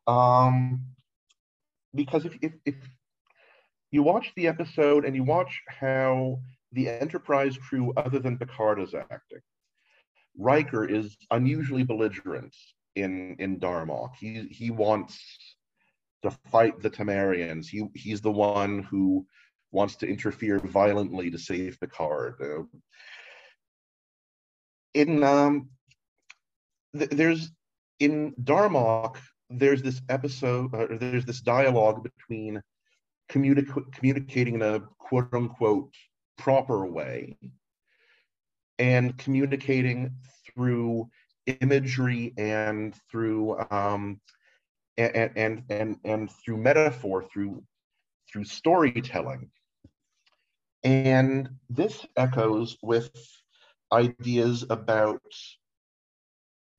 Um, 0.07 0.87
because 1.95 2.25
if, 2.25 2.37
if, 2.43 2.53
if 2.67 2.75
you 3.91 4.03
watch 4.03 4.33
the 4.37 4.49
episode 4.49 5.05
and 5.05 5.15
you 5.15 5.23
watch 5.23 5.63
how 5.69 6.41
the 6.75 6.89
Enterprise 6.89 7.57
crew, 7.57 7.93
other 7.97 8.19
than 8.19 8.39
Picard, 8.39 8.81
is 8.81 8.95
acting, 8.95 9.41
Riker 10.37 10.85
is 10.85 11.17
unusually 11.31 11.85
belligerent 11.85 12.55
in 12.97 13.37
in 13.39 13.61
Darmok. 13.61 14.17
He 14.17 14.49
he 14.51 14.71
wants 14.71 15.19
to 16.23 16.31
fight 16.51 16.81
the 16.81 16.91
Tamarians. 16.91 17.67
He 17.67 17.87
he's 17.95 18.21
the 18.21 18.33
one 18.33 18.83
who 18.83 19.27
wants 19.71 19.97
to 19.97 20.07
interfere 20.07 20.59
violently 20.59 21.31
to 21.31 21.39
save 21.39 21.79
Picard. 21.81 22.35
Uh, 22.41 22.63
in 24.95 25.23
um, 25.23 25.69
th- 26.97 27.11
there's 27.11 27.51
in 28.01 28.35
Darmok, 28.43 29.17
there's 29.51 29.83
this 29.83 30.01
episode, 30.09 30.75
uh, 30.75 30.87
there's 30.99 31.25
this 31.25 31.41
dialogue 31.41 32.03
between 32.03 32.61
communi- 33.31 33.93
communicating 33.93 34.55
in 34.55 34.63
a 34.63 34.81
quote 34.99 35.33
unquote 35.33 35.95
proper 36.37 36.87
way 36.87 37.37
and 38.79 39.17
communicating 39.19 40.15
through 40.47 41.09
imagery 41.61 42.33
and 42.37 42.95
through 43.11 43.59
um, 43.71 44.21
and, 44.97 45.33
and 45.37 45.63
and 45.71 45.97
and 46.05 46.31
through 46.31 46.57
metaphor 46.57 47.23
through 47.23 47.63
through 48.31 48.45
storytelling. 48.45 49.51
And 50.83 51.49
this 51.71 52.05
echoes 52.17 52.77
with 52.83 53.11
ideas 53.93 54.65
about 54.69 55.23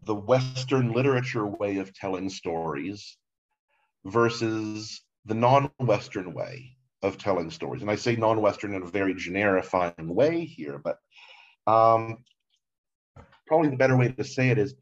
the 0.04 0.16
Western 0.16 0.92
literature 0.92 1.48
way 1.48 1.78
of 1.78 1.94
telling 1.94 2.30
stories 2.30 3.18
versus 4.06 5.02
the 5.26 5.34
non 5.34 5.72
Western 5.80 6.34
way 6.34 6.75
of 7.02 7.18
telling 7.18 7.50
stories. 7.50 7.82
And 7.82 7.92
I 7.92 7.96
say 7.96 8.16
non 8.16 8.42
Western 8.42 8.74
in 8.74 8.84
a 8.84 8.88
very 8.88 9.14
generifying 9.14 10.08
way 10.08 10.46
here, 10.46 10.80
but 10.80 10.98
um, 11.68 12.18
probably 13.48 13.70
the 13.70 13.78
better 13.78 13.98
way 13.98 14.10
to 14.10 14.24
say 14.24 14.50
it 14.50 14.58
is 14.58 14.76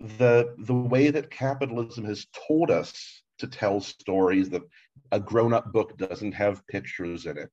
the, 0.00 0.54
the 0.58 0.74
way 0.74 1.10
that 1.10 1.30
capitalism 1.30 2.04
has 2.04 2.26
told 2.48 2.70
us 2.70 3.22
to 3.38 3.46
tell 3.46 3.80
stories 3.80 4.50
that 4.50 4.62
a 5.10 5.20
grown 5.20 5.52
up 5.52 5.72
book 5.72 5.96
doesn't 5.96 6.32
have 6.32 6.66
pictures 6.66 7.26
in 7.26 7.38
it 7.38 7.50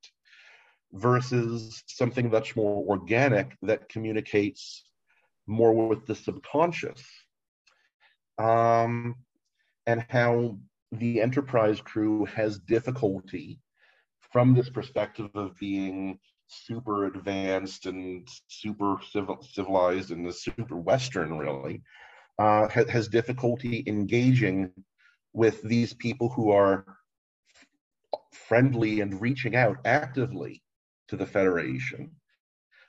versus 0.94 1.84
something 1.88 2.30
much 2.32 2.56
more 2.56 2.84
organic 2.88 3.56
that 3.62 3.90
communicates 3.90 4.84
more 5.46 5.88
with 5.88 6.06
the 6.06 6.16
subconscious. 6.16 7.04
Um, 8.38 9.16
and 9.86 10.06
how 10.10 10.58
the 10.92 11.22
enterprise 11.22 11.82
crew 11.82 12.26
has 12.26 12.60
difficulty 12.60 13.60
from 14.32 14.54
this 14.54 14.70
perspective 14.70 15.30
of 15.36 15.58
being 15.60 16.20
super 16.48 17.06
advanced 17.06 17.86
and 17.86 18.28
super 18.48 18.98
civil, 19.12 19.38
civilized 19.42 20.12
and 20.12 20.26
the 20.26 20.34
super 20.34 20.78
Western, 20.78 21.38
really, 21.38 21.82
uh, 22.40 22.68
ha- 22.68 22.88
has 22.90 23.08
difficulty 23.08 23.84
engaging 23.88 24.72
with 25.34 25.62
these 25.64 25.94
people 25.94 26.30
who 26.30 26.52
are 26.52 26.86
friendly 28.34 29.02
and 29.02 29.22
reaching 29.22 29.56
out 29.56 29.78
actively 29.86 30.62
to 31.08 31.16
the 31.16 31.26
Federation. 31.26 32.12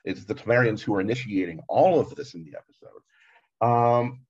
It's 0.05 0.25
the 0.25 0.35
Tamarians 0.35 0.81
who 0.81 0.95
are 0.95 1.01
initiating 1.01 1.61
all 1.69 2.01
of 2.01 2.15
this 2.15 2.35
in 2.35 2.45
the 2.45 2.57
episode, 2.57 3.03
um, 3.61 4.21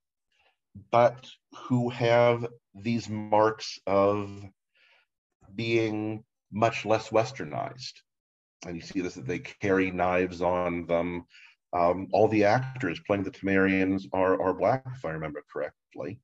but 0.90 1.28
who 1.54 1.88
have 1.90 2.46
these 2.74 3.08
marks 3.08 3.78
of 3.86 4.44
being 5.54 6.24
much 6.52 6.84
less 6.84 7.10
westernized. 7.10 7.92
And 8.66 8.76
you 8.76 8.82
see 8.82 9.00
this 9.00 9.14
that 9.14 9.26
they 9.26 9.38
carry 9.38 9.90
knives 9.90 10.42
on 10.42 10.86
them. 10.86 11.24
Um, 11.72 12.08
all 12.12 12.28
the 12.28 12.44
actors 12.44 13.00
playing 13.06 13.22
the 13.22 13.30
Tamarians 13.30 14.06
are, 14.12 14.40
are 14.42 14.52
black, 14.52 14.84
if 14.94 15.04
I 15.04 15.10
remember 15.10 15.42
correctly. 15.52 16.20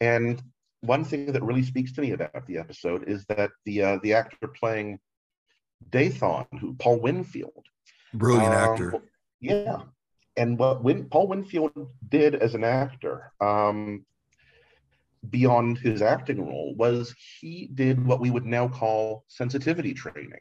And 0.00 0.42
one 0.80 1.04
thing 1.04 1.32
that 1.32 1.42
really 1.42 1.62
speaks 1.62 1.92
to 1.92 2.00
me 2.00 2.12
about 2.12 2.46
the 2.46 2.58
episode 2.58 3.08
is 3.08 3.24
that 3.26 3.50
the 3.64 3.82
uh, 3.82 3.98
the 4.02 4.14
actor 4.14 4.48
playing 4.48 4.98
Dathon, 5.90 6.46
who 6.58 6.74
Paul 6.74 7.00
Winfield. 7.00 7.64
Brilliant 8.14 8.54
um, 8.54 8.72
actor. 8.72 9.02
Yeah. 9.40 9.82
And 10.36 10.58
what 10.58 10.82
Win, 10.82 11.06
Paul 11.06 11.28
Winfield 11.28 11.72
did 12.08 12.34
as 12.36 12.54
an 12.54 12.64
actor, 12.64 13.32
um, 13.40 14.04
beyond 15.30 15.78
his 15.78 16.02
acting 16.02 16.46
role, 16.46 16.74
was 16.76 17.14
he 17.40 17.68
did 17.74 18.04
what 18.04 18.20
we 18.20 18.30
would 18.30 18.46
now 18.46 18.68
call 18.68 19.24
sensitivity 19.28 19.94
training. 19.94 20.40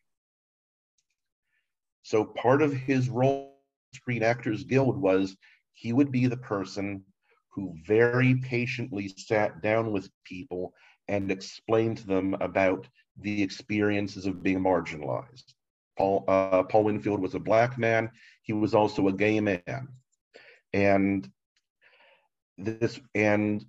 So 2.04 2.24
part 2.24 2.62
of 2.62 2.72
his 2.74 3.10
role, 3.10 3.60
Screen 3.94 4.24
Actors 4.24 4.64
Guild, 4.64 4.98
was 4.98 5.36
he 5.74 5.94
would 5.94 6.12
be 6.12 6.28
the 6.28 6.38
person 6.38 7.04
who 7.50 7.76
very 7.86 8.36
patiently 8.36 9.14
sat 9.18 9.62
down 9.62 9.92
with 9.92 10.10
people 10.24 10.74
and 11.08 11.32
explain 11.32 11.96
to 11.96 12.08
them 12.08 12.36
about 12.40 12.88
the 13.20 13.42
experiences 13.42 14.26
of 14.26 14.44
being 14.44 14.60
marginalized. 14.60 15.54
Paul, 15.98 16.24
uh, 16.28 16.64
Paul 16.64 16.84
Winfield 16.84 17.20
was 17.20 17.34
a 17.34 17.40
black 17.40 17.78
man. 17.78 18.12
He 18.44 18.54
was 18.54 18.76
also 18.76 19.08
a 19.08 19.14
gay 19.14 19.40
man. 19.40 19.88
And 20.74 21.30
this, 22.58 23.00
and 23.16 23.66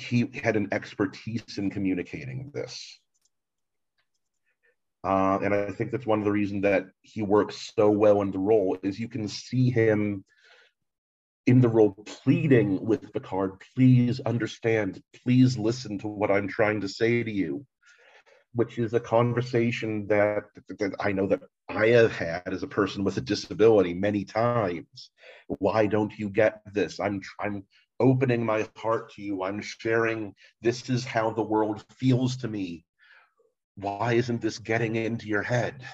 he 0.00 0.30
had 0.42 0.56
an 0.56 0.68
expertise 0.72 1.58
in 1.58 1.70
communicating 1.70 2.50
this. 2.52 2.98
Uh, 5.02 5.38
and 5.42 5.54
I 5.54 5.70
think 5.70 5.90
that's 5.90 6.06
one 6.06 6.18
of 6.18 6.24
the 6.24 6.32
reasons 6.32 6.62
that 6.62 6.86
he 7.02 7.22
works 7.22 7.72
so 7.74 7.90
well 7.90 8.20
in 8.20 8.30
the 8.30 8.38
role 8.38 8.76
is 8.82 9.00
you 9.00 9.08
can 9.08 9.28
see 9.28 9.70
him 9.70 10.24
in 11.46 11.60
the 11.60 11.68
role 11.68 11.96
pleading 12.04 12.84
with 12.84 13.12
Picard, 13.12 13.62
please 13.74 14.20
understand, 14.20 15.02
please 15.24 15.56
listen 15.56 15.98
to 15.98 16.06
what 16.06 16.30
I'm 16.30 16.48
trying 16.48 16.82
to 16.82 16.88
say 16.88 17.22
to 17.22 17.30
you, 17.30 17.64
which 18.54 18.78
is 18.78 18.92
a 18.92 19.00
conversation 19.00 20.06
that, 20.08 20.44
that 20.78 20.94
I 21.00 21.12
know 21.12 21.26
that 21.28 21.40
I 21.68 21.88
have 21.88 22.12
had 22.12 22.52
as 22.52 22.62
a 22.62 22.68
person 22.68 23.04
with 23.04 23.16
a 23.16 23.22
disability 23.22 23.94
many 23.94 24.24
times. 24.24 25.10
Why 25.46 25.86
don't 25.86 26.16
you 26.18 26.28
get 26.28 26.60
this? 26.72 27.00
I'm 27.00 27.22
I'm 27.40 27.64
opening 28.00 28.44
my 28.44 28.66
heart 28.76 29.12
to 29.12 29.22
you. 29.22 29.42
I'm 29.42 29.60
sharing 29.60 30.34
this 30.62 30.88
is 30.90 31.04
how 31.04 31.30
the 31.30 31.42
world 31.42 31.84
feels 31.96 32.36
to 32.38 32.48
me. 32.48 32.84
Why 33.76 34.14
isn't 34.14 34.40
this 34.40 34.58
getting 34.58 34.96
into 34.96 35.28
your 35.28 35.42
head? 35.42 35.84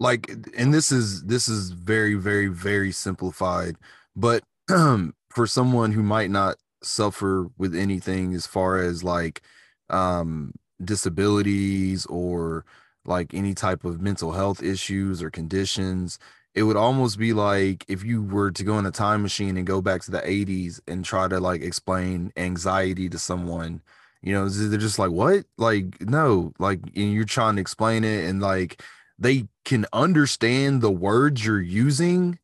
like 0.00 0.30
and 0.56 0.74
this 0.74 0.90
is 0.90 1.22
this 1.24 1.46
is 1.46 1.70
very 1.70 2.14
very 2.14 2.48
very 2.48 2.90
simplified 2.90 3.76
but 4.16 4.42
um 4.72 5.14
for 5.30 5.46
someone 5.46 5.92
who 5.92 6.02
might 6.02 6.30
not 6.30 6.56
suffer 6.82 7.46
with 7.56 7.76
anything 7.76 8.34
as 8.34 8.46
far 8.46 8.78
as 8.78 9.04
like 9.04 9.42
um 9.90 10.52
disabilities 10.82 12.06
or 12.06 12.64
like 13.04 13.32
any 13.32 13.54
type 13.54 13.84
of 13.84 14.00
mental 14.00 14.32
health 14.32 14.62
issues 14.62 15.22
or 15.22 15.30
conditions 15.30 16.18
it 16.54 16.64
would 16.64 16.76
almost 16.76 17.18
be 17.18 17.32
like 17.32 17.84
if 17.88 18.04
you 18.04 18.22
were 18.22 18.50
to 18.50 18.64
go 18.64 18.78
in 18.78 18.86
a 18.86 18.90
time 18.90 19.22
machine 19.22 19.56
and 19.56 19.66
go 19.66 19.80
back 19.80 20.02
to 20.02 20.10
the 20.10 20.20
80s 20.20 20.80
and 20.88 21.04
try 21.04 21.28
to 21.28 21.38
like 21.40 21.62
explain 21.62 22.32
anxiety 22.36 23.08
to 23.08 23.18
someone 23.18 23.82
you 24.22 24.34
know 24.34 24.48
they're 24.48 24.78
just 24.78 24.98
like 24.98 25.10
what 25.10 25.44
like 25.56 26.00
no 26.00 26.52
like 26.58 26.80
you're 26.92 27.24
trying 27.24 27.54
to 27.54 27.60
explain 27.60 28.04
it 28.04 28.28
and 28.28 28.40
like 28.40 28.82
they 29.20 29.46
can 29.64 29.86
understand 29.92 30.80
the 30.80 30.90
words 30.90 31.44
you're 31.44 31.60
using, 31.60 32.38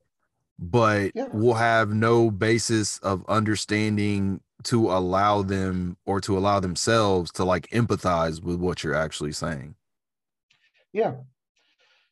but 0.58 1.10
yeah. 1.14 1.28
will 1.32 1.54
have 1.54 1.92
no 1.92 2.30
basis 2.30 2.98
of 2.98 3.24
understanding 3.28 4.40
to 4.64 4.90
allow 4.90 5.42
them 5.42 5.96
or 6.04 6.20
to 6.20 6.36
allow 6.36 6.60
themselves 6.60 7.32
to 7.32 7.44
like 7.44 7.68
empathize 7.70 8.42
with 8.42 8.56
what 8.56 8.84
you're 8.84 8.94
actually 8.94 9.32
saying. 9.32 9.74
Yeah. 10.92 11.14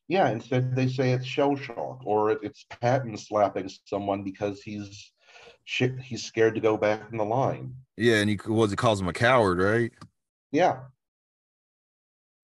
Yeah. 0.09 0.29
Instead, 0.31 0.75
they 0.75 0.89
say 0.89 1.13
it's 1.13 1.27
shell 1.27 1.57
shock 1.57 2.01
or 2.05 2.31
it's 2.31 2.65
Patton 2.81 3.17
slapping 3.17 3.71
someone 3.87 4.23
because 4.23 4.63
he's 4.63 5.13
shit. 5.65 5.99
He's 6.01 6.25
scared 6.25 6.55
to 6.55 6.61
go 6.61 6.77
back 6.77 7.03
in 7.11 7.19
the 7.19 7.25
line. 7.25 7.75
Yeah. 7.97 8.17
And 8.17 8.31
he 8.31 8.39
was, 8.47 8.71
he 8.71 8.77
calls 8.77 9.01
him 9.01 9.09
a 9.09 9.13
coward, 9.13 9.59
right? 9.59 9.93
Yeah 10.53 10.81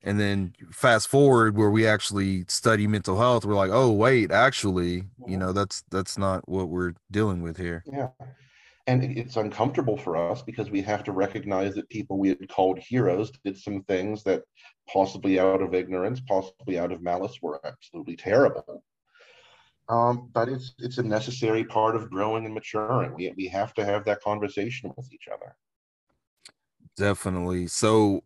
and 0.02 0.18
then 0.18 0.54
fast 0.70 1.08
forward 1.08 1.56
where 1.56 1.70
we 1.70 1.86
actually 1.86 2.44
study 2.48 2.86
mental 2.86 3.18
health 3.18 3.44
we're 3.44 3.54
like 3.54 3.70
oh 3.72 3.90
wait 3.90 4.30
actually 4.30 4.94
you 4.94 5.02
mm-hmm. 5.20 5.38
know 5.38 5.52
that's 5.52 5.82
that's 5.90 6.16
not 6.16 6.46
what 6.48 6.68
we're 6.68 6.94
dealing 7.10 7.42
with 7.42 7.56
here 7.56 7.84
yeah 7.86 8.08
and 8.90 9.04
it's 9.16 9.36
uncomfortable 9.36 9.96
for 9.96 10.16
us 10.16 10.42
because 10.42 10.68
we 10.68 10.82
have 10.82 11.04
to 11.04 11.12
recognize 11.12 11.74
that 11.74 11.88
people 11.88 12.18
we 12.18 12.30
had 12.30 12.48
called 12.48 12.78
heroes 12.80 13.30
did 13.44 13.56
some 13.56 13.84
things 13.84 14.24
that 14.24 14.42
possibly 14.92 15.38
out 15.38 15.62
of 15.62 15.74
ignorance 15.74 16.20
possibly 16.20 16.76
out 16.76 16.90
of 16.90 17.00
malice 17.00 17.38
were 17.40 17.60
absolutely 17.64 18.16
terrible. 18.16 18.82
Um, 19.88 20.28
but 20.32 20.48
it's 20.48 20.74
it's 20.78 20.98
a 20.98 21.02
necessary 21.04 21.64
part 21.64 21.94
of 21.94 22.10
growing 22.10 22.44
and 22.44 22.54
maturing. 22.54 23.14
We, 23.14 23.32
we 23.36 23.46
have 23.48 23.74
to 23.74 23.84
have 23.84 24.04
that 24.06 24.22
conversation 24.22 24.92
with 24.96 25.12
each 25.12 25.28
other. 25.32 25.54
Definitely. 26.96 27.68
So 27.68 28.24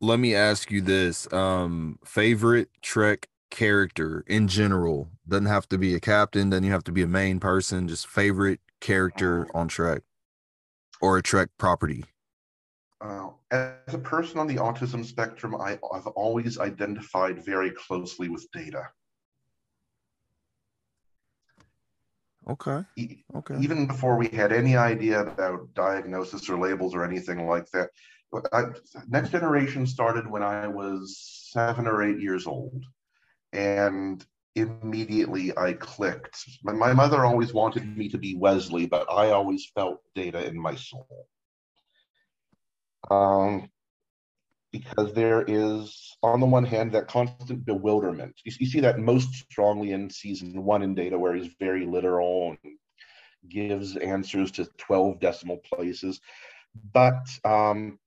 let 0.00 0.18
me 0.18 0.34
ask 0.34 0.72
you 0.72 0.80
this 0.80 1.32
um 1.32 2.00
favorite 2.04 2.68
trek 2.82 3.28
character 3.50 4.24
in 4.26 4.48
general? 4.48 5.08
Doesn't 5.28 5.46
have 5.46 5.68
to 5.68 5.78
be 5.78 5.94
a 5.94 6.00
captain 6.00 6.50
doesn't 6.50 6.64
have 6.64 6.84
to 6.84 6.92
be 6.92 7.02
a 7.02 7.08
main 7.08 7.38
person 7.38 7.86
just 7.86 8.08
favorite 8.08 8.58
character 8.84 9.48
on 9.54 9.66
trek 9.66 10.02
or 11.00 11.16
a 11.16 11.22
trek 11.22 11.48
property? 11.58 12.04
Uh, 13.00 13.30
as 13.50 13.94
a 13.94 13.98
person 13.98 14.38
on 14.38 14.46
the 14.46 14.56
autism 14.56 15.04
spectrum 15.04 15.54
I, 15.60 15.78
i've 15.92 16.06
always 16.06 16.58
identified 16.58 17.44
very 17.44 17.70
closely 17.70 18.28
with 18.28 18.46
data. 18.52 18.88
Okay 22.48 22.84
okay. 23.36 23.56
even 23.58 23.86
before 23.86 24.16
we 24.16 24.28
had 24.28 24.52
any 24.52 24.76
idea 24.76 25.20
about 25.20 25.72
diagnosis 25.74 26.48
or 26.48 26.58
labels 26.58 26.94
or 26.94 27.04
anything 27.04 27.46
like 27.46 27.70
that. 27.70 27.90
I, 28.52 28.64
Next 29.08 29.30
Generation 29.30 29.86
started 29.86 30.28
when 30.28 30.42
I 30.42 30.66
was 30.66 31.16
seven 31.52 31.86
or 31.86 32.02
eight 32.02 32.20
years 32.20 32.46
old, 32.48 32.82
and 33.52 34.24
immediately 34.54 35.56
I 35.56 35.72
clicked. 35.74 36.44
My, 36.62 36.72
my 36.72 36.92
mother 36.92 37.24
always 37.24 37.52
wanted 37.52 37.96
me 37.96 38.08
to 38.08 38.18
be 38.18 38.36
Wesley, 38.36 38.86
but 38.86 39.10
I 39.10 39.30
always 39.30 39.70
felt 39.74 40.00
Data 40.14 40.44
in 40.46 40.58
my 40.58 40.74
soul. 40.74 41.26
Um, 43.10 43.68
because 44.72 45.12
there 45.12 45.44
is, 45.46 46.16
on 46.22 46.40
the 46.40 46.46
one 46.46 46.64
hand, 46.64 46.92
that 46.92 47.06
constant 47.06 47.64
bewilderment. 47.64 48.34
You, 48.44 48.52
you 48.58 48.66
see 48.66 48.80
that 48.80 48.98
most 48.98 49.32
strongly 49.34 49.92
in 49.92 50.10
season 50.10 50.64
one 50.64 50.82
in 50.82 50.94
Data, 50.94 51.18
where 51.18 51.34
he's 51.34 51.52
very 51.60 51.86
literal 51.86 52.56
and 52.62 52.76
gives 53.48 53.96
answers 53.96 54.50
to 54.52 54.68
12 54.78 55.20
decimal 55.20 55.58
places. 55.58 56.20
But 56.92 57.26
um, 57.44 57.98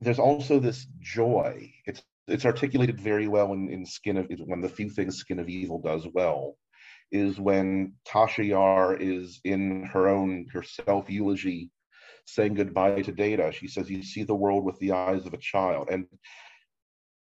there's 0.00 0.18
also 0.18 0.58
this 0.58 0.86
joy. 1.00 1.72
It's 1.86 2.02
it's 2.26 2.46
articulated 2.46 3.00
very 3.00 3.28
well 3.28 3.52
in, 3.52 3.68
in 3.68 3.84
Skin 3.84 4.16
of 4.16 4.26
one 4.46 4.58
of 4.58 4.68
the 4.68 4.74
few 4.74 4.88
things 4.88 5.16
Skin 5.16 5.38
of 5.38 5.48
Evil 5.48 5.80
does 5.80 6.06
well 6.12 6.56
is 7.12 7.38
when 7.38 7.94
Tasha 8.06 8.46
Yar 8.46 8.96
is 8.96 9.40
in 9.44 9.84
her 9.84 10.08
own 10.08 10.46
her 10.52 10.62
self 10.62 11.10
eulogy 11.10 11.70
saying 12.26 12.54
goodbye 12.54 13.02
to 13.02 13.12
Data. 13.12 13.52
She 13.52 13.68
says, 13.68 13.90
"You 13.90 14.02
see 14.02 14.22
the 14.22 14.34
world 14.34 14.64
with 14.64 14.78
the 14.78 14.92
eyes 14.92 15.26
of 15.26 15.34
a 15.34 15.38
child," 15.38 15.88
and 15.90 16.06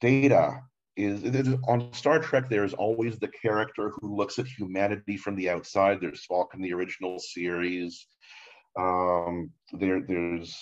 Data 0.02 0.62
is 0.98 1.24
on 1.68 1.94
Star 1.94 2.20
Trek. 2.20 2.50
There 2.50 2.66
is 2.66 2.74
always 2.74 3.18
the 3.18 3.30
character 3.30 3.92
who 3.92 4.16
looks 4.16 4.40
at 4.40 4.48
humanity 4.48 5.18
from 5.18 5.36
the 5.36 5.50
outside. 5.50 6.02
There's 6.02 6.26
Spock 6.28 6.54
in 6.54 6.62
the 6.62 6.74
original 6.74 7.18
series. 7.20 8.08
Um, 8.78 9.52
there, 9.74 10.02
there's 10.02 10.58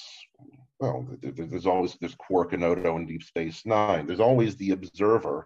well, 0.79 1.05
there's 1.21 1.65
always 1.65 1.97
there's 1.99 2.15
Quark 2.15 2.53
and 2.53 2.63
Odo 2.63 2.95
in 2.95 3.05
Deep 3.05 3.23
Space 3.23 3.65
Nine. 3.65 4.07
There's 4.07 4.19
always 4.19 4.55
the 4.55 4.71
observer 4.71 5.45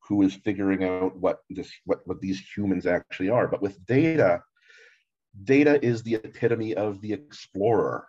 who 0.00 0.22
is 0.22 0.34
figuring 0.34 0.84
out 0.84 1.16
what 1.16 1.40
this 1.48 1.72
what, 1.84 2.06
what 2.06 2.20
these 2.20 2.40
humans 2.54 2.86
actually 2.86 3.30
are. 3.30 3.48
But 3.48 3.62
with 3.62 3.84
data, 3.86 4.42
data 5.44 5.84
is 5.84 6.02
the 6.02 6.16
epitome 6.16 6.74
of 6.74 7.00
the 7.00 7.12
explorer. 7.12 8.06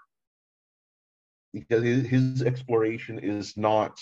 Because 1.54 1.84
his 1.84 2.44
exploration 2.44 3.20
is 3.20 3.56
not 3.56 3.98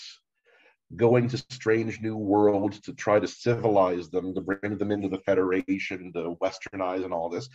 going 0.94 1.28
to 1.28 1.38
strange 1.38 2.00
new 2.00 2.16
worlds 2.16 2.80
to 2.80 2.92
try 2.92 3.18
to 3.18 3.26
civilize 3.26 4.10
them, 4.10 4.34
to 4.34 4.40
bring 4.40 4.76
them 4.76 4.90
into 4.90 5.08
the 5.08 5.18
Federation, 5.18 6.12
to 6.12 6.36
westernize 6.42 7.04
and 7.04 7.14
all 7.14 7.28
this. 7.28 7.48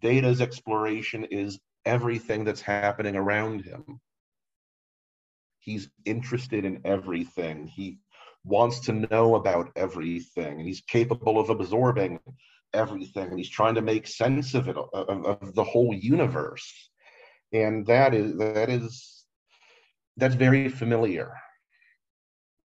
Data's 0.00 0.40
exploration 0.40 1.24
is 1.26 1.60
everything 1.84 2.44
that's 2.44 2.60
happening 2.60 3.14
around 3.14 3.62
him. 3.62 4.00
He's 5.66 5.90
interested 6.04 6.64
in 6.64 6.80
everything. 6.84 7.66
He 7.66 7.98
wants 8.44 8.78
to 8.86 8.92
know 8.92 9.34
about 9.34 9.72
everything, 9.74 10.60
and 10.60 10.66
he's 10.66 10.80
capable 10.80 11.40
of 11.40 11.50
absorbing 11.50 12.20
everything, 12.72 13.30
and 13.30 13.38
he's 13.38 13.50
trying 13.50 13.74
to 13.74 13.82
make 13.82 14.06
sense 14.06 14.54
of 14.54 14.68
it, 14.68 14.76
of, 14.76 15.26
of 15.26 15.54
the 15.56 15.64
whole 15.64 15.92
universe. 15.92 16.72
And 17.52 17.84
that 17.86 18.14
is 18.14 18.38
that 18.38 18.70
is 18.70 19.24
that's 20.16 20.36
very 20.36 20.68
familiar. 20.68 21.32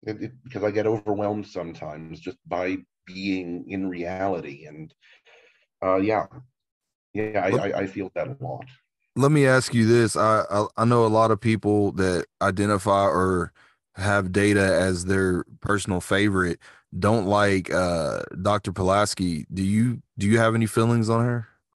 It, 0.07 0.23
it, 0.25 0.33
because 0.45 0.63
I 0.63 0.71
get 0.71 0.87
overwhelmed 0.87 1.47
sometimes 1.47 2.21
just 2.21 2.37
by 2.47 2.77
being 3.07 3.65
in 3.69 3.89
reality, 3.89 4.67
and 4.67 4.93
uh, 5.83 5.97
yeah, 5.97 6.27
yeah, 7.15 7.41
I, 7.43 7.69
I, 7.69 7.79
I 7.79 7.87
feel 7.87 8.13
that 8.15 8.29
a 8.29 8.37
lot 8.39 8.67
let 9.17 9.31
me 9.33 9.47
ask 9.47 9.75
you 9.75 9.87
this. 9.87 10.17
I, 10.17 10.45
I, 10.51 10.67
I 10.77 10.85
know 10.85 11.05
a 11.05 11.09
lot 11.09 11.31
of 11.31 11.41
people 11.41 11.93
that 11.93 12.27
identify 12.41 13.05
or 13.07 13.53
have 13.97 14.33
data 14.33 14.61
as 14.63 15.05
their 15.05 15.45
personal 15.61 16.01
favorite 16.01 16.59
don't 16.99 17.27
like 17.27 17.73
uh 17.73 18.23
Dr. 18.41 18.73
Pulaski. 18.73 19.47
Do 19.53 19.63
you 19.63 20.03
do 20.19 20.27
you 20.27 20.39
have 20.39 20.55
any 20.55 20.67
feelings 20.67 21.11
on 21.11 21.25
her? 21.25 21.49